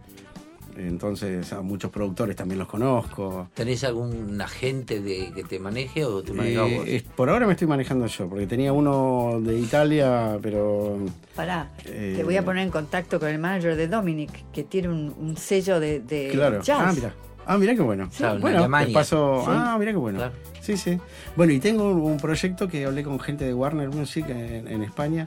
Entonces, 0.77 1.53
a 1.53 1.61
muchos 1.62 1.90
productores 1.90 2.35
también 2.35 2.59
los 2.59 2.69
conozco. 2.69 3.49
¿Tenés 3.55 3.85
algún 3.85 4.40
agente 4.40 5.01
de, 5.01 5.31
que 5.35 5.44
te 5.44 5.59
maneje 5.59 6.05
o 6.05 6.23
te 6.23 6.32
manejas 6.32 6.69
Eh, 6.69 6.77
vos? 6.78 6.86
es- 6.89 7.03
por 7.03 7.28
ahora 7.28 7.47
me 7.47 7.53
estoy 7.53 7.69
manejando 7.69 8.07
yo, 8.07 8.28
porque 8.28 8.47
tenía 8.47 8.73
uno 8.73 9.39
de 9.43 9.59
Italia, 9.59 10.39
pero 10.43 10.99
Pará, 11.36 11.70
Eh, 11.85 12.15
te 12.16 12.24
voy 12.24 12.36
a 12.36 12.44
poner 12.44 12.65
en 12.65 12.70
contacto 12.70 13.19
con 13.20 13.28
el 13.28 13.39
manager 13.39 13.77
de 13.77 13.89
Dominic, 13.89 14.51
que 14.53 14.65
tiene 14.65 14.89
un, 14.89 15.15
un 15.19 15.36
sello 15.36 15.78
de, 15.81 16.01
de 16.01 16.28
claro. 16.32 16.62
jazz. 16.62 16.78
Ah, 16.81 16.93
mira. 16.94 17.15
Ah, 17.44 17.59
mira 17.59 17.74
qué 17.74 17.82
bueno. 17.82 18.09
Claro, 18.16 18.36
en 18.36 18.40
bueno, 18.40 18.69
les 18.78 18.90
paso. 18.90 19.40
Sí. 19.44 19.51
Ah, 19.51 19.77
mira 19.78 19.90
qué 19.93 19.99
bueno. 19.99 20.19
Claro. 20.19 20.32
Sí, 20.61 20.77
sí. 20.77 20.97
Bueno, 21.36 21.53
y 21.53 21.59
tengo 21.59 21.90
un, 21.90 22.01
un 22.01 22.16
proyecto 22.19 22.69
que 22.69 22.85
hablé 22.86 23.03
con 23.03 23.19
gente 23.19 23.44
de 23.44 23.53
Warner 23.53 23.89
Music 23.90 24.27
en, 24.28 24.69
en 24.69 24.82
España, 24.85 25.27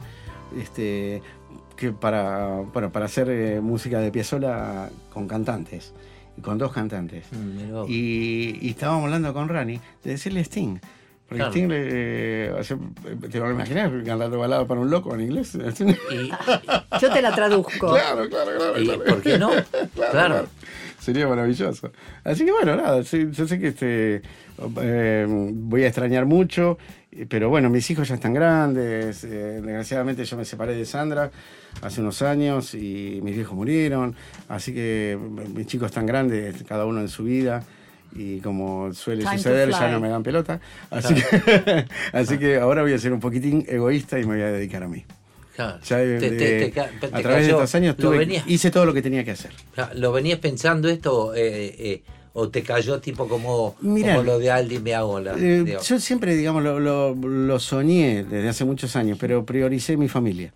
este, 0.57 1.21
que 1.77 1.91
para, 1.91 2.61
bueno, 2.73 2.91
para 2.91 3.05
hacer 3.05 3.29
eh, 3.29 3.59
música 3.61 3.99
de 3.99 4.11
Piazzolla 4.11 4.89
con 5.13 5.27
cantantes, 5.27 5.93
con 6.41 6.57
dos 6.57 6.71
cantantes. 6.71 7.25
Mm. 7.31 7.85
Y, 7.87 8.59
y 8.61 8.69
estábamos 8.69 9.05
hablando 9.05 9.33
con 9.33 9.49
Rani 9.49 9.79
de 10.03 10.11
decirle 10.11 10.41
Sting. 10.43 10.77
Porque 11.27 11.37
Claro. 11.39 11.51
Sting, 11.51 11.67
le, 11.67 12.51
o 12.51 12.63
sea, 12.63 12.77
te 13.31 13.39
lo 13.39 13.49
imaginas 13.49 13.91
cantando 14.05 14.37
balada 14.37 14.67
para 14.67 14.79
un 14.79 14.89
loco 14.91 15.13
en 15.15 15.21
inglés. 15.21 15.55
Y- 16.11 16.29
Yo 17.01 17.11
te 17.11 17.21
la 17.21 17.33
traduzco. 17.33 17.93
Claro, 17.93 18.29
claro, 18.29 18.51
claro. 18.57 18.79
y- 18.81 18.85
claro. 18.85 19.03
¿Por 19.05 19.21
qué 19.21 19.37
no? 19.39 19.49
Claro. 20.11 20.45
Sería 20.99 21.27
maravilloso. 21.27 21.91
Así 22.23 22.45
que 22.45 22.51
bueno, 22.51 22.75
nada, 22.75 23.03
sí, 23.03 23.27
yo 23.31 23.47
sé 23.47 23.59
que 23.59 23.67
este 23.67 24.21
eh, 24.81 25.25
voy 25.27 25.83
a 25.83 25.87
extrañar 25.87 26.25
mucho, 26.25 26.77
pero 27.29 27.49
bueno, 27.49 27.69
mis 27.69 27.89
hijos 27.91 28.07
ya 28.07 28.15
están 28.15 28.33
grandes. 28.33 29.23
eh, 29.23 29.61
desgraciadamente 29.61 30.25
yo 30.25 30.37
me 30.37 30.45
separé 30.45 30.75
de 30.75 30.85
Sandra 30.85 31.31
hace 31.81 32.01
unos 32.01 32.21
años 32.21 32.73
y 32.73 33.19
mis 33.23 33.35
viejos 33.35 33.55
murieron. 33.55 34.15
Así 34.49 34.73
que 34.73 35.13
eh, 35.13 35.17
mis 35.17 35.67
chicos 35.67 35.87
están 35.87 36.05
grandes, 36.05 36.63
cada 36.63 36.85
uno 36.85 37.01
en 37.01 37.09
su 37.09 37.23
vida. 37.23 37.63
Y 38.17 38.39
como 38.39 38.93
suele 38.93 39.23
Time 39.23 39.37
suceder, 39.37 39.69
ya 39.71 39.91
no 39.91 39.99
me 39.99 40.07
dan 40.07 40.23
pelota. 40.23 40.61
Así, 40.89 41.15
que, 41.15 41.85
así 42.13 42.37
que 42.37 42.55
ahora 42.57 42.81
voy 42.81 42.93
a 42.93 42.97
ser 42.97 43.11
un 43.11 43.19
poquitín 43.19 43.65
egoísta 43.67 44.17
y 44.19 44.21
me 44.25 44.35
voy 44.35 44.41
a 44.43 44.51
dedicar 44.53 44.83
a 44.83 44.87
mí. 44.87 45.03
Claro. 45.53 45.79
Ya 45.83 45.97
de- 45.97 46.19
Te- 46.19 46.29
te- 46.29 46.35
de- 46.35 46.59
te 46.65 46.71
ca- 46.71 46.89
te 46.99 47.07
a 47.07 47.21
través 47.21 47.45
de 47.45 47.51
estos 47.51 47.75
años 47.75 47.95
lo 47.97 48.09
tuve- 48.11 48.19
venías- 48.19 48.43
hice 48.47 48.71
todo 48.71 48.85
lo 48.85 48.93
que 48.93 49.01
tenía 49.01 49.23
que 49.25 49.31
hacer. 49.31 49.51
¿Lo 49.95 50.13
venías 50.13 50.39
pensando 50.39 50.87
esto 50.89 51.33
eh, 51.35 51.75
eh, 51.77 52.03
o 52.37 52.49
te 52.49 52.61
cayó 52.63 52.99
tipo 52.99 53.27
como, 53.29 53.75
Mirá. 53.81 54.15
como 54.15 54.25
lo 54.25 54.39
de 54.39 54.51
Aldi 54.51 54.79
Meagola? 54.79 55.35
Eh, 55.39 55.77
yo 55.81 55.99
siempre, 55.99 56.35
digamos, 56.35 56.61
lo, 56.63 56.79
lo- 56.81 57.15
lo 57.15 57.59
soñé 57.59 58.25
desde 58.25 58.49
hace 58.49 58.65
muchos 58.65 58.95
años, 58.97 59.17
pero 59.19 59.45
prioricé 59.45 59.95
mi 59.95 60.09
familia. 60.09 60.53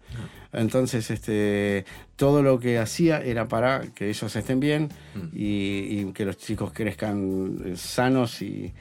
Entonces, 0.52 1.10
este, 1.10 1.86
todo 2.16 2.42
lo 2.44 2.60
que 2.60 2.80
hacía 2.80 3.22
era 3.22 3.48
para 3.48 3.82
que 3.96 4.10
ellos 4.10 4.36
estén 4.36 4.60
bien 4.60 4.90
y, 5.32 6.02
y 6.02 6.12
que 6.14 6.26
los 6.26 6.38
chicos 6.38 6.72
crezcan 6.74 7.74
sanos 7.76 8.42
y, 8.42 8.74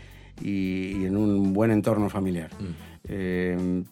y- 0.42 0.96
y 0.98 1.04
en 1.06 1.16
un 1.16 1.52
buen 1.52 1.70
entorno 1.70 2.08
familiar. 2.10 2.50
Eh, 3.08 3.84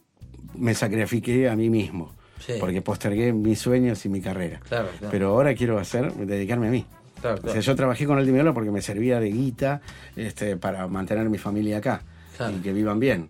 me 0.58 0.74
sacrifiqué 0.74 1.48
a 1.48 1.54
mí 1.54 1.70
mismo, 1.70 2.12
Sí. 2.38 2.54
porque 2.58 2.82
postergué 2.82 3.32
mis 3.32 3.58
sueños 3.58 4.04
y 4.04 4.08
mi 4.08 4.20
carrera. 4.20 4.60
Claro, 4.68 4.88
claro. 4.98 5.08
Pero 5.10 5.28
ahora 5.28 5.54
quiero 5.54 5.78
hacer, 5.78 6.12
dedicarme 6.14 6.68
a 6.68 6.70
mí. 6.70 6.86
Claro, 7.20 7.36
O 7.36 7.40
sea, 7.40 7.44
claro. 7.52 7.60
yo 7.60 7.76
trabajé 7.76 8.06
con 8.06 8.18
el 8.18 8.26
Dimiola 8.26 8.52
porque 8.52 8.70
me 8.70 8.82
servía 8.82 9.18
de 9.20 9.30
guita 9.30 9.80
este, 10.16 10.56
para 10.56 10.86
mantener 10.86 11.28
mi 11.28 11.38
familia 11.38 11.78
acá 11.78 12.02
Claro. 12.36 12.55
y 12.56 12.60
que 12.60 12.72
vivan 12.72 13.01
bien. 13.01 13.28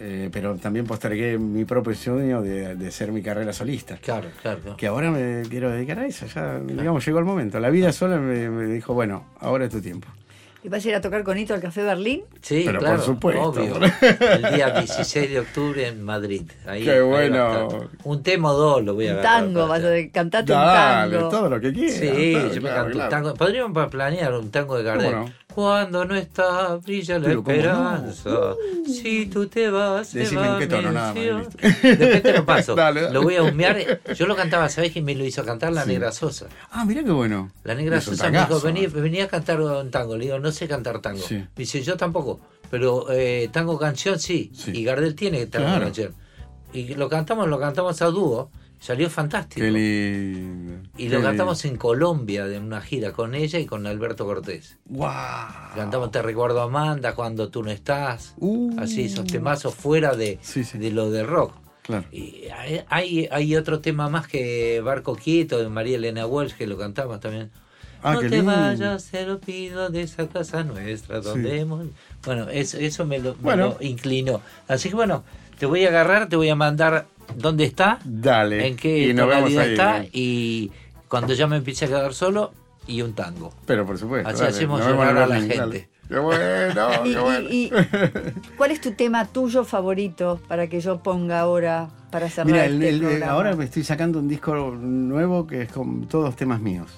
Eh, 0.00 0.28
pero 0.32 0.56
también 0.56 0.86
postergué 0.86 1.38
mi 1.38 1.64
propio 1.64 1.94
sueño 1.94 2.42
de, 2.42 2.74
de 2.74 2.90
ser 2.90 3.12
mi 3.12 3.22
carrera 3.22 3.52
solista. 3.52 3.96
Claro, 3.98 4.28
claro. 4.42 4.60
claro. 4.60 4.76
Que 4.76 4.86
ahora 4.88 5.10
me 5.12 5.42
quiero 5.48 5.70
dedicar 5.70 6.00
a 6.00 6.06
eso. 6.06 6.26
Ya, 6.26 6.58
digamos, 6.58 7.04
llegó 7.06 7.20
el 7.20 7.24
momento. 7.24 7.60
La 7.60 7.70
vida 7.70 7.92
sola 7.92 8.18
me, 8.18 8.50
me 8.50 8.66
dijo, 8.66 8.92
bueno, 8.94 9.24
ahora 9.38 9.66
es 9.66 9.70
tu 9.70 9.80
tiempo. 9.80 10.08
¿Y 10.64 10.68
vas 10.70 10.82
a 10.84 10.88
ir 10.88 10.94
a 10.94 11.00
tocar 11.02 11.22
con 11.24 11.36
Hito 11.36 11.52
al 11.52 11.60
Café 11.60 11.82
Berlín? 11.82 12.22
Sí, 12.40 12.62
Pero 12.64 12.78
claro, 12.78 12.96
por 12.96 13.04
supuesto. 13.04 13.42
obvio. 13.42 13.74
El 14.20 14.54
día 14.54 14.70
16 14.70 15.30
de 15.30 15.40
octubre 15.40 15.86
en 15.86 16.02
Madrid. 16.02 16.42
Ahí, 16.66 16.82
Qué 16.84 17.02
bueno. 17.02 17.90
Un 18.04 18.22
tema 18.22 18.50
o 18.50 18.54
dos 18.56 18.82
lo 18.82 18.94
voy 18.94 19.08
a 19.08 19.12
Un 19.12 19.18
agarrar 19.18 19.40
tango, 19.42 19.68
vas 19.68 19.84
a 19.84 19.90
cantate 20.10 20.52
Dale, 20.54 21.16
un 21.16 21.22
tango. 21.22 21.28
todo 21.28 21.48
lo 21.50 21.60
que 21.60 21.70
quieras. 21.70 21.94
Sí, 21.96 22.32
claro, 22.32 22.48
yo 22.48 22.54
me 22.54 22.60
claro, 22.60 22.82
canto 22.84 22.98
un 23.04 23.08
tango. 23.10 23.34
Podríamos 23.34 23.88
planear 23.90 24.32
un 24.32 24.50
tango 24.50 24.76
de 24.78 24.82
Gardel. 24.84 25.12
¿Cómo 25.12 25.24
no? 25.26 25.32
Cuando 25.54 26.04
no 26.04 26.16
está, 26.16 26.74
brilla 26.76 27.18
la 27.20 27.26
Pero, 27.26 27.44
¿cómo 27.44 27.56
no? 27.56 27.62
esperanza. 27.62 28.54
Si 28.86 29.26
tú 29.26 29.46
te 29.46 29.70
vas, 29.70 30.08
se 30.08 30.18
Decime 30.20 30.40
va 30.40 30.54
en 30.54 30.58
qué 30.58 30.66
tono, 30.66 30.90
nada 30.90 31.14
más. 31.14 31.48
Después 31.82 32.22
te 32.22 32.32
lo 32.32 32.44
paso. 32.44 32.74
Dale, 32.76 33.02
dale. 33.02 33.14
Lo 33.14 33.22
voy 33.22 33.36
a 33.36 33.42
humear. 33.44 34.00
Yo 34.16 34.26
lo 34.26 34.34
cantaba, 34.34 34.68
¿sabés 34.68 34.90
quién 34.92 35.04
me 35.04 35.14
lo 35.14 35.24
hizo 35.24 35.44
cantar? 35.44 35.72
La 35.72 35.84
Negra 35.84 36.10
Sosa. 36.10 36.46
Ah, 36.72 36.84
mira 36.84 37.04
qué 37.04 37.12
bueno. 37.12 37.52
La 37.62 37.74
Negra 37.76 37.98
Es 37.98 38.04
Sosa 38.04 38.24
me 38.30 38.38
dijo, 38.38 38.48
tangazo. 38.60 38.66
vení, 38.66 38.86
vení 38.88 39.20
a 39.20 39.28
cantar 39.28 39.60
un 39.60 39.90
tango. 39.92 40.16
Le 40.16 40.24
digo, 40.24 40.38
no 40.40 40.50
sé 40.50 40.66
cantar 40.66 41.00
tango. 41.00 41.22
Sí. 41.22 41.36
Me 41.36 41.46
dice, 41.54 41.82
yo 41.82 41.96
tampoco. 41.96 42.40
Pero 42.70 43.06
eh, 43.12 43.48
tango 43.52 43.78
canción 43.78 44.18
sí. 44.18 44.50
Sí. 44.54 44.72
Y 44.74 44.82
Gardel 44.84 45.14
tiene 45.14 45.46
tango 45.46 45.66
Claro. 45.66 45.84
canción. 45.84 46.14
Y 46.72 46.94
lo 46.94 47.08
cantamos, 47.08 47.46
lo 47.48 47.60
cantamos 47.60 48.02
a 48.02 48.06
dúo. 48.06 48.50
Salió 48.84 49.08
fantástico. 49.08 49.64
Qué 49.64 49.70
lindo. 49.70 50.86
Y 50.98 51.08
lo 51.08 51.16
Qué 51.16 51.24
cantamos 51.24 51.64
en 51.64 51.78
Colombia, 51.78 52.46
en 52.46 52.64
una 52.64 52.82
gira 52.82 53.12
con 53.12 53.34
ella 53.34 53.58
y 53.58 53.64
con 53.64 53.86
Alberto 53.86 54.26
Cortés. 54.26 54.76
¡Guau! 54.84 55.74
Cantamos 55.74 56.10
Te 56.10 56.20
recuerdo 56.20 56.60
Amanda 56.60 57.14
cuando 57.14 57.48
tú 57.48 57.62
no 57.62 57.70
estás. 57.70 58.34
Uh. 58.36 58.78
Así, 58.78 59.04
esos 59.04 59.24
temazos 59.24 59.74
fuera 59.74 60.14
de, 60.14 60.38
Sí, 60.42 60.64
sí. 60.64 60.76
de 60.76 60.90
lo 60.90 61.10
del 61.10 61.26
rock. 61.26 61.54
Claro. 61.80 62.04
Y 62.12 62.42
hay, 62.90 63.26
hay, 63.30 63.56
otro 63.56 63.80
tema 63.80 64.10
más 64.10 64.28
que 64.28 64.82
Barco 64.82 65.16
Quieto 65.16 65.58
de 65.58 65.70
María 65.70 65.96
Elena 65.96 66.26
Walsh 66.26 66.52
que 66.52 66.66
lo 66.66 66.76
cantamos 66.76 67.20
también. 67.20 67.50
Ah, 68.02 68.12
no 68.12 68.20
te 68.20 68.28
lindo. 68.28 68.52
vayas, 68.52 69.06
te 69.06 69.24
lo 69.24 69.40
pido 69.40 69.88
de 69.88 70.02
esa 70.02 70.28
casa 70.28 70.62
nuestra 70.62 71.22
donde 71.22 71.52
Sí. 71.52 71.56
hemos... 71.56 71.86
Bueno, 72.26 72.50
eso, 72.50 72.76
eso 72.76 73.06
me, 73.06 73.18
lo, 73.18 73.34
me 73.36 73.40
Bueno. 73.40 73.76
lo 73.80 73.86
inclinó. 73.86 74.42
Así 74.68 74.90
que 74.90 74.94
bueno, 74.94 75.24
te 75.58 75.64
voy 75.64 75.86
a 75.86 75.88
agarrar, 75.88 76.28
te 76.28 76.36
voy 76.36 76.50
a 76.50 76.54
mandar 76.54 77.06
dónde 77.36 77.64
está, 77.64 77.98
Dale. 78.04 78.66
en 78.68 78.76
qué 78.76 79.08
y 79.08 79.14
nos 79.14 79.28
vemos 79.28 79.50
tonalidad 79.52 79.64
ahí. 79.64 79.72
está 79.72 80.04
y 80.12 80.72
cuando 81.08 81.32
ya 81.34 81.46
me 81.46 81.56
empiece 81.56 81.84
a 81.84 81.88
quedar 81.88 82.14
solo 82.14 82.52
y 82.86 83.02
un 83.02 83.14
tango. 83.14 83.52
Pero 83.66 83.86
por 83.86 83.98
supuesto. 83.98 84.28
Así 84.28 84.38
dale, 84.40 84.50
hacemos 84.50 84.80
llorar 84.80 85.16
a 85.16 85.26
la 85.26 85.34
dale. 85.40 85.48
gente. 85.56 85.88
Qué 86.08 86.18
bueno, 86.18 86.90
Y- 87.06 87.12
qué 87.14 87.20
bueno. 87.20 87.48
y- 87.50 87.54
y- 87.64 87.70
¿Cuál 88.58 88.70
es 88.72 88.80
tu 88.80 88.92
tema 88.92 89.24
tuyo 89.26 89.64
favorito 89.64 90.38
para 90.48 90.66
que 90.68 90.80
yo 90.80 91.02
ponga 91.02 91.40
ahora 91.40 91.88
para 92.10 92.28
cerrar 92.28 92.46
Mira, 92.52 92.64
el- 92.66 92.74
este 92.82 92.88
el- 92.90 93.00
programa? 93.00 93.32
ahora 93.32 93.56
me 93.56 93.64
estoy 93.64 93.84
sacando 93.84 94.18
un 94.18 94.28
disco 94.28 94.54
nuevo 94.54 95.46
que 95.46 95.62
es 95.62 95.72
con 95.72 96.06
todos 96.06 96.36
temas 96.36 96.60
míos. 96.60 96.90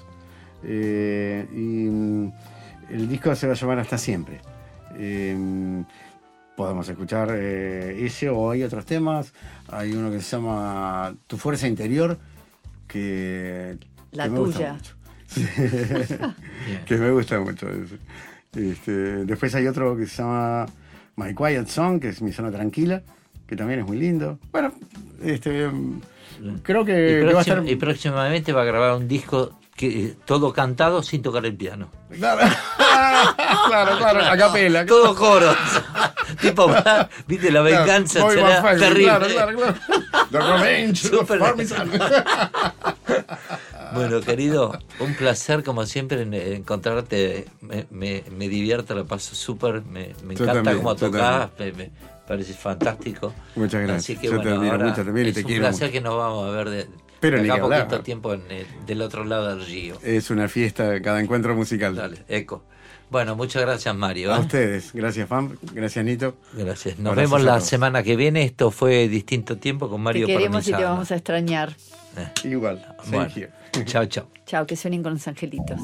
Eh, 0.63 1.45
y 1.53 1.89
mm, 1.89 2.31
el 2.89 3.07
disco 3.09 3.33
se 3.35 3.47
va 3.47 3.53
a 3.53 3.55
llamar 3.55 3.79
Hasta 3.79 3.97
Siempre. 3.97 4.41
Eh, 4.97 5.83
podemos 6.57 6.89
escuchar 6.89 7.29
eh, 7.33 8.03
ese 8.03 8.29
o 8.29 8.49
hay 8.49 8.63
otros 8.63 8.83
temas. 8.83 9.31
Hay 9.69 9.93
uno 9.93 10.09
que 10.09 10.19
se 10.19 10.35
llama 10.35 11.13
Tu 11.27 11.37
Fuerza 11.37 11.67
Interior, 11.67 12.17
que, 12.87 13.77
La 14.11 14.23
que 14.23 14.29
me 14.31 14.39
gusta 14.39 14.77
tuya. 15.29 16.35
que 16.87 16.97
me 16.97 17.11
gusta 17.11 17.39
mucho. 17.39 17.67
Este, 18.55 18.91
después 18.91 19.53
hay 19.53 19.67
otro 19.67 19.95
que 19.95 20.07
se 20.07 20.23
llama 20.23 20.65
My 21.15 21.35
Quiet 21.35 21.67
Song, 21.67 22.01
que 22.01 22.09
es 22.09 22.23
mi 22.23 22.33
zona 22.33 22.51
tranquila, 22.51 23.03
que 23.45 23.55
también 23.55 23.81
es 23.81 23.85
muy 23.85 23.97
lindo. 23.97 24.39
Bueno, 24.51 24.73
este, 25.21 25.69
creo 26.63 26.83
que, 26.83 27.21
Y, 27.21 27.33
va 27.33 27.37
a 27.37 27.41
estar... 27.41 27.67
y 27.67 27.75
próximamente 27.75 28.51
va 28.51 28.63
a 28.63 28.65
grabar 28.65 28.97
un 28.97 29.07
disco 29.07 29.56
que 29.77 30.15
todo 30.25 30.51
cantado 30.51 31.03
sin 31.03 31.21
tocar 31.21 31.45
el 31.45 31.55
piano. 31.55 31.89
Claro, 32.09 32.41
claro, 33.67 33.97
claro, 33.97 34.25
a 34.25 34.35
capela. 34.35 34.85
Todo 34.85 35.15
coro. 35.15 35.55
tipo, 36.41 36.67
viste, 37.27 37.51
la 37.51 37.61
venganza 37.61 38.27
será 38.29 38.61
fácil, 38.61 38.79
terrible. 38.79 39.05
Claro, 39.05 39.27
claro, 39.27 39.57
claro. 39.57 39.75
The 40.31 40.39
Revenge. 40.39 41.11
Bueno, 43.93 44.19
querido, 44.21 44.77
un 44.99 45.13
placer 45.13 45.63
como 45.63 45.85
siempre 45.85 46.23
en- 46.23 46.33
en 46.33 46.53
encontrarte. 46.53 47.45
Me, 47.61 47.85
me, 47.91 48.23
me 48.35 48.49
divierto, 48.49 48.95
la 48.95 49.03
paso 49.05 49.35
súper. 49.35 49.83
Me, 49.83 50.13
me 50.23 50.33
encanta 50.33 50.75
cómo 50.75 50.89
yo 50.95 50.95
tocás. 50.95 51.49
Me, 51.77 51.91
parece 52.27 52.53
fantástico. 52.53 53.33
Muchas 53.55 53.81
gracias. 53.83 54.03
Así 54.03 54.17
que 54.17 54.25
Yo 54.27 54.31
te 54.31 54.37
bueno, 54.37 54.55
admiro 54.55 54.73
ahora 54.73 54.93
también 54.95 55.27
y 55.27 55.29
es 55.29 55.35
te 55.35 55.41
un 55.41 55.47
quiero 55.47 55.61
placer 55.63 55.91
que 55.91 56.01
nos 56.01 56.17
vamos 56.17 56.47
a 56.47 56.51
ver 56.51 56.69
de, 56.69 56.87
Pero 57.19 57.37
ni 57.41 57.49
a 57.49 57.57
poquito 57.57 57.75
hablar. 57.75 58.03
tiempo 58.03 58.33
en 58.33 58.41
el- 58.49 58.67
del 58.85 59.01
otro 59.01 59.23
lado 59.25 59.55
del 59.55 59.65
río. 59.65 59.97
Es 60.03 60.29
una 60.29 60.47
fiesta, 60.47 61.01
cada 61.01 61.19
encuentro 61.21 61.55
musical. 61.55 61.95
Dale, 61.95 62.17
eco. 62.27 62.63
Bueno, 63.09 63.35
muchas 63.37 63.61
gracias, 63.61 63.95
Mario. 63.95 64.33
A 64.33 64.37
¿eh? 64.37 64.41
ustedes. 64.41 64.91
Gracias, 64.93 65.29
Fam. 65.29 65.55
Gracias, 65.73 66.03
Nito. 66.03 66.35
Gracias. 66.53 66.99
Nos 66.99 67.11
Abrazos 67.13 67.31
vemos 67.31 67.47
a 67.47 67.55
la 67.55 67.61
semana 67.61 68.03
que 68.03 68.15
viene. 68.17 68.43
Esto 68.43 68.69
fue 68.69 69.07
distinto 69.07 69.57
tiempo 69.57 69.87
con 69.89 69.99
Te 69.99 70.03
Mario 70.03 70.27
queremos 70.27 70.67
y 70.67 70.73
te 70.73 70.83
vamos 70.83 71.09
a 71.11 71.15
extrañar. 71.15 71.73
Igual. 72.43 72.85
Bueno, 73.09 73.27
Thank 73.33 73.37
you. 73.37 73.83
chao, 73.85 74.05
chao. 74.07 74.27
Chao, 74.45 74.65
que 74.65 74.75
suenen 74.75 75.03
con 75.03 75.13
los 75.13 75.27
angelitos. 75.27 75.79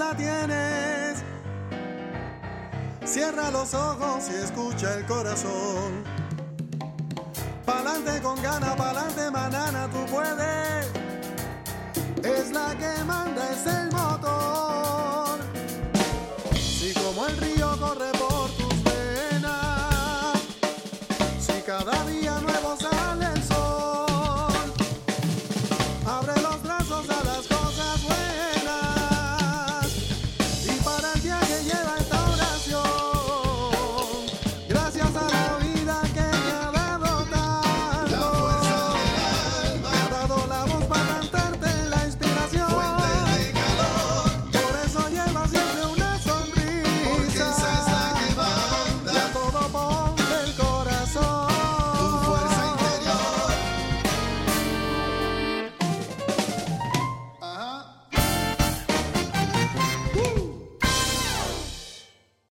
la 0.00 0.16
tienes. 0.16 1.22
Cierra 3.04 3.50
los 3.50 3.74
ojos 3.74 4.30
y 4.30 4.34
escucha 4.44 4.94
el 4.94 5.04
corazón. 5.06 5.69